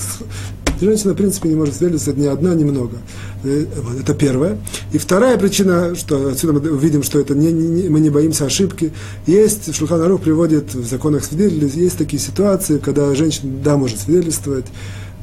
Женщина, 0.80 1.12
в 1.12 1.16
принципе, 1.16 1.48
не 1.48 1.54
может 1.54 1.76
свидетельствовать 1.76 2.18
ни 2.18 2.26
одна, 2.26 2.54
ни 2.54 2.64
много. 2.64 2.98
Э, 3.44 3.64
это 4.00 4.14
первое. 4.14 4.58
И 4.92 4.98
вторая 4.98 5.38
причина, 5.38 5.94
что 5.94 6.28
отсюда 6.28 6.52
мы 6.54 6.78
видим, 6.78 7.02
что 7.02 7.18
это 7.20 7.34
не, 7.34 7.52
не, 7.52 7.88
мы 7.88 8.00
не 8.00 8.10
боимся 8.10 8.46
ошибки. 8.46 8.92
Есть, 9.26 9.74
Шулханарух 9.74 10.20
приводит 10.20 10.74
в 10.74 10.86
законах 10.86 11.24
свидетелей, 11.24 11.70
есть 11.74 11.98
такие 11.98 12.20
ситуации, 12.20 12.78
когда 12.78 13.14
женщина, 13.14 13.52
да, 13.62 13.76
может 13.76 14.00
свидетельствовать, 14.00 14.66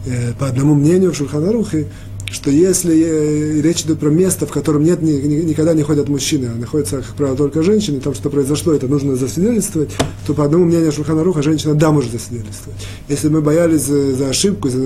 э, 0.06 0.34
по 0.39 0.47
одному 0.47 0.76
мнению 0.76 1.12
в 1.12 1.16
Шулханарухе, 1.16 1.88
что 2.32 2.49
если 2.49 2.97
э, 2.97 3.61
речь 3.61 3.82
идет 3.82 3.99
про 3.99 4.09
место, 4.09 4.45
в 4.45 4.51
котором 4.51 4.84
нет, 4.84 5.01
ни, 5.01 5.11
ни, 5.11 5.36
никогда 5.43 5.73
не 5.73 5.84
ходят 5.84 6.07
мужчины, 6.07 6.49
а 6.53 6.57
находятся, 6.57 6.97
как 6.97 7.15
правило, 7.15 7.36
только 7.36 7.61
женщины, 7.61 7.99
там 7.99 8.13
что 8.13 8.29
произошло, 8.29 8.73
это 8.73 8.88
нужно 8.88 9.17
засвидетельствовать, 9.17 9.91
то 10.25 10.34
по 10.34 10.45
одному 10.45 10.65
мнению 10.65 10.93
Шуханаруха 10.93 11.41
женщина 11.43 11.75
да 11.75 11.91
может 11.91 12.11
засвидетельствовать. 12.11 12.79
Если 13.09 13.27
мы 13.27 13.41
боялись 13.41 13.82
за, 13.82 14.15
за 14.15 14.29
ошибку, 14.29 14.69
за 14.69 14.79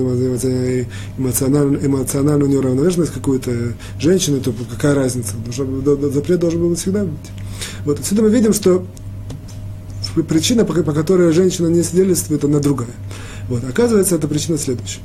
эмоциональную, 1.18 1.86
эмоциональную 1.86 2.50
неуравновешенность 2.50 3.12
какую-то 3.12 3.74
женщины, 4.00 4.40
то 4.40 4.52
какая 4.70 4.94
разница? 4.94 5.34
Запрет 6.12 6.40
должен 6.40 6.60
был 6.60 6.74
всегда 6.74 7.04
быть. 7.04 7.14
Вот 7.84 8.00
отсюда 8.00 8.22
мы 8.22 8.30
видим, 8.30 8.52
что 8.52 8.84
причина, 10.28 10.64
по, 10.64 10.74
по 10.74 10.92
которой 10.92 11.32
женщина 11.32 11.68
не 11.68 11.82
свидетельствует, 11.84 12.44
она 12.44 12.58
другая. 12.58 12.90
Вот. 13.48 13.62
Оказывается, 13.68 14.16
эта 14.16 14.26
причина 14.26 14.58
следующая. 14.58 15.00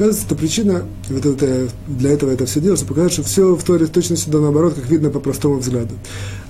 Оказывается, 0.00 0.28
это 0.28 0.34
причина, 0.34 0.82
вот 1.10 1.26
это, 1.26 1.68
для 1.86 2.12
этого 2.12 2.30
это 2.30 2.46
все 2.46 2.58
делается, 2.60 2.86
показать, 2.86 3.12
что 3.12 3.22
все 3.22 3.54
в 3.54 3.62
Торе 3.62 3.84
точно 3.84 4.16
сюда 4.16 4.40
наоборот, 4.40 4.72
как 4.72 4.88
видно 4.88 5.10
по 5.10 5.20
простому 5.20 5.58
взгляду. 5.58 5.94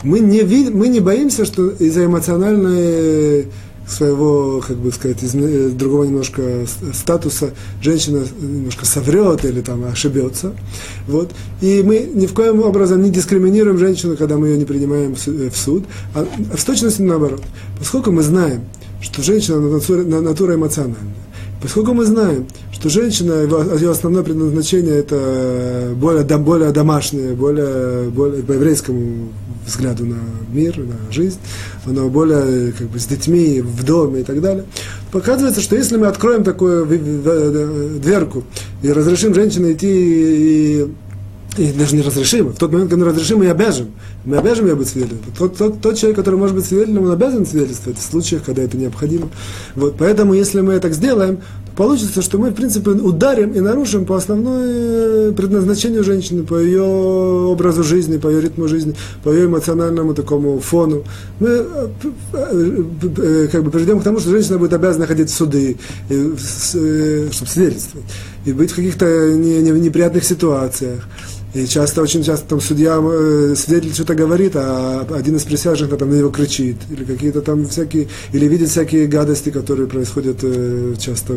Мы 0.05 0.21
не, 0.21 0.43
вид, 0.43 0.73
мы 0.73 0.87
не 0.87 1.01
боимся, 1.01 1.45
что 1.45 1.69
из-за 1.71 2.05
эмоциональной 2.05 3.49
своего, 3.89 4.63
как 4.65 4.77
бы 4.77 4.93
сказать, 4.93 5.21
из 5.25 5.33
другого 5.73 6.05
немножко 6.05 6.65
статуса 6.95 7.51
женщина 7.83 8.23
немножко 8.41 8.87
соврет 8.87 9.45
или 9.45 9.63
там 9.63 9.85
ошибется. 9.85 10.53
Вот. 11.09 11.33
И 11.61 11.83
мы 11.85 12.09
ни 12.15 12.27
в 12.27 12.35
коем 12.35 12.63
образом 12.63 13.03
не 13.03 13.11
дискриминируем 13.11 13.79
женщину, 13.79 14.17
когда 14.17 14.37
мы 14.37 14.47
ее 14.47 14.59
не 14.59 14.65
принимаем 14.65 15.17
в 15.17 15.57
суд, 15.57 15.87
а 16.15 16.25
в 16.55 16.65
точности 16.65 17.03
наоборот. 17.03 17.43
Поскольку 17.81 18.13
мы 18.13 18.23
знаем, 18.23 18.61
что 19.01 19.25
женщина 19.25 19.59
натура, 19.59 20.05
натура 20.05 20.55
эмоциональная, 20.55 21.17
поскольку 21.61 21.93
мы 21.93 22.05
знаем, 22.05 22.47
что 22.73 22.89
женщина, 22.89 23.43
ее 23.75 23.91
основное 23.91 24.23
предназначение 24.23 24.99
это 24.99 25.93
более, 25.95 26.25
более 26.39 26.71
домашнее, 26.71 27.33
более, 27.35 28.09
более 28.11 28.43
по 28.43 28.53
еврейскому 28.53 29.29
взгляду 29.67 30.07
на 30.07 30.17
мир, 30.53 30.79
на 30.79 31.13
жизнь, 31.13 31.39
она 31.85 32.05
более 32.05 32.73
как 32.73 32.89
бы 32.89 32.99
с 32.99 33.07
детьми 33.07 33.61
в 33.61 33.85
доме 33.85 34.21
и 34.21 34.25
так 34.25 34.41
далее. 34.41 34.65
Показывается, 35.13 35.61
что 35.61 35.77
если 35.77 35.97
мы 35.97 36.07
откроем 36.07 36.45
такую 36.45 36.87
дверку 38.01 38.45
и 38.83 38.93
разрешим 38.93 39.35
женщине 39.35 39.73
идти 39.73 39.89
и 39.89 40.89
и 41.57 41.73
даже 41.73 41.97
не 41.97 42.03
разрешим. 42.03 42.49
В 42.49 42.57
тот 42.57 42.73
момент, 42.73 42.91
когда 42.91 43.07
разрешим, 43.07 43.39
мы 43.39 43.49
обяжем. 43.51 43.89
Мы 44.25 44.37
обяжем 44.37 44.67
ее 44.67 44.77
быть 44.77 44.89
свидетелем. 44.89 45.21
Тот, 45.37 45.57
тот, 45.57 45.81
тот 45.81 45.97
человек, 45.97 46.17
который 46.17 46.37
может 46.37 46.55
быть 46.55 46.65
свидетелем, 46.65 47.05
он 47.05 47.11
обязан 47.11 47.45
свидетельствовать 47.45 47.99
в 47.99 48.03
случаях, 48.03 48.45
когда 48.45 48.63
это 48.63 48.77
необходимо. 48.77 49.29
Вот, 49.75 49.97
поэтому, 49.99 50.35
если 50.35 50.61
мы 50.61 50.79
так 50.79 50.95
сделаем, 50.95 51.39
получится, 51.77 52.23
что 52.23 52.39
мы, 52.39 52.51
в 52.51 52.55
принципе, 52.55 52.91
ударим 52.91 53.53
и 53.53 53.61
нарушим 53.61 54.05
по 54.05 54.17
основной 54.17 54.65
э, 54.67 55.33
предназначению 55.37 56.05
женщины, 56.05 56.45
по 56.45 56.59
ее 56.59 56.83
образу 56.83 57.83
жизни, 57.83 58.19
по 58.19 58.29
ее 58.29 58.43
ритму 58.43 58.69
жизни, 58.69 58.95
по 59.25 59.31
ее 59.31 59.47
эмоциональному 59.47 60.15
такому 60.15 60.61
фону. 60.61 61.05
Мы 61.41 61.49
э, 61.49 61.89
э, 62.33 63.49
как 63.51 63.65
бы 63.65 63.71
придем 63.71 64.01
к 64.01 64.05
тому, 64.05 64.21
что 64.21 64.31
женщина 64.31 64.59
будет 64.59 64.73
обязана 64.73 65.07
ходить 65.07 65.31
в 65.31 65.35
суды, 65.35 65.79
чтобы 66.07 67.51
свидетельствовать, 67.51 68.07
и 68.45 68.53
быть 68.53 68.71
в 68.71 68.77
каких-то 68.77 69.33
неприятных 69.33 70.25
ситуациях. 70.25 71.09
И 71.53 71.67
часто, 71.67 72.03
очень 72.03 72.23
часто 72.23 72.47
там 72.47 72.61
судья, 72.61 73.01
э, 73.03 73.55
свидетель 73.57 73.93
что-то 73.93 74.15
говорит, 74.15 74.53
а 74.55 75.05
один 75.13 75.35
из 75.35 75.43
присяжных 75.43 75.97
там 75.99 76.11
на 76.11 76.15
него 76.15 76.31
кричит, 76.31 76.77
или 76.91 77.03
какие-то 77.03 77.43
там 77.43 77.67
всякие, 77.67 78.07
или 78.33 78.47
видит 78.47 78.69
всякие 78.69 79.09
гадости, 79.09 79.51
которые 79.51 79.89
происходят 79.89 80.39
э, 80.43 80.95
часто 81.01 81.35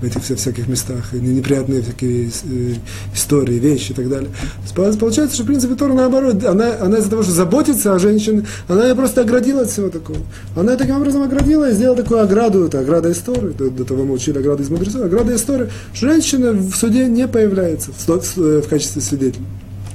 в 0.00 0.04
этих 0.04 0.24
всяких 0.24 0.66
местах, 0.66 1.12
неприятные 1.12 1.82
всякие 1.82 2.28
э, 2.28 2.74
истории, 3.14 3.54
вещи 3.54 3.92
и 3.92 3.94
так 3.94 4.08
далее. 4.08 4.30
Получается, 4.74 5.36
что, 5.36 5.44
в 5.44 5.46
принципе, 5.46 5.76
Тора 5.76 5.92
наоборот, 5.92 6.44
она, 6.44 6.74
она 6.80 6.98
из-за 6.98 7.10
того, 7.10 7.22
что 7.22 7.30
заботится 7.30 7.94
о 7.94 8.00
женщине, 8.00 8.46
она 8.66 8.88
ее 8.88 8.96
просто 8.96 9.20
оградила 9.20 9.62
от 9.62 9.70
всего 9.70 9.90
такого. 9.90 10.18
Она 10.56 10.76
таким 10.76 10.96
образом 10.96 11.22
оградила 11.22 11.70
и 11.70 11.72
сделала 11.72 11.96
такую 11.96 12.20
ограду, 12.20 12.64
это 12.64 12.80
ограда 12.80 13.12
истории, 13.12 13.52
до, 13.56 13.70
до 13.70 13.84
того 13.84 14.02
мы 14.02 14.14
учили 14.14 14.38
ограду 14.38 14.64
из 14.64 14.70
мудрецов, 14.70 15.04
ограда 15.04 15.36
истории. 15.36 15.70
Женщина 15.94 16.50
в 16.50 16.74
суде 16.74 17.06
не 17.06 17.28
появляется 17.28 17.92
в, 17.92 18.08
в 18.08 18.68
качестве 18.68 19.00
свидетеля. 19.00 19.35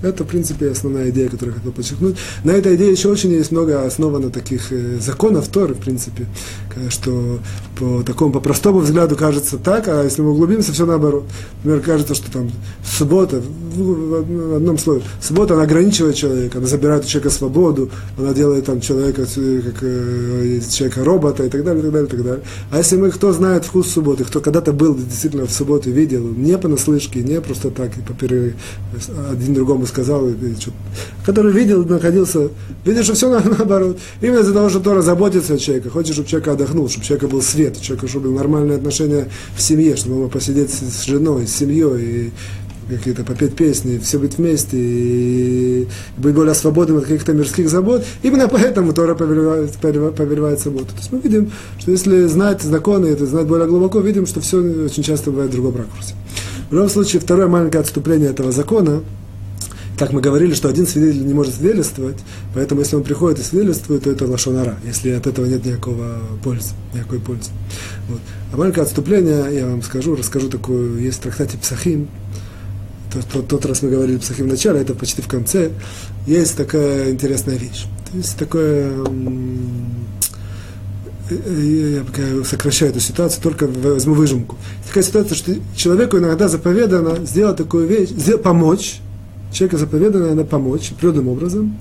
Это, 0.01 0.23
в 0.23 0.27
принципе, 0.27 0.71
основная 0.71 1.09
идея, 1.11 1.29
которую 1.29 1.53
я 1.53 1.59
хотел 1.59 1.71
подчеркнуть. 1.71 2.17
На 2.43 2.51
этой 2.51 2.75
идее 2.75 2.91
еще 2.91 3.09
очень 3.09 3.31
есть 3.31 3.51
много 3.51 3.85
основано 3.85 4.31
таких 4.31 4.71
э, 4.71 4.99
законов 4.99 5.47
Торы, 5.49 5.75
в 5.75 5.79
принципе, 5.79 6.25
что 6.89 7.39
по 7.77 8.03
такому, 8.03 8.31
по 8.31 8.39
простому 8.39 8.79
взгляду 8.79 9.15
кажется 9.15 9.57
так, 9.57 9.87
а 9.87 10.03
если 10.03 10.21
мы 10.21 10.31
углубимся, 10.31 10.71
все 10.71 10.85
наоборот. 10.85 11.23
Например, 11.63 11.81
кажется, 11.81 12.15
что 12.15 12.31
там 12.31 12.51
суббота, 12.83 13.41
в 13.75 14.55
одном 14.55 14.77
слове, 14.77 15.01
суббота, 15.21 15.53
она 15.53 15.63
ограничивает 15.63 16.15
человека, 16.15 16.57
она 16.57 16.67
забирает 16.67 17.05
у 17.05 17.07
человека 17.07 17.29
свободу, 17.29 17.89
она 18.17 18.33
делает 18.33 18.65
там 18.65 18.81
человека, 18.81 19.23
э, 19.35 19.61
как 19.61 19.83
э, 19.83 20.59
человека 20.69 21.03
робота 21.03 21.45
и 21.45 21.49
так 21.49 21.63
далее, 21.63 21.81
и 21.81 21.83
так 21.83 21.93
далее, 21.93 22.07
и 22.07 22.11
так 22.11 22.23
далее. 22.23 22.43
А 22.71 22.77
если 22.77 22.97
мы, 22.97 23.11
кто 23.11 23.31
знает 23.31 23.65
вкус 23.65 23.89
субботы, 23.89 24.23
кто 24.23 24.39
когда-то 24.39 24.73
был 24.73 24.95
действительно 24.95 25.45
в 25.45 25.51
субботу 25.51 25.89
видел, 25.89 26.23
не 26.23 26.57
понаслышке, 26.57 27.21
не 27.21 27.39
просто 27.41 27.69
так, 27.69 27.97
и 27.97 28.01
по 28.01 28.13
пере... 28.13 28.55
один 29.31 29.53
другому 29.53 29.85
сказал, 29.85 30.29
который 31.25 31.51
видел, 31.51 31.85
находился, 31.85 32.49
видишь, 32.85 33.05
что 33.05 33.13
все 33.13 33.29
наоборот. 33.57 33.97
Именно 34.21 34.39
из-за 34.39 34.53
того, 34.53 34.69
что 34.69 34.79
Тора 34.79 35.01
заботится 35.01 35.53
о 35.53 35.57
человеке, 35.57 35.89
хочет, 35.89 36.13
чтобы 36.13 36.27
человек 36.27 36.47
отдохнул, 36.61 36.89
чтобы 36.89 37.03
у 37.03 37.07
человека 37.07 37.27
был 37.27 37.41
свет, 37.41 37.77
у 37.77 37.81
человека, 37.81 38.07
чтобы 38.07 38.29
нормальные 38.29 38.77
отношения 38.77 39.27
в 39.55 39.61
семье, 39.61 39.95
чтобы 39.95 40.15
он 40.15 40.21
мог 40.23 40.31
посидеть 40.31 40.71
с 40.71 41.05
женой, 41.05 41.47
с 41.47 41.55
семьей, 41.55 42.01
и 42.01 42.31
какие-то 42.89 43.23
попеть 43.23 43.55
песни, 43.55 43.99
все 43.99 44.19
быть 44.19 44.37
вместе 44.37 44.77
и 44.77 45.87
быть 46.17 46.35
более 46.35 46.53
свободным 46.53 46.97
от 46.97 47.03
каких-то 47.03 47.33
мирских 47.33 47.69
забот. 47.69 48.03
Именно 48.21 48.47
поэтому 48.49 48.93
Тора 48.93 49.15
повелевает, 49.15 49.71
повелевает 49.77 50.59
субботу. 50.59 50.87
То 50.87 50.97
есть 50.97 51.11
мы 51.11 51.19
видим, 51.19 51.51
что 51.79 51.91
если 51.91 52.25
знать 52.25 52.61
законы, 52.61 53.07
это 53.07 53.25
знать 53.25 53.47
более 53.47 53.67
глубоко, 53.67 53.99
видим, 53.99 54.25
что 54.25 54.41
все 54.41 54.57
очень 54.57 55.03
часто 55.03 55.31
бывает 55.31 55.51
в 55.51 55.53
другом 55.53 55.77
ракурсе. 55.77 56.15
В 56.69 56.73
любом 56.73 56.89
случае, 56.89 57.21
второе 57.21 57.47
маленькое 57.47 57.81
отступление 57.81 58.29
этого 58.29 58.51
закона– 58.51 59.01
так 60.01 60.13
мы 60.13 60.19
говорили, 60.19 60.55
что 60.55 60.67
один 60.67 60.87
свидетель 60.87 61.23
не 61.27 61.33
может 61.35 61.53
свидетельствовать, 61.53 62.17
поэтому 62.55 62.81
если 62.81 62.95
он 62.95 63.03
приходит 63.03 63.37
и 63.37 63.43
свидетельствует, 63.43 64.05
то 64.05 64.09
это 64.09 64.25
лошонара, 64.25 64.79
если 64.83 65.11
от 65.11 65.27
этого 65.27 65.45
нет 65.45 65.63
никакого 65.63 66.17
пользы, 66.43 66.71
никакой 66.95 67.19
пользы. 67.19 67.51
Вот. 68.09 68.19
А 68.51 68.57
маленькое 68.57 68.83
отступление, 68.83 69.55
я 69.55 69.67
вам 69.67 69.83
скажу, 69.83 70.15
расскажу 70.15 70.49
такую, 70.49 70.99
есть 70.99 71.19
в 71.19 71.21
трактате 71.21 71.59
Псахим, 71.59 72.09
тот, 73.13 73.25
тот, 73.25 73.47
тот 73.47 73.65
раз 73.67 73.83
мы 73.83 73.91
говорили 73.91 74.17
Псахим 74.17 74.45
в 74.45 74.47
начале, 74.47 74.79
это 74.81 74.95
почти 74.95 75.21
в 75.21 75.27
конце, 75.27 75.69
есть 76.25 76.57
такая 76.57 77.11
интересная 77.11 77.57
вещь. 77.57 77.85
То 78.11 78.17
есть 78.17 78.35
такое 78.39 78.91
я 81.29 82.03
пока 82.05 82.23
сокращаю 82.43 82.89
эту 82.89 83.01
ситуацию, 83.01 83.43
только 83.43 83.67
возьму 83.67 84.15
выжимку. 84.15 84.57
Такая 84.87 85.03
ситуация, 85.03 85.35
что 85.35 85.53
человеку 85.75 86.17
иногда 86.17 86.47
заповедано 86.47 87.23
сделать 87.23 87.57
такую 87.57 87.85
вещь, 87.85 88.09
помочь, 88.41 88.99
человека 89.51 89.77
заповедано 89.77 90.29
надо 90.29 90.43
помочь 90.43 90.91
природным 90.99 91.27
образом 91.27 91.77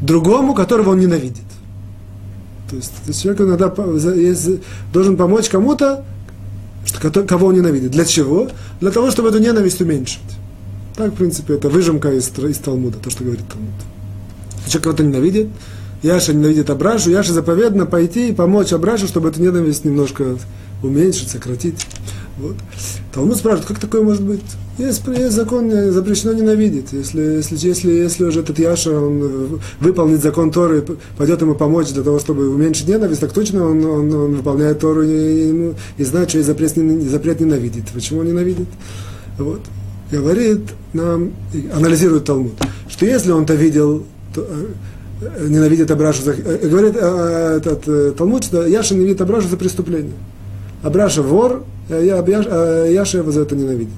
другому, 0.00 0.54
которого 0.54 0.90
он 0.90 1.00
ненавидит. 1.00 1.44
То 2.70 2.76
есть, 2.76 2.92
то 3.04 3.12
человек 3.12 3.40
иногда 3.42 3.74
должен 4.92 5.16
помочь 5.16 5.48
кому-то, 5.48 6.04
кого 7.26 7.48
он 7.48 7.54
ненавидит. 7.54 7.90
Для 7.90 8.04
чего? 8.04 8.48
Для 8.80 8.90
того, 8.90 9.10
чтобы 9.10 9.28
эту 9.30 9.38
ненависть 9.38 9.80
уменьшить. 9.80 10.20
Так, 10.96 11.12
в 11.12 11.16
принципе, 11.16 11.54
это 11.54 11.68
выжимка 11.68 12.12
из, 12.12 12.30
из 12.38 12.58
Талмуда, 12.58 12.98
то, 12.98 13.10
что 13.10 13.24
говорит 13.24 13.44
Талмуд. 13.48 13.70
Человек 14.66 14.84
кого-то 14.84 15.02
ненавидит, 15.02 15.48
Яша 16.02 16.32
ненавидит 16.32 16.70
Абрашу, 16.70 17.10
Яше 17.10 17.32
заповедно 17.32 17.86
пойти 17.86 18.28
и 18.30 18.32
помочь 18.32 18.72
Абрашу, 18.72 19.06
чтобы 19.06 19.28
эту 19.30 19.42
ненависть 19.42 19.84
немножко 19.84 20.36
уменьшить, 20.82 21.30
сократить. 21.30 21.86
Вот. 22.38 22.56
Талмуд 23.12 23.36
спрашивает, 23.36 23.66
как 23.66 23.78
такое 23.78 24.02
может 24.02 24.22
быть? 24.22 24.42
Есть, 24.80 25.06
есть 25.06 25.36
закон, 25.36 25.70
запрещено 25.92 26.32
ненавидеть. 26.32 26.92
Если, 26.92 27.20
если, 27.20 27.68
если, 27.68 27.92
если 27.92 28.24
уже 28.24 28.40
этот 28.40 28.58
Яша 28.58 28.90
он 28.98 29.60
выполнит 29.78 30.22
закон 30.22 30.50
Торы, 30.50 30.82
пойдет 31.18 31.42
ему 31.42 31.54
помочь 31.54 31.88
для 31.92 32.02
того, 32.02 32.18
чтобы 32.18 32.48
уменьшить 32.48 32.88
ненависть, 32.88 33.20
так 33.20 33.32
точно 33.32 33.66
он, 33.66 33.84
он, 33.84 34.14
он 34.14 34.34
выполняет 34.36 34.78
Тору 34.78 35.02
и, 35.02 35.08
и, 35.08 35.74
и 35.98 36.04
знает, 36.04 36.30
что 36.30 36.38
есть 36.38 36.48
запрет, 36.48 36.72
запрет 37.10 37.40
ненавидит. 37.40 37.88
Почему 37.92 38.20
он 38.20 38.28
ненавидит? 38.28 38.68
Вот. 39.36 39.60
Говорит 40.10 40.60
нам, 40.94 41.32
анализирует 41.74 42.24
Талмуд, 42.24 42.54
что 42.88 43.04
если 43.04 43.32
он-то 43.32 43.54
видел, 43.54 44.04
то, 44.34 44.46
э, 45.20 45.46
ненавидит 45.46 45.90
Абрашу 45.90 46.22
за... 46.22 46.32
Э, 46.32 46.68
говорит 46.68 46.94
э, 46.96 47.58
этот 47.58 48.16
Талмуд, 48.16 48.44
что 48.44 48.66
Яша 48.66 48.94
ненавидит 48.94 49.20
Абрашу 49.20 49.48
за 49.48 49.58
преступление. 49.58 50.14
Абраша 50.82 51.22
вор, 51.22 51.64
а 51.90 52.86
Яша 52.88 53.18
его 53.18 53.30
за 53.30 53.42
это 53.42 53.54
ненавидит. 53.54 53.92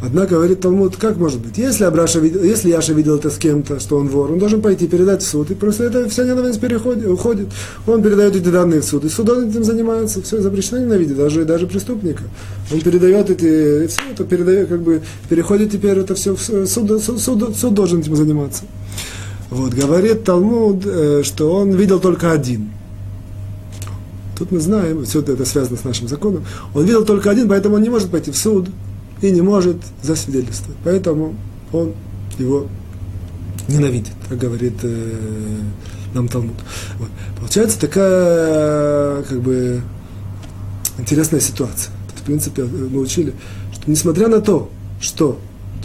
Однако, 0.00 0.36
говорит 0.36 0.60
Талмуд, 0.60 0.96
как 0.96 1.16
может 1.16 1.40
быть? 1.40 1.58
Если, 1.58 1.82
Абраша 1.82 2.20
видел, 2.20 2.42
если 2.44 2.68
Яша 2.68 2.92
видел 2.92 3.16
это 3.16 3.30
с 3.30 3.36
кем-то, 3.36 3.80
что 3.80 3.96
он 3.96 4.08
вор, 4.08 4.30
он 4.30 4.38
должен 4.38 4.62
пойти 4.62 4.86
передать 4.86 5.22
в 5.22 5.26
суд, 5.26 5.50
и 5.50 5.54
просто 5.54 5.84
это 5.84 6.08
вся 6.08 6.24
ненависть 6.24 6.60
переходит, 6.60 7.06
уходит. 7.06 7.48
Он 7.86 8.00
передает 8.00 8.36
эти 8.36 8.48
данные 8.48 8.80
в 8.80 8.84
суд, 8.84 9.04
и 9.04 9.08
суд 9.08 9.28
он 9.28 9.50
этим 9.50 9.64
занимается. 9.64 10.22
Все 10.22 10.40
запрещено 10.40 10.78
ненавидеть, 10.78 11.16
даже, 11.16 11.44
даже 11.44 11.66
преступника. 11.66 12.22
Он 12.72 12.80
передает 12.80 13.28
эти, 13.30 13.88
все 13.88 14.00
это 14.12 14.22
передает, 14.22 14.68
как 14.68 14.82
бы, 14.82 15.02
переходит 15.28 15.72
теперь 15.72 15.98
это 15.98 16.14
все 16.14 16.36
в 16.36 16.40
суд, 16.40 17.02
суд, 17.02 17.20
суд, 17.20 17.56
суд 17.56 17.74
должен 17.74 17.98
этим 17.98 18.14
заниматься. 18.14 18.62
Вот, 19.50 19.74
говорит 19.74 20.22
Талмуд, 20.22 20.82
э, 20.84 21.22
что 21.24 21.52
он 21.52 21.72
видел 21.72 21.98
только 21.98 22.30
один. 22.30 22.70
Тут 24.38 24.52
мы 24.52 24.60
знаем, 24.60 25.04
все 25.04 25.20
это 25.20 25.44
связано 25.44 25.76
с 25.76 25.82
нашим 25.82 26.06
законом, 26.06 26.44
он 26.72 26.84
видел 26.84 27.04
только 27.04 27.30
один, 27.30 27.48
поэтому 27.48 27.74
он 27.74 27.82
не 27.82 27.88
может 27.88 28.10
пойти 28.10 28.30
в 28.30 28.36
суд, 28.36 28.68
и 29.20 29.30
не 29.30 29.40
может 29.40 29.76
засвидетельствовать. 30.02 30.78
Поэтому 30.84 31.34
он 31.72 31.94
его 32.38 32.66
ненавидит, 33.68 34.12
как 34.28 34.38
говорит 34.38 34.74
э, 34.82 35.12
нам 36.14 36.28
Талмуд. 36.28 36.56
Вот. 36.98 37.08
Получается 37.38 37.78
такая 37.80 39.22
как 39.22 39.40
бы 39.40 39.82
интересная 40.98 41.40
ситуация. 41.40 41.92
в 42.16 42.22
принципе, 42.22 42.64
мы 42.64 43.00
учили, 43.00 43.32
что 43.72 43.90
несмотря 43.90 44.28
на 44.28 44.40
то, 44.40 44.70
что 45.00 45.38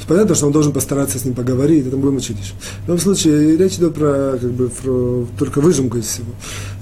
понятно, 0.07 0.35
что 0.35 0.47
он 0.47 0.51
должен 0.51 0.71
постараться 0.71 1.17
с 1.17 1.25
ним 1.25 1.33
поговорить, 1.33 1.87
это 1.87 1.97
будем 1.97 2.17
учить 2.17 2.37
еще. 2.39 2.53
В 2.83 2.87
любом 2.87 2.99
случае, 2.99 3.57
речь 3.57 3.73
идет 3.73 3.93
про, 3.93 4.37
как 4.39 4.51
бы, 4.51 4.69
про 4.69 5.25
только 5.37 5.61
выжимку 5.61 5.97
из 5.97 6.05
всего. 6.05 6.31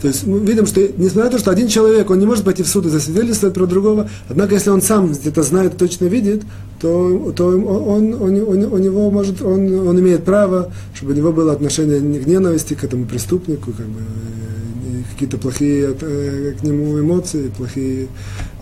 То 0.01 0.07
есть 0.07 0.26
мы 0.26 0.39
видим, 0.39 0.66
что 0.66 0.82
несмотря 0.82 1.26
на 1.26 1.30
то, 1.32 1.39
что 1.39 1.51
один 1.51 1.68
человек, 1.68 2.09
он 2.09 2.20
не 2.20 2.26
может 2.26 2.43
пойти 2.43 2.64
в 2.64 2.68
суд 2.68 2.86
и 2.86 2.89
засвидетельствовать 2.89 3.55
про 3.55 3.66
другого, 3.66 4.09
однако 4.30 4.55
если 4.55 4.70
он 4.70 4.82
сам 4.82 5.12
где-то 5.12 5.43
знает, 5.43 5.78
точно 5.78 6.05
видит, 6.05 6.43
то, 6.80 7.32
то 7.36 7.47
он, 7.47 8.14
он, 8.14 8.14
он, 8.14 8.64
у 8.64 8.78
него 8.78 9.12
может, 9.12 9.41
он, 9.41 9.88
он 9.88 9.99
имеет 9.99 10.24
право, 10.24 10.72
чтобы 10.93 11.14
у 11.14 11.16
него 11.16 11.32
было 11.32 11.53
отношение 11.53 11.99
к 11.99 12.26
ненависти 12.26 12.74
к 12.74 12.84
этому 12.84 13.05
преступнику, 13.05 13.72
как 13.72 13.86
бы, 13.86 13.99
э, 13.99 15.03
какие-то 15.14 15.38
плохие 15.38 15.95
э, 16.01 16.53
к 16.59 16.64
нему 16.64 16.99
эмоции, 16.99 17.51
плохие, 17.55 18.07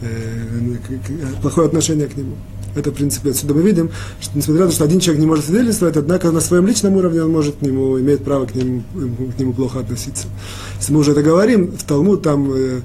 э, 0.02 0.78
плохое 1.42 1.68
отношение 1.68 2.08
к 2.08 2.18
нему. 2.18 2.36
Это, 2.76 2.92
в 2.92 2.94
принципе, 2.94 3.32
отсюда 3.32 3.54
мы 3.54 3.62
видим, 3.62 3.90
что 4.22 4.38
несмотря 4.38 4.64
на 4.64 4.70
то, 4.70 4.76
что 4.76 4.84
один 4.84 5.00
человек 5.00 5.22
не 5.22 5.28
может 5.28 5.46
свидетельствовать, 5.46 5.98
однако 5.98 6.32
на 6.32 6.42
своем 6.42 6.68
личном 6.68 6.96
уровне 6.96 7.24
он 7.24 7.32
может 7.32 7.56
к 7.58 7.62
нему, 7.62 8.00
имеет 8.00 8.24
право 8.24 8.46
к 8.46 8.56
нему, 8.56 8.84
к 9.36 9.40
нему 9.40 9.54
плохо 9.54 9.80
относиться. 9.80 10.28
Если 10.80 10.94
мы 10.94 11.00
уже 11.00 11.12
это 11.12 11.24
говорим, 11.24 11.72
в 11.72 11.84
Талмуд 11.84 12.22
там 12.22 12.52
э, 12.54 12.82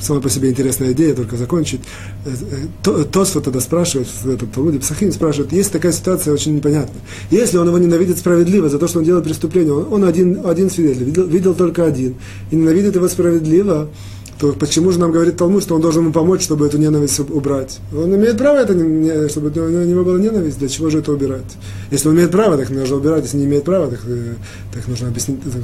сама 0.00 0.20
по 0.20 0.30
себе 0.30 0.50
интересная 0.50 0.92
идея, 0.92 1.14
только 1.14 1.36
закончить. 1.36 1.80
Э, 2.24 2.30
э, 2.86 3.04
Тосфот 3.10 3.44
тогда 3.44 3.60
спрашивает, 3.60 4.08
в 4.08 4.30
этом 4.30 4.48
Талмуде, 4.48 4.78
Псахим 4.78 5.12
спрашивает, 5.12 5.52
есть 5.52 5.72
такая 5.72 5.92
ситуация 5.92 6.32
очень 6.32 6.54
непонятная. 6.54 7.02
Если 7.30 7.58
он 7.58 7.66
его 7.66 7.78
ненавидит 7.78 8.18
справедливо 8.18 8.68
за 8.68 8.78
то, 8.78 8.88
что 8.88 9.00
он 9.00 9.04
делает 9.04 9.24
преступление, 9.24 9.72
он, 9.72 9.92
он 9.92 10.04
один, 10.04 10.46
один 10.46 10.70
свидетель, 10.70 11.04
видел, 11.04 11.26
видел 11.26 11.54
только 11.54 11.84
один, 11.84 12.14
и 12.50 12.56
ненавидит 12.56 12.94
его 12.94 13.08
справедливо, 13.08 13.88
то 14.38 14.52
почему 14.52 14.90
же 14.90 14.98
нам 14.98 15.12
говорит 15.12 15.36
Талмуд, 15.36 15.62
что 15.62 15.76
он 15.76 15.80
должен 15.80 16.02
ему 16.02 16.12
помочь, 16.12 16.42
чтобы 16.42 16.66
эту 16.66 16.78
ненависть 16.78 17.20
убрать? 17.20 17.78
Он 17.96 18.14
имеет 18.16 18.36
право 18.36 18.58
это, 18.58 18.72
чтобы 19.28 19.48
у 19.48 19.84
него 19.84 20.04
была 20.04 20.18
ненависть, 20.18 20.58
для 20.58 20.68
чего 20.68 20.90
же 20.90 20.98
это 20.98 21.12
убирать? 21.12 21.44
Если 21.90 22.08
он 22.08 22.16
имеет 22.16 22.32
право, 22.32 22.56
так 22.56 22.70
нужно 22.70 22.96
убирать, 22.96 23.24
если 23.24 23.36
не 23.36 23.44
имеет 23.44 23.64
права, 23.64 23.88
так, 23.90 24.00
э, 24.06 24.34
так 24.72 24.88
нужно 24.88 25.08
объяснить, 25.08 25.40
так, 25.44 25.62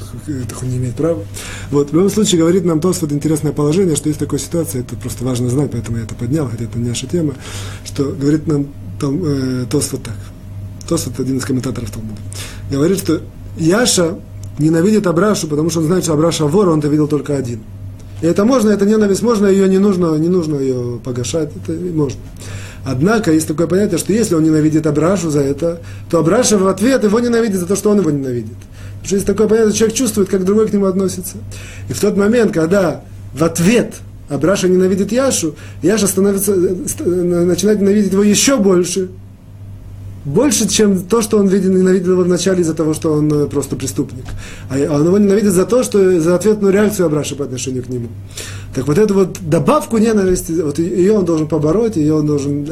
так 0.49 0.62
он 0.62 0.68
не 0.68 0.77
имеет 0.77 0.95
права. 0.95 1.25
Вот, 1.71 1.91
в 1.91 1.95
любом 1.95 2.11
случае, 2.11 2.41
говорит 2.41 2.64
нам 2.64 2.81
Тос 2.81 3.01
вот 3.03 3.12
интересное 3.12 3.53
положение, 3.53 3.97
что 3.97 4.09
есть 4.09 4.21
такая 4.21 4.39
ситуация, 4.39 4.83
это 4.83 4.95
просто 4.97 5.25
важно 5.25 5.51
знать, 5.51 5.71
поэтому 5.73 5.99
я 5.99 6.05
это 6.05 6.14
поднял, 6.14 6.49
хотя 6.49 6.64
это 6.64 6.79
не 6.79 6.89
наша 6.89 7.07
тема, 7.07 7.35
что 7.85 8.05
говорит 8.05 8.47
нам 8.47 8.68
там, 9.01 9.21
э, 9.25 9.66
Тос 9.68 9.89
вот 9.93 10.05
так. 10.05 10.16
Тос 10.89 11.07
вот 11.07 11.18
один 11.18 11.39
из 11.39 11.45
комментаторов 11.45 11.91
Талмуда. 11.91 12.21
Говорит, 12.71 12.99
что 12.99 13.21
Яша 13.57 14.18
ненавидит 14.59 15.07
Абрашу, 15.07 15.49
потому 15.49 15.71
что 15.71 15.81
он 15.81 15.87
знает, 15.87 16.05
что 16.05 16.12
Абраша 16.12 16.47
вор, 16.47 16.68
он-то 16.68 16.89
видел 16.89 17.09
только 17.09 17.37
один. 17.37 17.61
И 18.23 18.27
это 18.27 18.45
можно, 18.45 18.71
это 18.71 18.85
ненависть 18.85 19.23
можно, 19.23 19.47
ее 19.47 19.68
не 19.68 19.79
нужно, 19.79 20.16
не 20.16 20.29
нужно 20.29 20.57
ее 20.57 21.01
погашать, 21.03 21.51
это 21.57 21.73
можно. 21.73 22.18
Однако 22.85 23.33
есть 23.33 23.47
такое 23.47 23.66
понятие, 23.66 23.99
что 23.99 24.12
если 24.12 24.35
он 24.35 24.43
ненавидит 24.43 24.87
Абрашу 24.87 25.31
за 25.31 25.41
это, 25.41 25.81
то 26.11 26.18
Абраша 26.18 26.59
в 26.59 26.66
ответ 26.66 27.05
его 27.05 27.21
ненавидит 27.21 27.57
за 27.59 27.66
то, 27.66 27.77
что 27.77 27.91
он 27.91 28.01
его 28.01 28.11
ненавидит. 28.11 28.57
Потому 29.01 29.07
что 29.07 29.14
есть 29.16 29.27
такое 29.27 29.49
понятие, 29.49 29.73
человек 29.73 29.97
чувствует, 29.97 30.29
как 30.29 30.45
другой 30.45 30.68
к 30.68 30.73
нему 30.73 30.87
относится. 30.87 31.37
И 31.89 31.93
в 31.93 32.01
тот 32.01 32.16
момент, 32.16 32.53
когда 32.53 33.03
в 33.35 33.45
ответ 33.45 33.95
Абраша 34.29 34.68
ненавидит 34.68 35.12
Яшу, 35.12 35.57
Яша 35.83 36.07
становится, 36.07 36.53
э, 36.53 37.45
начинает 37.45 37.81
ненавидеть 37.81 38.12
его 38.12 38.23
еще 38.23 38.57
больше, 38.57 39.09
больше, 40.25 40.68
чем 40.68 41.03
то, 41.03 41.23
что 41.23 41.39
он 41.39 41.47
видел, 41.49 41.73
ненавидел 41.73 42.12
его 42.12 42.23
вначале 42.23 42.61
из-за 42.61 42.75
того, 42.75 42.93
что 42.93 43.12
он 43.12 43.33
э, 43.33 43.47
просто 43.47 43.75
преступник. 43.77 44.25
А 44.68 44.75
он 44.95 45.07
его 45.07 45.18
ненавидит 45.18 45.53
за 45.53 45.64
то, 45.64 45.83
что 45.83 46.21
за 46.21 46.35
ответную 46.35 46.73
реакцию 46.73 47.07
Абраша 47.07 47.37
по 47.37 47.45
отношению 47.45 47.83
к 47.83 47.89
нему. 47.89 48.09
Так 48.75 48.87
вот 48.87 48.99
эту 48.99 49.14
вот 49.14 49.39
добавку 49.41 49.99
ненависти, 49.99 50.53
вот 50.53 50.79
ее 50.79 51.14
он 51.18 51.25
должен 51.25 51.49
побороть, 51.49 51.97
ее 51.97 52.14
он 52.14 52.27
должен, 52.27 52.68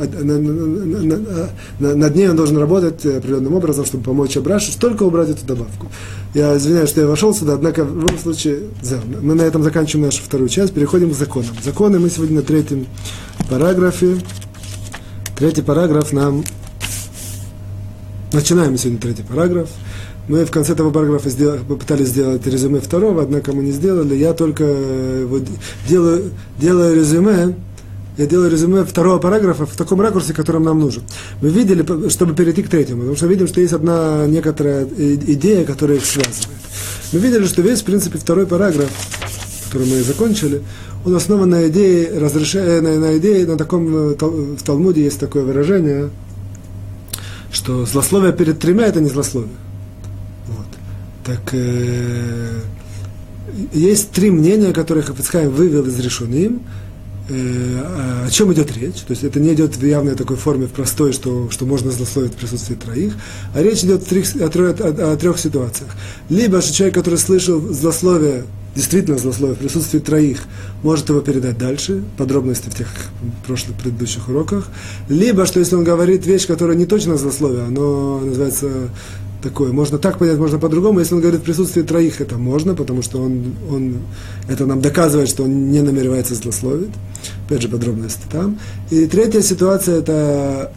над 1.80 2.16
ней 2.16 2.28
он 2.28 2.36
должен 2.36 2.59
работать 2.59 3.05
определенным 3.05 3.55
образом, 3.55 3.84
чтобы 3.84 4.05
помочь 4.05 4.36
Абрашу, 4.36 4.70
только 4.78 5.03
убрать 5.03 5.30
эту 5.30 5.44
добавку. 5.46 5.88
Я 6.34 6.57
извиняюсь, 6.57 6.90
что 6.90 7.01
я 7.01 7.07
вошел 7.07 7.34
сюда, 7.34 7.55
однако 7.55 7.84
в 7.84 7.99
любом 7.99 8.18
случае, 8.18 8.61
мы 9.22 9.34
на 9.34 9.42
этом 9.42 9.62
заканчиваем 9.62 10.07
нашу 10.07 10.22
вторую 10.22 10.49
часть, 10.49 10.72
переходим 10.72 11.11
к 11.11 11.14
законам. 11.14 11.51
Законы 11.64 11.99
мы 11.99 12.11
сегодня 12.11 12.36
на 12.36 12.42
третьем 12.42 12.86
параграфе. 13.49 14.18
Третий 15.36 15.62
параграф 15.62 16.12
нам 16.12 16.44
Начинаем 18.31 18.76
сегодня 18.76 19.01
третий 19.01 19.22
параграф. 19.22 19.70
Мы 20.29 20.45
в 20.45 20.51
конце 20.51 20.74
этого 20.74 20.91
параграфа 20.91 21.31
сделали, 21.31 21.61
попытались 21.66 22.09
сделать 22.09 22.47
резюме 22.47 22.79
второго, 22.79 23.22
однако 23.22 23.55
мы 23.55 23.62
не 23.62 23.72
сделали. 23.72 24.14
Я 24.14 24.35
только 24.35 24.64
э, 24.64 25.24
вот 25.26 25.45
делаю, 25.89 26.31
делаю 26.59 26.95
резюме, 26.95 27.55
я 28.18 28.26
делаю 28.26 28.51
резюме 28.51 28.85
второго 28.85 29.18
параграфа 29.18 29.64
в 29.64 29.74
таком 29.76 30.03
ракурсе, 30.03 30.35
которым 30.35 30.64
нам 30.64 30.79
нужен. 30.79 31.05
Мы 31.41 31.49
видели, 31.49 31.83
чтобы 32.11 32.35
перейти 32.35 32.62
к 32.62 32.68
третьему, 32.68 33.01
потому 33.01 33.16
что 33.16 33.26
видим, 33.29 33.47
что 33.47 33.62
есть 33.62 33.72
одна 33.72 34.26
некоторая 34.26 34.85
идея, 34.85 35.64
которая 35.64 35.97
их 35.97 36.05
связывает. 36.05 36.61
Мы 37.12 37.20
видели, 37.20 37.47
что 37.47 37.62
весь, 37.62 37.81
в 37.81 37.85
принципе, 37.85 38.18
второй 38.18 38.47
параграф, 38.47 38.91
который 39.70 39.89
мы 39.89 40.03
закончили, 40.03 40.61
он 41.07 41.14
основан 41.14 41.49
на 41.49 41.66
идее, 41.68 42.11
разрешая, 42.18 42.83
на, 42.83 42.95
на 42.99 43.16
идее, 43.16 43.47
на 43.47 43.57
таком, 43.57 43.89
э, 43.89 44.14
в 44.18 44.62
Талмуде 44.62 45.03
есть 45.03 45.18
такое 45.18 45.45
выражение– 45.45 46.11
что 47.53 47.86
злословие 47.86 48.32
перед 48.32 48.59
тремя 48.59 48.86
это 48.86 49.01
не 49.01 49.09
злословие. 49.09 49.57
Вот. 50.49 50.66
Так 51.24 51.40
э, 51.53 52.61
есть 53.72 54.11
три 54.11 54.30
мнения, 54.30 54.72
которые 54.72 55.05
Хафицхайм 55.05 55.51
вывел 55.51 55.86
из 55.86 55.99
решенным. 55.99 56.62
Э, 57.28 58.24
о 58.26 58.30
чем 58.30 58.53
идет 58.53 58.74
речь? 58.76 59.01
То 59.01 59.11
есть 59.11 59.24
это 59.24 59.40
не 59.40 59.53
идет 59.55 59.76
в 59.76 59.84
явной 59.84 60.14
такой 60.14 60.36
форме, 60.36 60.66
в 60.66 60.70
простой, 60.70 61.12
что, 61.12 61.51
что 61.51 61.66
можно 61.66 61.90
злословить 61.90 62.32
в 62.32 62.36
присутствии 62.36 62.74
троих, 62.74 63.14
а 63.55 63.62
речь 63.62 63.84
идет 63.84 64.03
о 64.03 64.49
трех, 64.49 64.80
о, 64.80 64.84
о, 64.84 65.12
о 65.12 65.16
трех 65.16 65.38
ситуациях. 65.38 65.90
Либо 66.28 66.61
что 66.61 66.74
человек, 66.74 66.94
который 66.94 67.18
слышал 67.18 67.61
злословие 67.61 68.44
действительно 68.79 69.18
злословие 69.18 69.57
в 69.57 69.59
присутствии 69.59 69.99
троих, 69.99 70.39
может 70.85 71.09
его 71.09 71.20
передать 71.20 71.59
дальше, 71.59 72.05
подробности 72.16 72.68
в 72.70 72.76
тех 72.76 72.87
прошлых 73.45 73.76
предыдущих 73.76 74.29
уроках. 74.29 74.68
Либо, 75.09 75.47
что 75.47 75.59
если 75.59 75.74
он 75.74 75.83
говорит 75.83 76.24
вещь, 76.26 76.47
которая 76.47 76.76
не 76.76 76.87
точно 76.87 77.16
злословие, 77.16 77.64
оно 77.64 78.20
называется 78.20 78.68
такое. 79.43 79.72
Можно 79.72 79.99
так 79.99 80.18
понять, 80.18 80.39
можно 80.39 80.59
по-другому. 80.61 81.01
Если 81.01 81.16
он 81.16 81.20
говорит 81.20 81.41
в 81.41 81.45
присутствии 81.45 81.83
троих, 81.83 82.20
это 82.20 82.39
можно, 82.39 82.76
потому 82.76 83.03
что 83.03 83.20
он, 83.20 83.55
он, 83.68 83.97
это 84.49 84.64
нам 84.64 84.81
доказывает, 84.81 85.29
что 85.29 85.43
он 85.43 85.72
не 85.72 85.83
намеревается 85.83 86.37
злословить. 86.37 86.95
Опять 87.47 87.62
же, 87.62 87.68
подробности 87.68 88.22
там. 88.31 88.59
И 88.91 89.07
третья 89.07 89.41
ситуация, 89.41 89.99
это 89.99 90.72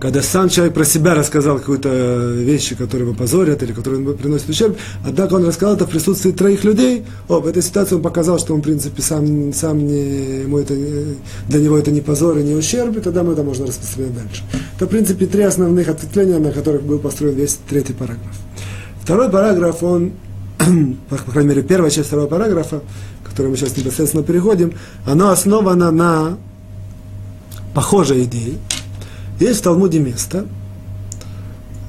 когда 0.00 0.22
сам 0.22 0.48
человек 0.48 0.74
про 0.74 0.84
себя 0.84 1.14
рассказал 1.14 1.58
какую-то 1.58 1.88
вещи, 2.36 2.76
которые 2.76 3.08
его 3.08 3.16
позорят 3.16 3.62
или 3.62 3.72
которые 3.72 4.00
ему 4.00 4.12
приносят 4.14 4.48
ущерб, 4.48 4.76
однако 5.04 5.34
он 5.34 5.46
рассказал 5.46 5.74
это 5.74 5.86
в 5.86 5.90
присутствии 5.90 6.30
троих 6.30 6.62
людей, 6.64 7.04
о, 7.26 7.40
в 7.40 7.46
этой 7.46 7.62
ситуации 7.62 7.96
он 7.96 8.02
показал, 8.02 8.38
что 8.38 8.54
он, 8.54 8.60
в 8.60 8.64
принципе, 8.64 9.02
сам, 9.02 9.52
сам 9.52 9.84
не, 9.84 10.42
ему 10.42 10.58
это, 10.58 10.74
для 11.48 11.60
него 11.60 11.76
это 11.76 11.90
не 11.90 12.00
позор 12.00 12.38
и 12.38 12.42
не 12.42 12.54
ущерб, 12.54 12.96
и 12.96 13.00
тогда 13.00 13.24
мы 13.24 13.32
это 13.32 13.42
можно 13.42 13.66
распространять 13.66 14.14
дальше. 14.14 14.42
Это, 14.76 14.86
в 14.86 14.88
принципе, 14.88 15.26
три 15.26 15.42
основных 15.42 15.88
ответвления, 15.88 16.38
на 16.38 16.52
которых 16.52 16.82
был 16.82 17.00
построен 17.00 17.34
весь 17.34 17.58
третий 17.68 17.92
параграф. 17.92 18.36
Второй 19.02 19.30
параграф, 19.30 19.82
он, 19.82 20.12
по 21.08 21.16
крайней 21.32 21.50
мере, 21.50 21.62
первая 21.62 21.90
часть 21.90 22.06
второго 22.06 22.28
параграфа, 22.28 22.82
к 23.24 23.30
которой 23.30 23.48
мы 23.48 23.56
сейчас 23.56 23.76
непосредственно 23.76 24.22
переходим, 24.22 24.74
она 25.04 25.32
основана 25.32 25.90
на 25.90 26.38
похожей 27.74 28.24
идее, 28.24 28.54
есть 29.40 29.60
в 29.60 29.62
Талмуде 29.62 29.98
место. 30.00 30.46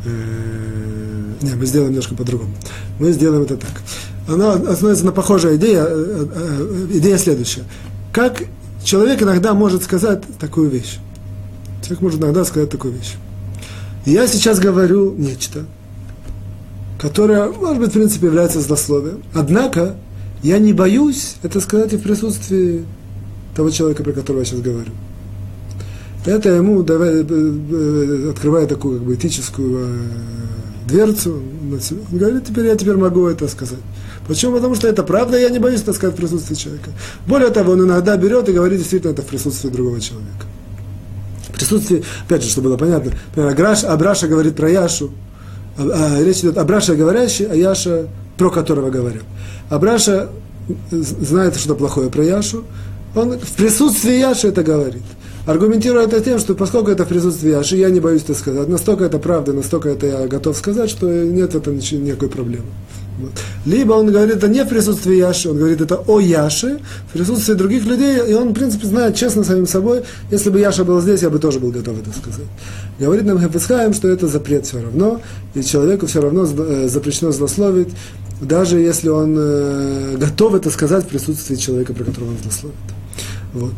Э, 0.06 1.34
не, 1.42 1.54
мы 1.56 1.66
сделаем 1.66 1.92
немножко 1.92 2.16
по-другому. 2.16 2.54
Мы 3.00 3.12
сделаем 3.12 3.44
это 3.44 3.58
так. 3.58 3.72
Она 4.28 4.54
основывается 4.54 5.06
на 5.06 5.12
похожей 5.12 5.58
идее. 5.58 5.84
Э, 5.88 6.28
э, 6.34 6.88
идея 6.94 7.18
следующая. 7.18 7.64
Как 8.12 8.44
человек 8.84 9.22
иногда 9.22 9.54
может 9.54 9.84
сказать 9.84 10.24
такую 10.40 10.70
вещь. 10.70 11.00
Человек 11.82 12.02
может 12.02 12.22
иногда 12.22 12.46
сказать 12.46 12.70
такую 12.70 12.94
вещь. 12.94 13.16
Я 14.06 14.28
сейчас 14.28 14.60
говорю 14.60 15.14
нечто, 15.14 15.66
которое, 17.00 17.50
может 17.50 17.80
быть, 17.80 17.90
в 17.90 17.94
принципе, 17.94 18.28
является 18.28 18.62
злословием. 18.62 19.24
Однако, 19.34 19.96
я 20.42 20.58
не 20.60 20.74
боюсь 20.74 21.36
это 21.44 21.60
сказать 21.60 21.94
и 21.94 21.98
в 21.98 22.02
присутствии 22.02 22.86
того 23.56 23.70
человека, 23.70 24.04
про 24.04 24.14
которого 24.14 24.42
я 24.42 24.46
сейчас 24.46 24.62
говорю. 24.62 24.92
Это 26.30 26.50
ему 26.50 26.84
э, 26.88 27.26
э, 27.28 28.30
открывает 28.30 28.70
такую 28.70 29.00
как 29.00 29.08
бы, 29.08 29.16
этическую 29.16 29.80
э, 29.80 30.88
дверцу. 30.88 31.42
Он 32.12 32.18
говорит, 32.18 32.46
теперь 32.46 32.68
я 32.68 32.76
теперь 32.76 32.98
могу 32.98 33.28
это 33.28 33.48
сказать. 33.48 33.80
Почему? 34.28 34.56
Потому 34.56 34.76
что 34.76 34.88
это 34.88 35.02
правда, 35.02 35.40
я 35.40 35.50
не 35.50 35.58
боюсь 35.58 35.82
это 35.82 35.92
сказать 35.92 36.16
в 36.16 36.20
присутствии 36.20 36.54
человека. 36.54 36.92
Более 37.26 37.50
того, 37.50 37.72
он 37.72 37.82
иногда 37.82 38.16
берет 38.16 38.48
и 38.48 38.52
говорит 38.52 38.78
действительно 38.78 39.12
это 39.12 39.24
в 39.24 39.26
присутствии 39.26 39.70
другого 39.70 40.00
человека. 40.00 40.46
В 41.48 41.54
присутствии, 41.54 42.04
опять 42.28 42.44
же, 42.44 42.50
чтобы 42.50 42.70
было 42.70 42.78
понятно, 42.78 43.12
например, 43.30 43.52
Аграш, 43.52 43.84
Абраша 43.84 44.28
говорит 44.28 44.56
про 44.56 44.70
Яшу, 44.70 45.10
а, 45.80 46.18
а, 46.20 46.24
речь 46.24 46.40
идет 46.40 46.60
о 46.60 46.62
Абраша 46.62 46.96
говорящий, 46.96 47.46
а 47.46 47.56
Яша, 47.56 48.08
про 48.38 48.52
которого 48.52 48.92
говорят. 48.92 49.24
Абраша 49.70 50.30
знает 50.92 51.56
что-то 51.56 51.74
плохое 51.74 52.12
про 52.12 52.24
Яшу, 52.24 52.66
он 53.16 53.40
в 53.40 53.52
присутствии 53.54 54.20
Яши 54.20 54.50
это 54.50 54.62
говорит 54.62 55.02
аргументируя 55.50 56.06
это 56.06 56.22
тем, 56.22 56.38
что 56.40 56.54
поскольку 56.54 56.92
это 56.92 57.06
в 57.06 57.08
присутствии 57.08 57.52
Аши, 57.52 57.76
я 57.76 57.90
не 57.90 58.00
боюсь 58.00 58.24
это 58.24 58.36
сказать. 58.36 58.68
Настолько 58.68 59.06
это 59.06 59.18
правда, 59.18 59.52
настолько 59.52 59.90
это 59.90 60.06
я 60.06 60.28
готов 60.28 60.56
сказать, 60.56 60.90
что 60.90 61.08
нет 61.08 61.56
это 61.56 61.72
никакой 61.72 62.30
проблемы. 62.30 62.68
Вот. 63.20 63.32
Либо 63.66 63.94
он 63.94 64.12
говорит 64.12 64.38
это 64.38 64.48
не 64.48 64.64
в 64.64 64.70
присутствии 64.70 65.16
Яши, 65.16 65.50
он 65.50 65.58
говорит 65.58 65.82
это 65.82 65.96
о 66.08 66.20
Яше, 66.22 66.80
в 67.10 67.14
присутствии 67.14 67.54
других 67.54 67.86
людей, 67.86 68.18
и 68.30 68.34
он, 68.34 68.50
в 68.50 68.54
принципе, 68.54 68.88
знает 68.88 69.16
честно 69.16 69.44
самим 69.44 69.68
собой, 69.68 70.04
если 70.32 70.50
бы 70.50 70.60
Яша 70.60 70.86
был 70.86 71.02
здесь, 71.02 71.22
я 71.22 71.30
бы 71.30 71.40
тоже 71.40 71.60
был 71.60 71.72
готов 71.72 72.00
это 72.00 72.12
сказать. 72.18 72.48
Говорит 72.98 73.26
нам 73.26 73.40
Хефицхайм, 73.40 73.94
что 73.94 74.08
это 74.08 74.28
запрет 74.28 74.66
все 74.66 74.82
равно, 74.82 75.20
и 75.54 75.64
человеку 75.64 76.06
все 76.06 76.22
равно 76.22 76.46
э, 76.46 76.88
запрещено 76.88 77.32
злословить, 77.32 77.90
даже 78.40 78.80
если 78.80 79.10
он 79.10 79.36
э, 79.38 80.16
готов 80.18 80.54
это 80.54 80.70
сказать 80.70 81.04
в 81.04 81.08
присутствии 81.08 81.56
человека, 81.56 81.94
про 81.94 82.06
которого 82.06 82.30
он 82.30 82.38
злословит. 82.42 82.78
Вот 83.54 83.74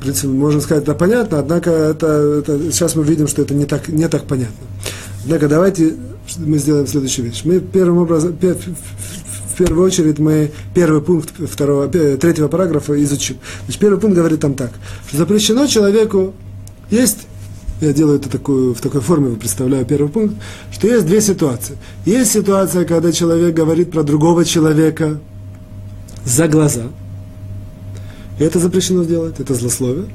принципе, 0.00 0.28
можно 0.28 0.60
сказать, 0.60 0.84
это 0.84 0.94
понятно, 0.94 1.38
однако 1.38 1.70
это, 1.70 2.06
это, 2.06 2.72
сейчас 2.72 2.94
мы 2.94 3.04
видим, 3.04 3.26
что 3.26 3.42
это 3.42 3.54
не 3.54 3.64
так, 3.64 3.88
не 3.88 4.08
так 4.08 4.24
понятно. 4.24 4.66
Однако 5.24 5.48
давайте 5.48 5.96
мы 6.38 6.58
сделаем 6.58 6.86
следующую 6.86 7.26
вещь. 7.26 7.42
Мы 7.44 7.60
первым 7.60 7.98
образом, 7.98 8.32
в 8.32 9.56
первую 9.56 9.84
очередь 9.84 10.18
мы 10.18 10.52
первый 10.74 11.02
пункт 11.02 11.32
второго, 11.50 11.88
третьего 11.88 12.48
параграфа 12.48 13.02
изучим. 13.02 13.38
Значит, 13.64 13.80
первый 13.80 13.98
пункт 13.98 14.16
говорит 14.16 14.40
там 14.40 14.54
так, 14.54 14.70
что 15.08 15.16
запрещено 15.16 15.66
человеку, 15.66 16.32
есть, 16.90 17.26
я 17.80 17.92
делаю 17.92 18.18
это 18.18 18.30
такую, 18.30 18.74
в 18.74 18.80
такой 18.80 19.00
форме, 19.00 19.36
представляю 19.36 19.84
первый 19.84 20.08
пункт, 20.08 20.36
что 20.70 20.86
есть 20.86 21.06
две 21.06 21.20
ситуации. 21.20 21.76
Есть 22.04 22.32
ситуация, 22.32 22.84
когда 22.84 23.10
человек 23.10 23.54
говорит 23.54 23.90
про 23.90 24.04
другого 24.04 24.44
человека 24.44 25.18
за 26.24 26.46
глаза– 26.46 26.84
это 28.38 28.58
запрещено 28.58 29.04
сделать, 29.04 29.40
это 29.40 29.54
злословие. 29.54 30.06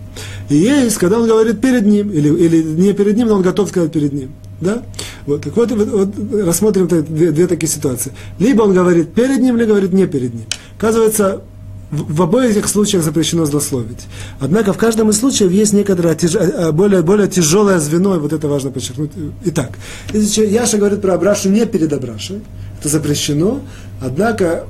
И 0.50 0.56
есть, 0.56 0.98
когда 0.98 1.20
он 1.20 1.28
говорит 1.28 1.62
перед 1.62 1.86
ним, 1.86 2.10
или, 2.10 2.30
или 2.30 2.64
не 2.64 2.94
перед 2.94 3.18
ним, 3.18 3.28
но 3.28 3.36
он 3.36 3.42
готов 3.42 3.70
сказать 3.70 3.92
перед 3.92 4.14
ним. 4.14 4.32
Да? 4.62 4.84
Вот, 5.26 5.42
так 5.42 5.56
вот, 5.56 5.72
вот, 5.72 5.88
вот 5.88 6.46
рассмотрим 6.46 6.88
две, 6.88 7.32
две 7.32 7.48
такие 7.48 7.70
ситуации. 7.70 8.14
Либо 8.40 8.64
он 8.64 8.74
говорит 8.74 9.14
перед 9.14 9.40
ним, 9.40 9.58
либо 9.58 9.72
говорит 9.72 9.94
не 9.94 10.08
перед 10.08 10.34
ним. 10.34 10.46
Оказывается, 10.78 11.42
в, 11.92 12.16
в 12.16 12.22
обоих 12.22 12.52
этих 12.52 12.68
случаях 12.68 13.04
запрещено 13.04 13.46
злословить. 13.46 14.08
Однако 14.40 14.74
в 14.74 14.78
каждом 14.78 15.10
из 15.10 15.20
случаев 15.20 15.52
есть 15.52 15.74
некоторое 15.74 16.16
тяж, 16.16 16.36
э, 16.36 16.72
более, 16.72 17.02
более 17.02 17.28
тяжелое 17.28 17.80
звено, 17.80 18.16
и 18.16 18.20
вот 18.20 18.34
это 18.34 18.48
важно 18.48 18.72
подчеркнуть. 18.72 19.12
Итак, 19.46 19.78
если 20.12 20.48
Яша 20.48 20.78
говорит 20.78 21.02
про 21.02 21.14
Абрашу 21.14 21.50
не 21.50 21.66
перед 21.66 21.94
Абрашей, 21.94 22.42
это 22.80 22.90
запрещено, 22.90 23.62
однако 24.02 24.66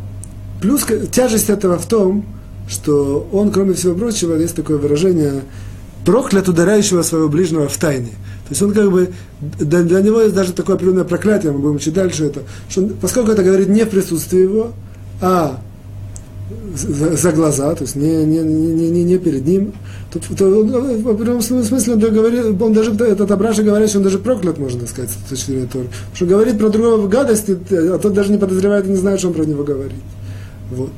плюс 0.62 0.86
тяжесть 1.12 1.50
этого 1.50 1.78
в 1.78 1.86
том, 1.86 2.26
что 2.68 3.28
он, 3.32 3.52
кроме 3.52 3.74
всего 3.74 3.96
прочего, 3.96 4.36
есть 4.36 4.56
такое 4.56 4.78
выражение, 4.78 5.44
проклят 6.06 6.48
ударяющего 6.48 7.02
своего 7.02 7.30
ближнего 7.30 7.68
в 7.68 7.78
тайне. 7.78 8.10
То 8.48 8.50
есть 8.50 8.62
он 8.62 8.74
как 8.74 8.92
бы, 8.92 9.10
для, 9.42 10.02
него 10.02 10.22
есть 10.22 10.36
даже 10.36 10.54
такое 10.54 10.76
определенное 10.76 11.06
проклятие, 11.06 11.52
мы 11.52 11.60
будем 11.60 11.80
читать 11.80 11.96
дальше 11.96 12.26
это, 12.26 12.42
что 12.70 12.82
он, 12.82 12.90
поскольку 13.02 13.32
это 13.32 13.44
говорит 13.44 13.70
не 13.70 13.86
в 13.86 13.90
присутствии 13.90 14.40
его, 14.40 14.74
а 15.22 15.62
за, 16.76 17.16
за 17.16 17.32
глаза, 17.32 17.74
то 17.76 17.84
есть 17.84 17.96
не, 17.96 18.26
не, 18.26 18.40
не, 18.40 18.90
не, 18.90 19.04
не 19.04 19.18
перед 19.18 19.46
ним, 19.46 19.74
то, 20.12 20.20
то 20.36 20.46
он, 20.46 20.70
в 21.02 21.10
определенном 21.10 21.42
смысле 21.42 21.94
он, 21.94 22.00
говорит, 22.00 22.62
он 22.62 22.74
даже, 22.74 22.92
этот 22.92 23.32
Абраша 23.32 23.64
говорит, 23.64 23.90
что 23.90 24.00
он 24.00 24.04
даже 24.04 24.20
проклят, 24.20 24.58
можно 24.58 24.86
сказать, 24.88 25.10
с 25.10 25.30
точки 25.30 25.52
зрения 25.52 25.70
Торы. 25.72 25.88
Что 26.14 26.26
говорит 26.26 26.58
про 26.58 26.70
другого 26.70 27.08
гадости, 27.08 27.58
а 27.72 27.98
тот 27.98 28.14
даже 28.14 28.32
не 28.32 28.38
подозревает 28.38 28.86
и 28.86 28.90
не 28.90 28.98
знает, 28.98 29.20
что 29.20 29.30
он 29.30 29.34
про 29.34 29.46
него 29.46 29.64
говорит. 29.64 30.02
Вот. 30.72 30.92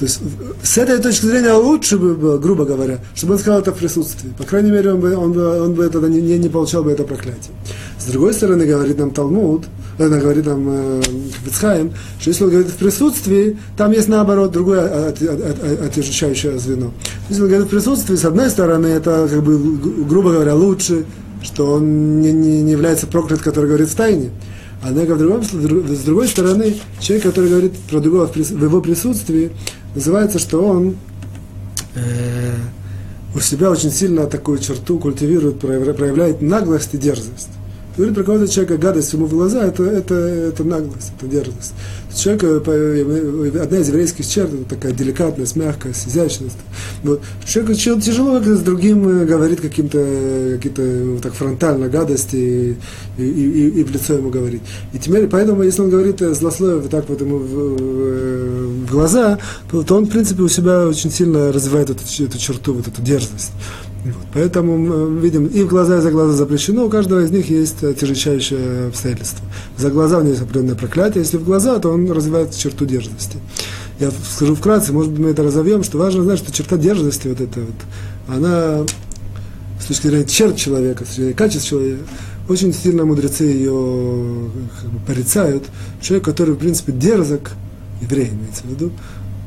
То 0.00 0.06
есть 0.06 0.18
с 0.62 0.78
этой 0.78 0.96
точки 0.96 1.26
зрения 1.26 1.52
лучше 1.52 1.98
бы 1.98 2.14
было, 2.14 2.38
грубо 2.38 2.64
говоря, 2.64 3.00
чтобы 3.14 3.34
он 3.34 3.38
сказал 3.38 3.60
это 3.60 3.72
в 3.72 3.76
присутствии. 3.76 4.30
По 4.38 4.44
крайней 4.44 4.70
мере, 4.70 4.94
он 4.94 5.00
бы, 5.00 5.14
он 5.14 5.32
бы, 5.34 5.60
он 5.60 5.74
бы 5.74 5.86
тогда 5.90 6.08
не, 6.08 6.22
не, 6.22 6.48
получал 6.48 6.82
бы 6.82 6.90
это 6.90 7.04
проклятие. 7.04 7.52
С 7.98 8.06
другой 8.06 8.32
стороны, 8.32 8.64
говорит 8.64 8.98
нам 8.98 9.10
Талмуд, 9.10 9.66
она 9.98 10.16
э, 10.16 10.20
говорит 10.20 10.46
нам 10.46 10.66
э, 10.66 11.02
что 11.52 12.30
если 12.30 12.44
он 12.44 12.50
говорит 12.50 12.70
в 12.70 12.76
присутствии, 12.76 13.58
там 13.76 13.92
есть 13.92 14.08
наоборот 14.08 14.52
другое 14.52 15.10
отъезжающее 15.10 16.58
звено. 16.58 16.92
Если 17.28 17.42
он 17.42 17.48
говорит 17.48 17.66
в 17.66 17.70
присутствии, 17.70 18.16
с 18.16 18.24
одной 18.24 18.48
стороны, 18.48 18.86
это, 18.86 19.28
как 19.30 19.42
бы, 19.42 19.58
грубо 20.06 20.32
говоря, 20.32 20.54
лучше, 20.54 21.04
что 21.42 21.74
он 21.74 22.22
не, 22.22 22.32
не, 22.32 22.62
не 22.62 22.72
является 22.72 23.06
проклят, 23.06 23.42
который 23.42 23.66
говорит 23.66 23.88
в 23.88 23.94
тайне. 23.94 24.30
Однако, 24.82 25.14
в 25.14 25.18
другом, 25.18 25.42
с 25.42 26.04
другой 26.04 26.26
стороны, 26.26 26.74
человек, 27.00 27.24
который 27.24 27.50
говорит 27.50 27.72
про 27.90 28.00
другого 28.00 28.26
в 28.26 28.36
его 28.64 28.80
присутствии, 28.80 29.50
называется, 29.94 30.38
что 30.38 30.64
он 30.64 30.96
э, 31.94 32.54
у 33.34 33.40
себя 33.40 33.70
очень 33.70 33.90
сильно 33.90 34.26
такую 34.26 34.58
черту 34.58 34.98
культивирует, 34.98 35.60
проявляет 35.60 36.42
наглость 36.42 36.94
и 36.94 36.98
дерзость. 36.98 37.48
Говорит 37.96 38.24
кого-то 38.24 38.48
человека 38.48 38.76
гадость 38.76 39.12
ему 39.12 39.26
в 39.26 39.30
глаза, 39.30 39.64
это, 39.64 39.84
это, 39.84 40.14
это 40.14 40.64
наглость, 40.64 41.12
это 41.18 41.26
дерзость. 41.26 41.74
Человек, 42.14 42.44
э, 42.44 43.60
одна 43.62 43.78
из 43.78 43.88
еврейских 43.88 44.26
черт, 44.26 44.50
такая 44.68 44.92
деликатность, 44.92 45.56
мягкость, 45.56 46.08
изящность. 46.08 46.56
Вот. 47.02 47.20
Человек 47.44 47.76
тяжело 47.76 48.38
как 48.38 48.46
с 48.46 48.60
другим 48.60 49.06
э, 49.08 49.24
говорит 49.26 49.60
каким-то, 49.60 50.52
какие-то 50.56 50.82
ну, 50.82 51.18
так 51.18 51.34
фронтально 51.34 51.88
гадости 51.88 52.36
и, 52.36 53.22
и, 53.22 53.24
и, 53.24 53.80
и 53.80 53.84
в 53.84 53.90
лицо 53.90 54.14
ему 54.14 54.30
говорит. 54.30 54.62
И 54.92 54.98
теперь, 54.98 55.26
поэтому, 55.26 55.62
если 55.62 55.82
он 55.82 55.90
говорит 55.90 56.20
злословие 56.20 56.80
вот 56.80 56.90
так 56.90 57.08
вот 57.08 57.20
ему 57.20 57.38
в, 57.38 57.46
в, 57.46 58.86
в 58.86 58.90
глаза, 58.90 59.38
то, 59.70 59.82
то 59.82 59.96
он, 59.96 60.06
в 60.06 60.10
принципе, 60.10 60.42
у 60.42 60.48
себя 60.48 60.86
очень 60.86 61.10
сильно 61.10 61.52
развивает 61.52 61.90
эту, 61.90 62.02
эту 62.24 62.38
черту, 62.38 62.74
вот 62.74 62.88
эту 62.88 63.02
дерзость. 63.02 63.52
Вот. 64.04 64.14
Поэтому 64.32 64.78
мы 64.78 65.20
видим, 65.20 65.46
и 65.46 65.62
в 65.62 65.68
глаза, 65.68 65.98
и 65.98 66.00
за 66.00 66.10
глаза 66.10 66.32
запрещено, 66.32 66.86
у 66.86 66.88
каждого 66.88 67.20
из 67.20 67.30
них 67.30 67.50
есть 67.50 67.84
отяжечающее 67.84 68.88
обстоятельство. 68.88 69.44
За 69.76 69.90
глаза 69.90 70.18
у 70.18 70.20
него 70.20 70.30
есть 70.30 70.42
определенное 70.42 70.74
проклятие, 70.74 71.22
если 71.22 71.36
в 71.36 71.44
глаза, 71.44 71.78
то 71.78 71.90
он 71.90 72.10
развивает 72.10 72.54
черту 72.54 72.86
дерзости. 72.86 73.36
Я 73.98 74.10
скажу 74.10 74.54
вкратце, 74.54 74.92
может 74.94 75.12
быть, 75.12 75.20
мы 75.20 75.30
это 75.30 75.42
разовьем, 75.42 75.82
что 75.82 75.98
важно 75.98 76.22
знать, 76.22 76.38
что 76.38 76.50
черта 76.50 76.78
дерзости, 76.78 77.28
вот 77.28 77.40
эта 77.40 77.60
вот, 77.60 77.74
она 78.28 78.86
с 79.78 79.84
точки 79.84 80.06
зрения 80.06 80.24
черт 80.24 80.56
человека, 80.56 81.04
с 81.04 81.08
точки 81.08 81.20
зрения 81.20 81.34
качеств 81.34 81.68
человека, 81.68 82.02
очень 82.48 82.72
сильно 82.72 83.04
мудрецы 83.04 83.44
ее 83.44 84.50
как 84.80 84.90
бы, 84.90 84.98
порицают. 85.06 85.64
Человек, 86.00 86.24
который, 86.24 86.54
в 86.54 86.58
принципе, 86.58 86.92
дерзок, 86.92 87.52
еврей 88.00 88.30
имеется 88.30 88.62
в 88.64 88.70
виду, 88.70 88.92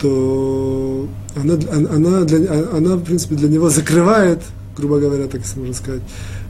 то 0.04 1.08
она, 1.34 1.54
она, 1.72 2.26
для, 2.26 2.40
она, 2.74 2.98
в 2.98 3.04
принципе, 3.04 3.36
для 3.36 3.48
него 3.48 3.70
закрывает, 3.70 4.42
грубо 4.76 5.00
говоря, 5.00 5.28
так 5.28 5.42
можно 5.56 5.74
сказать, 5.74 6.02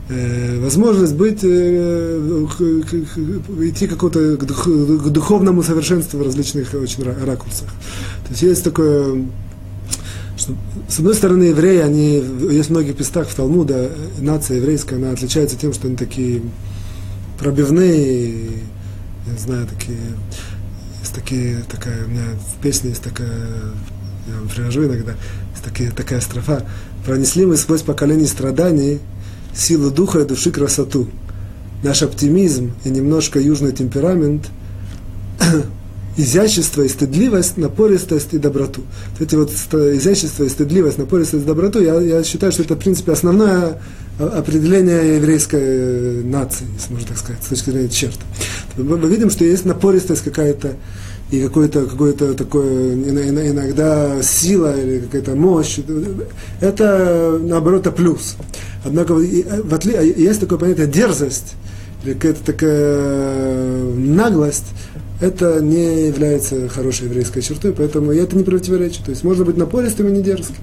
э, 0.08 0.60
возможность 0.60 1.14
быть, 1.14 1.38
э, 1.44 2.46
идти 3.60 3.86
какому-то 3.86 4.36
к, 4.36 4.44
к 4.44 5.08
духовному 5.08 5.62
совершенству 5.62 6.18
в 6.18 6.22
различных 6.22 6.74
очень 6.74 7.04
ракурсах. 7.04 7.68
То 8.24 8.30
есть 8.30 8.42
есть 8.42 8.64
такое 8.64 9.24
что, 10.36 10.52
с 10.88 10.98
одной 10.98 11.14
стороны, 11.14 11.44
евреи, 11.44 11.78
они, 11.78 12.24
есть 12.50 12.68
в 12.68 12.72
многих 12.72 12.98
местах 12.98 13.28
в 13.28 13.34
Талмуда, 13.36 13.92
нация 14.18 14.56
еврейская, 14.56 14.96
она 14.96 15.12
отличается 15.12 15.56
тем, 15.56 15.72
что 15.72 15.86
они 15.86 15.96
такие 15.96 16.42
пробивные, 17.38 18.46
я 19.30 19.38
знаю, 19.38 19.68
такие, 19.68 19.98
такие, 21.14 21.62
такая, 21.70 22.04
у 22.04 22.08
меня 22.08 22.24
в 22.56 22.62
песне 22.62 22.90
есть 22.90 23.02
такая, 23.02 23.28
я 23.28 24.34
вам 24.38 24.48
привожу 24.48 24.84
иногда, 24.84 25.12
есть 25.52 25.64
такие, 25.64 25.90
такая 25.90 26.20
строфа, 26.20 26.64
пронесли 27.04 27.46
мы 27.46 27.56
сквозь 27.56 27.82
поколение 27.82 28.26
страданий 28.26 29.00
силу 29.54 29.90
духа 29.90 30.20
и 30.20 30.24
души 30.24 30.50
красоту. 30.50 31.08
Наш 31.82 32.02
оптимизм 32.02 32.72
и 32.84 32.90
немножко 32.90 33.38
южный 33.38 33.72
темперамент 33.72 34.48
изящество 36.16 36.82
и 36.82 36.88
стыдливость, 36.88 37.56
напористость 37.56 38.34
и 38.34 38.38
доброту. 38.38 38.82
Эти 39.18 39.34
вот 39.34 39.50
изящество 39.50 40.44
и 40.44 40.48
стыдливость, 40.48 40.98
напористость 40.98 41.44
и 41.44 41.46
доброту, 41.46 41.80
я, 41.80 42.00
я 42.00 42.22
считаю, 42.24 42.52
что 42.52 42.62
это, 42.62 42.74
в 42.74 42.78
принципе, 42.78 43.12
основное 43.12 43.80
определение 44.18 45.16
еврейской 45.16 45.60
э, 45.60 46.22
нации, 46.24 46.66
если 46.78 46.92
можно 46.92 47.08
так 47.08 47.18
сказать, 47.18 47.42
с 47.42 47.48
точки 47.48 47.70
зрения 47.70 47.88
черт. 47.88 48.18
Мы, 48.76 48.96
видим, 49.08 49.30
что 49.30 49.44
есть 49.44 49.64
напористость 49.64 50.22
какая-то, 50.22 50.74
и 51.30 51.42
какое-то 51.42 51.86
какое 51.86 52.12
такое 52.12 52.94
иногда 52.94 54.22
сила 54.22 54.78
или 54.78 55.00
какая-то 55.00 55.34
мощь. 55.34 55.78
Это, 56.60 57.40
наоборот, 57.42 57.92
плюс. 57.96 58.36
Однако 58.84 59.14
э, 59.14 59.62
в 59.62 59.74
отли... 59.74 59.94
есть 60.16 60.40
такое 60.40 60.58
понятие 60.58 60.86
дерзость, 60.86 61.54
или 62.04 62.14
какая-то 62.14 62.44
такая 62.44 63.82
наглость, 63.94 64.66
это 65.20 65.60
не 65.60 66.06
является 66.08 66.68
хорошей 66.68 67.06
еврейской 67.06 67.40
чертой, 67.40 67.72
поэтому 67.72 68.12
это 68.12 68.36
не 68.36 68.44
противоречит. 68.44 69.04
То 69.04 69.10
есть 69.10 69.24
можно 69.24 69.44
быть 69.44 69.56
напористым 69.56 70.08
и 70.08 70.12
не 70.12 70.22
дерзким. 70.22 70.56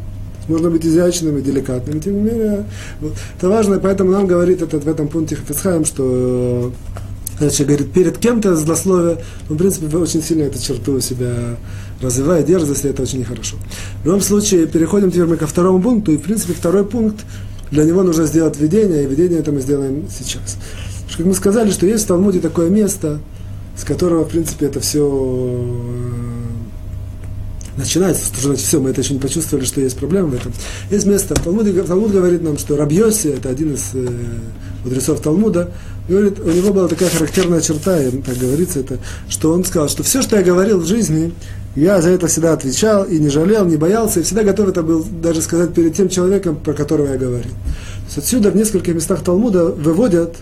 Можно 0.47 0.69
быть 0.69 0.85
изящным 0.85 1.37
и 1.37 1.41
деликатным, 1.41 2.01
тем 2.01 2.15
не 2.15 2.31
менее, 2.31 2.65
вот, 2.99 3.13
это 3.37 3.47
важно, 3.47 3.79
поэтому 3.79 4.11
нам 4.11 4.25
говорит 4.25 4.61
этот, 4.63 4.83
в 4.83 4.89
этом 4.89 5.07
пункте 5.07 5.35
Хафицхайм, 5.35 5.85
что 5.85 6.73
когда 7.37 7.51
человек 7.51 7.77
говорит 7.77 7.93
перед 7.93 8.17
кем-то 8.17 8.55
злословие, 8.55 9.23
он, 9.49 9.55
в 9.55 9.59
принципе, 9.59 9.95
очень 9.95 10.21
сильно 10.23 10.43
эту 10.43 10.59
черту 10.59 10.93
у 10.93 10.99
себя 10.99 11.57
развивает, 12.01 12.47
дерзость, 12.47 12.85
и 12.85 12.87
это 12.87 13.03
очень 13.03 13.19
нехорошо. 13.19 13.55
В 14.01 14.05
любом 14.07 14.21
случае, 14.21 14.65
переходим 14.65 15.11
теперь 15.11 15.25
мы 15.25 15.37
ко 15.37 15.45
второму 15.45 15.79
пункту, 15.79 16.11
и, 16.11 16.17
в 16.17 16.21
принципе, 16.21 16.53
второй 16.53 16.85
пункт, 16.85 17.23
для 17.69 17.83
него 17.83 18.01
нужно 18.01 18.25
сделать 18.25 18.59
введение, 18.59 19.03
и 19.03 19.05
введение 19.05 19.39
это 19.39 19.51
мы 19.51 19.61
сделаем 19.61 20.07
сейчас. 20.09 20.57
Как 21.15 21.25
мы 21.25 21.35
сказали, 21.35 21.69
что 21.69 21.85
есть 21.85 22.03
в 22.05 22.07
Талмуде 22.07 22.39
такое 22.39 22.69
место– 22.69 23.19
с 23.81 23.83
которого, 23.83 24.25
в 24.25 24.29
принципе, 24.29 24.67
это 24.67 24.79
все 24.79 25.09
э, 25.09 26.11
начинается, 27.77 28.25
что 28.27 28.49
значит 28.49 28.63
все, 28.63 28.79
мы 28.79 28.91
это 28.91 29.01
еще 29.01 29.15
не 29.15 29.19
почувствовали, 29.19 29.65
что 29.65 29.81
есть 29.81 29.97
проблема 29.97 30.27
в 30.27 30.35
этом. 30.35 30.53
Есть 30.91 31.07
место, 31.07 31.33
Талмуд, 31.33 31.87
Талмуд 31.87 32.11
говорит 32.11 32.43
нам, 32.43 32.59
что 32.59 32.77
Рабьоси, 32.77 33.29
это 33.29 33.49
один 33.49 33.73
из 33.73 33.89
э, 33.95 34.07
мудрецов 34.83 35.19
Талмуда, 35.21 35.71
говорит, 36.07 36.39
у 36.39 36.51
него 36.51 36.71
была 36.71 36.87
такая 36.87 37.09
характерная 37.09 37.59
черта, 37.59 37.99
и 37.99 38.11
так 38.21 38.37
говорится 38.37 38.81
это, 38.81 38.99
что 39.27 39.51
он 39.51 39.65
сказал, 39.65 39.89
что 39.89 40.03
все, 40.03 40.21
что 40.21 40.37
я 40.37 40.43
говорил 40.43 40.79
в 40.79 40.85
жизни, 40.85 41.33
я 41.75 42.03
за 42.03 42.11
это 42.11 42.27
всегда 42.27 42.53
отвечал 42.53 43.05
и 43.05 43.17
не 43.17 43.29
жалел, 43.29 43.65
не 43.65 43.77
боялся, 43.77 44.19
и 44.19 44.23
всегда 44.23 44.43
готов 44.43 44.69
это 44.69 44.83
был 44.83 45.03
даже 45.03 45.41
сказать 45.41 45.73
перед 45.73 45.95
тем 45.95 46.07
человеком, 46.07 46.55
про 46.55 46.73
которого 46.73 47.07
я 47.07 47.17
говорил. 47.17 47.51
отсюда 48.15 48.51
в 48.51 48.55
нескольких 48.55 48.93
местах 48.93 49.23
Талмуда 49.23 49.65
выводят, 49.65 50.35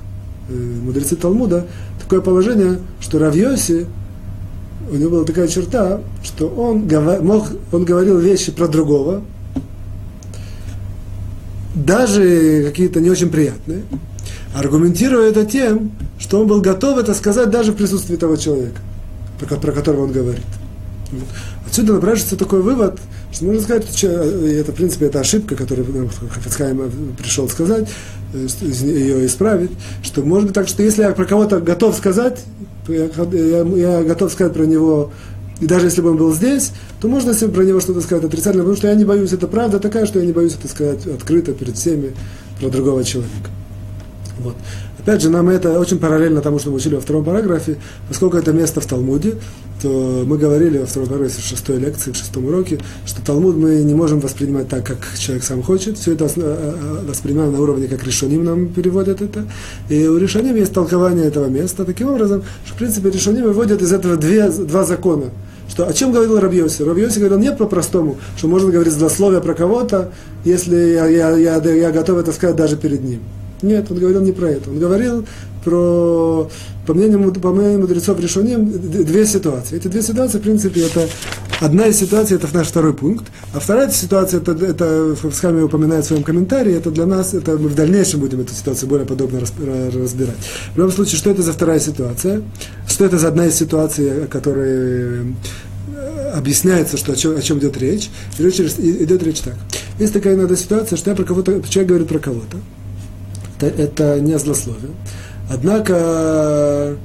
мудрецы 0.50 1.16
Талмуда, 1.16 1.66
такое 2.02 2.22
положение, 2.22 2.80
что 3.00 3.20
Равьоси, 3.20 3.86
у 4.92 4.96
него 4.96 5.12
была 5.12 5.24
такая 5.26 5.48
черта, 5.48 6.02
что 6.24 6.48
он, 6.48 6.88
мог, 7.24 7.48
он 7.72 7.86
говорил 7.86 8.18
вещи 8.18 8.52
про 8.52 8.68
другого, 8.68 9.22
даже 11.76 12.64
какие-то 12.66 13.00
не 13.00 13.10
очень 13.10 13.30
приятные, 13.30 13.84
аргументируя 14.56 15.30
это 15.30 15.46
тем, 15.46 15.92
что 16.18 16.42
он 16.42 16.48
был 16.48 16.62
готов 16.62 16.98
это 16.98 17.14
сказать 17.14 17.50
даже 17.50 17.72
в 17.72 17.76
присутствии 17.76 18.16
того 18.16 18.36
человека, 18.36 18.82
про, 19.40 19.56
про 19.56 19.72
которого 19.72 20.06
он 20.06 20.12
говорит. 20.12 20.46
Отсюда 21.66 21.94
напрашивается 21.94 22.36
такой 22.36 22.62
вывод, 22.62 23.00
что 23.32 23.46
можно 23.46 23.62
сказать, 23.62 23.86
что 23.96 24.08
это, 24.08 24.72
в 24.72 24.76
принципе, 24.76 25.06
это 25.06 25.20
ошибка, 25.20 25.56
которую 25.56 26.10
Хафицхайм 26.34 26.92
пришел 27.18 27.48
сказать, 27.48 27.88
э, 27.88 27.92
ее 28.34 29.26
исправить, 29.26 29.72
что 30.04 30.22
может 30.22 30.48
быть 30.48 30.56
так, 30.56 30.68
что 30.68 30.84
если 30.84 31.04
я 31.04 31.12
про 31.12 31.26
кого-то 31.26 31.60
готов 31.60 31.96
сказать, 31.96 32.40
я, 32.88 33.10
я, 33.32 33.64
я 33.64 34.04
готов 34.04 34.32
сказать 34.32 34.54
про 34.54 34.64
него, 34.64 35.12
и 35.60 35.66
даже 35.66 35.88
если 35.88 36.02
бы 36.02 36.12
он 36.12 36.18
был 36.18 36.34
здесь, 36.34 36.72
то 37.02 37.08
можно 37.08 37.34
себе 37.34 37.50
про 37.50 37.64
него 37.64 37.80
что-то 37.80 38.02
сказать 38.02 38.24
отрицательно, 38.24 38.64
потому 38.64 38.78
что 38.78 38.88
я 38.88 38.96
не 38.96 39.06
боюсь, 39.06 39.34
это 39.34 39.48
правда 39.48 39.80
такая, 39.80 40.06
что 40.06 40.20
я 40.20 40.26
не 40.26 40.32
боюсь 40.32 40.56
это 40.56 40.68
сказать 40.68 41.06
открыто 41.06 41.54
перед 41.54 41.76
всеми 41.76 42.14
про 42.60 42.70
другого 42.70 43.04
человека. 43.04 43.50
Вот. 44.40 44.56
Опять 45.00 45.22
же, 45.22 45.30
нам 45.30 45.50
это 45.50 45.80
очень 45.80 45.98
параллельно 45.98 46.42
тому, 46.42 46.60
что 46.60 46.70
мы 46.70 46.78
учили 46.78 46.96
во 46.96 47.02
втором 47.02 47.24
параграфе, 47.24 47.78
поскольку 48.08 48.38
это 48.38 48.54
место 48.54 48.80
в 48.80 48.86
Талмуде, 48.86 49.36
то 49.82 50.24
мы 50.26 50.38
говорили 50.38 50.78
во 50.78 50.86
втором 50.86 51.08
параграфе 51.08 51.42
в 51.42 51.46
шестой 51.46 51.78
лекции, 51.78 52.12
в 52.12 52.16
шестом 52.16 52.46
уроке, 52.46 52.80
что 53.06 53.22
Талмуд 53.22 53.56
мы 53.56 53.76
не 53.84 53.94
можем 53.94 54.20
воспринимать 54.20 54.68
так, 54.68 54.86
как 54.86 54.98
человек 55.18 55.44
сам 55.44 55.64
хочет. 55.64 55.98
Все 55.98 56.14
это 56.14 56.26
э, 56.26 56.30
э, 56.36 57.06
воспринимаем 57.08 57.54
на 57.54 57.62
уровне, 57.62 57.88
как 57.88 58.04
решоним 58.04 58.44
нам 58.44 58.68
переводят 58.68 59.22
это. 59.22 59.46
И 59.90 60.08
у 60.08 60.18
решоним 60.18 60.56
есть 60.56 60.74
толкование 60.74 61.26
этого 61.26 61.48
места 61.48 61.86
таким 61.86 62.10
образом, 62.10 62.44
что, 62.66 62.76
в 62.76 62.78
принципе, 62.78 63.10
решоним 63.10 63.44
выводят 63.44 63.82
из 63.82 63.94
этого 63.94 64.18
две, 64.18 64.50
два 64.50 64.84
закона. 64.84 65.26
Что, 65.70 65.88
о 65.88 65.94
чем 65.94 66.12
говорил 66.12 66.40
Рабьоси? 66.40 66.82
Рабьоси 66.82 67.20
говорил 67.20 67.40
не 67.40 67.52
по-простому, 67.52 68.18
что 68.38 68.48
можно 68.48 68.72
говорить 68.72 68.94
злословие 68.94 69.40
про 69.40 69.54
кого-то, 69.54 70.12
если 70.44 70.76
я, 70.76 71.08
я, 71.08 71.38
я, 71.38 71.62
я 71.62 71.92
готов 71.92 72.18
это 72.18 72.32
сказать 72.32 72.56
даже 72.56 72.76
перед 72.76 73.04
ним. 73.04 73.22
Нет, 73.62 73.88
он 73.92 74.00
говорил 74.00 74.22
не 74.22 74.32
про 74.32 74.50
это. 74.50 74.70
Он 74.70 74.80
говорил 74.80 75.26
про, 75.64 76.50
по 76.86 76.94
мнению, 76.94 77.34
по 77.34 77.52
мнению 77.52 77.82
мудрецов 77.82 78.20
решением, 78.20 78.70
две 78.72 79.26
ситуации. 79.26 79.78
Эти 79.78 79.88
две 79.88 80.02
ситуации, 80.02 80.40
в 80.40 80.42
принципе, 80.42 80.82
это 80.82 81.08
одна 81.60 81.88
из 81.88 81.98
ситуаций, 81.98 82.38
это 82.38 82.48
наш 82.54 82.68
второй 82.68 82.94
пункт, 82.94 83.26
а 83.54 83.60
вторая 83.60 83.90
ситуация, 83.92 84.40
это, 84.40 84.52
это 84.54 85.16
Фабсхами 85.16 85.62
упоминает 85.62 86.06
в 86.06 86.08
своем 86.08 86.24
комментарии, 86.24 86.74
это 86.74 86.92
для 86.92 87.06
нас, 87.06 87.34
это 87.34 87.58
мы 87.58 87.70
в 87.70 87.76
дальнейшем 87.76 88.22
будем 88.22 88.42
эту 88.42 88.54
ситуацию 88.54 88.90
более 88.90 89.06
подробно 89.06 89.40
разбирать. 89.40 90.38
В 90.74 90.78
любом 90.78 90.92
случае, 90.92 91.18
что 91.18 91.30
это 91.30 91.42
за 91.42 91.54
вторая 91.54 91.80
ситуация? 91.80 92.42
Что 92.88 93.06
это 93.06 93.18
за 93.18 93.28
одна 93.28 93.46
из 93.46 93.56
ситуаций, 93.56 94.26
о 94.26 94.28
которой 94.28 95.34
э, 95.96 96.32
объясняется, 96.34 96.98
что 96.98 97.14
о 97.14 97.16
чем, 97.16 97.36
о 97.36 97.42
чем 97.42 97.60
идет 97.60 97.78
речь. 97.78 98.10
Речь 98.38 98.60
идет 98.60 99.24
речь 99.24 99.40
так. 99.42 99.56
Есть 100.00 100.14
такая 100.14 100.36
иногда 100.36 100.56
ситуация, 100.56 100.98
что 100.98 101.10
я 101.10 101.16
про 101.16 101.24
кого-то, 101.26 101.62
человек 101.70 101.90
говорит 101.90 102.08
про 102.08 102.20
кого-то 102.20 102.58
это, 103.62 103.82
это 103.82 104.20
не 104.20 104.38
злословие. 104.38 104.92
Однако 105.50 106.96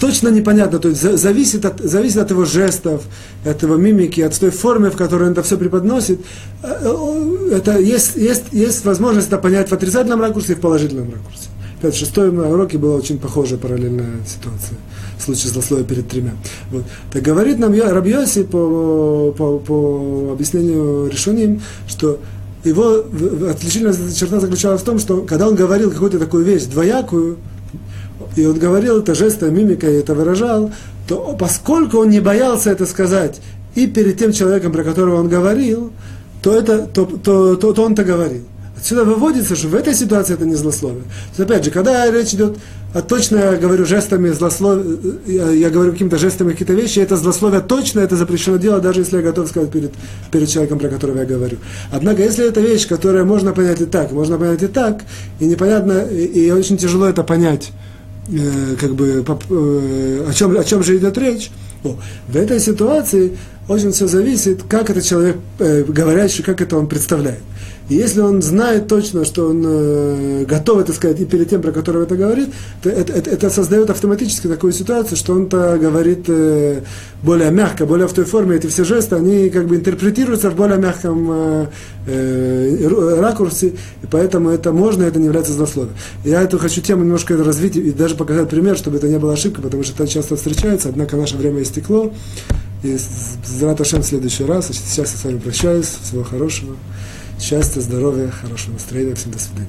точно 0.00 0.28
непонятно, 0.28 0.78
то 0.78 0.88
есть 0.88 1.02
зависит 1.02 1.64
от, 1.64 1.80
зависит 1.80 2.18
от 2.18 2.30
его 2.30 2.44
жестов, 2.44 3.02
от 3.44 3.62
его 3.62 3.76
мимики, 3.76 4.20
от 4.20 4.38
той 4.38 4.50
формы, 4.50 4.90
в 4.90 4.96
которой 4.96 5.24
он 5.24 5.32
это 5.32 5.42
все 5.42 5.58
преподносит. 5.58 6.20
Это 6.62 7.78
есть, 7.78 8.16
есть, 8.16 8.44
есть 8.52 8.84
возможность 8.84 9.28
это 9.28 9.38
понять 9.38 9.68
в 9.68 9.72
отрицательном 9.72 10.20
ракурсе 10.20 10.52
и 10.52 10.56
в 10.56 10.60
положительном 10.60 11.12
ракурсе. 11.12 11.48
Опять, 11.78 11.94
в 11.94 11.98
шестом 11.98 12.38
уроке 12.38 12.78
была 12.78 12.96
очень 12.96 13.18
похожая 13.18 13.58
параллельная 13.58 14.20
ситуация 14.26 14.76
в 15.18 15.22
случае 15.22 15.52
злословия 15.52 15.84
перед 15.84 16.08
тремя. 16.08 16.32
Вот. 16.70 16.84
Так 17.12 17.22
говорит 17.22 17.58
нам 17.58 17.78
Рабьоси 17.78 18.42
по, 18.44 19.34
по, 19.36 19.58
по 19.58 20.32
объяснению 20.32 21.08
решением, 21.08 21.62
что 21.86 22.20
его 22.64 23.04
отличительная 23.48 23.94
черта 24.12 24.40
заключалась 24.40 24.82
в 24.82 24.84
том, 24.84 24.98
что 24.98 25.22
когда 25.22 25.48
он 25.48 25.54
говорил 25.54 25.90
какую-то 25.90 26.18
такую 26.18 26.44
вещь 26.44 26.64
двоякую, 26.64 27.38
и 28.36 28.44
он 28.46 28.58
говорил 28.58 28.98
это 28.98 29.14
жестом, 29.14 29.54
мимикой, 29.54 29.98
это 29.98 30.14
выражал, 30.14 30.70
то 31.08 31.36
поскольку 31.38 31.98
он 31.98 32.10
не 32.10 32.20
боялся 32.20 32.70
это 32.70 32.86
сказать 32.86 33.40
и 33.74 33.86
перед 33.86 34.18
тем 34.18 34.32
человеком, 34.32 34.72
про 34.72 34.84
которого 34.84 35.16
он 35.16 35.28
говорил, 35.28 35.92
то, 36.42 36.54
это, 36.54 36.86
то, 36.86 37.04
то, 37.06 37.56
то, 37.56 37.72
то 37.72 37.82
он-то 37.82 38.04
говорил. 38.04 38.42
Отсюда 38.80 39.04
выводится, 39.04 39.54
что 39.56 39.68
в 39.68 39.74
этой 39.74 39.94
ситуации 39.94 40.32
это 40.32 40.46
не 40.46 40.54
злословие. 40.54 41.02
То 41.36 41.42
опять 41.42 41.64
же, 41.64 41.70
когда 41.70 42.10
речь 42.10 42.32
идет 42.32 42.56
о 42.94 43.02
точно, 43.02 43.36
я 43.36 43.56
говорю 43.56 43.84
жестами 43.84 44.30
злословия, 44.30 45.52
я, 45.52 45.68
говорю 45.68 45.92
какими-то 45.92 46.16
жестами 46.16 46.52
какие-то 46.52 46.72
вещи, 46.72 46.98
это 46.98 47.16
злословие 47.16 47.60
точно, 47.60 48.00
это 48.00 48.16
запрещено 48.16 48.56
делать, 48.56 48.82
даже 48.82 49.00
если 49.00 49.18
я 49.18 49.22
готов 49.22 49.48
сказать 49.50 49.70
перед, 49.70 49.92
перед 50.32 50.48
человеком, 50.48 50.78
про 50.78 50.88
которого 50.88 51.18
я 51.18 51.26
говорю. 51.26 51.58
Однако, 51.92 52.22
если 52.22 52.48
это 52.48 52.60
вещь, 52.60 52.88
которую 52.88 53.26
можно 53.26 53.52
понять 53.52 53.82
и 53.82 53.84
так, 53.84 54.12
можно 54.12 54.38
понять 54.38 54.62
и 54.62 54.66
так, 54.66 55.02
и 55.40 55.46
непонятно, 55.46 56.06
и, 56.10 56.46
и 56.46 56.50
очень 56.50 56.78
тяжело 56.78 57.06
это 57.06 57.22
понять, 57.22 57.72
э, 58.32 58.76
как 58.80 58.94
бы, 58.94 59.22
по, 59.24 59.38
э, 59.50 60.26
о, 60.26 60.32
чем, 60.32 60.58
о 60.58 60.64
чем 60.64 60.82
же 60.82 60.96
идет 60.96 61.18
речь, 61.18 61.50
о, 61.84 61.96
в 62.28 62.36
этой 62.36 62.58
ситуации 62.58 63.36
очень 63.68 63.92
все 63.92 64.06
зависит, 64.06 64.62
как 64.68 64.88
этот 64.88 65.04
человек 65.04 65.36
э, 65.58 65.84
говорящий, 65.84 66.42
как 66.42 66.62
это 66.62 66.78
он 66.78 66.86
представляет. 66.86 67.40
И 67.90 67.96
если 67.96 68.20
он 68.20 68.40
знает 68.40 68.86
точно, 68.86 69.24
что 69.24 69.48
он 69.48 69.64
э, 69.66 70.44
готов 70.44 70.78
это 70.78 70.92
сказать 70.92 71.20
и 71.20 71.24
перед 71.24 71.50
тем, 71.50 71.60
про 71.60 71.72
которого 71.72 72.04
это 72.04 72.14
говорит, 72.14 72.50
то 72.84 72.88
это, 72.88 73.12
это, 73.12 73.30
это 73.30 73.50
создает 73.50 73.90
автоматически 73.90 74.46
такую 74.46 74.72
ситуацию, 74.72 75.16
что 75.16 75.34
он-то 75.34 75.76
говорит 75.76 76.26
э, 76.28 76.82
более 77.20 77.50
мягко, 77.50 77.86
более 77.86 78.06
в 78.06 78.12
той 78.12 78.24
форме. 78.24 78.54
Эти 78.54 78.68
все 78.68 78.84
жесты, 78.84 79.16
они 79.16 79.50
как 79.50 79.66
бы 79.66 79.74
интерпретируются 79.74 80.50
в 80.50 80.54
более 80.54 80.78
мягком 80.78 81.30
э, 81.32 81.66
э, 82.06 83.18
ракурсе, 83.20 83.72
и 84.02 84.06
поэтому 84.08 84.50
это 84.50 84.70
можно, 84.70 85.02
это 85.02 85.18
не 85.18 85.24
является 85.24 85.52
злословием. 85.52 85.96
Я 86.24 86.42
эту 86.42 86.60
хочу 86.60 86.80
тему 86.82 87.02
немножко 87.02 87.36
развить 87.36 87.74
и 87.74 87.90
даже 87.90 88.14
показать 88.14 88.48
пример, 88.48 88.76
чтобы 88.76 88.98
это 88.98 89.08
не 89.08 89.18
было 89.18 89.32
ошибкой, 89.32 89.64
потому 89.64 89.82
что 89.82 90.00
это 90.00 90.06
часто 90.06 90.36
встречается, 90.36 90.90
однако 90.90 91.16
наше 91.16 91.36
время 91.36 91.62
истекло. 91.62 92.12
И 92.84 92.96
с 92.96 93.60
Раташем 93.60 94.02
в 94.02 94.06
следующий 94.06 94.44
раз. 94.44 94.68
Сейчас 94.68 95.12
я 95.12 95.18
с 95.18 95.24
вами 95.24 95.38
прощаюсь. 95.38 95.98
Всего 96.02 96.22
хорошего 96.22 96.76
счастья, 97.40 97.80
здоровья, 97.80 98.30
хорошего 98.30 98.74
настроения. 98.74 99.14
Всем 99.14 99.32
до 99.32 99.38
свидания. 99.38 99.68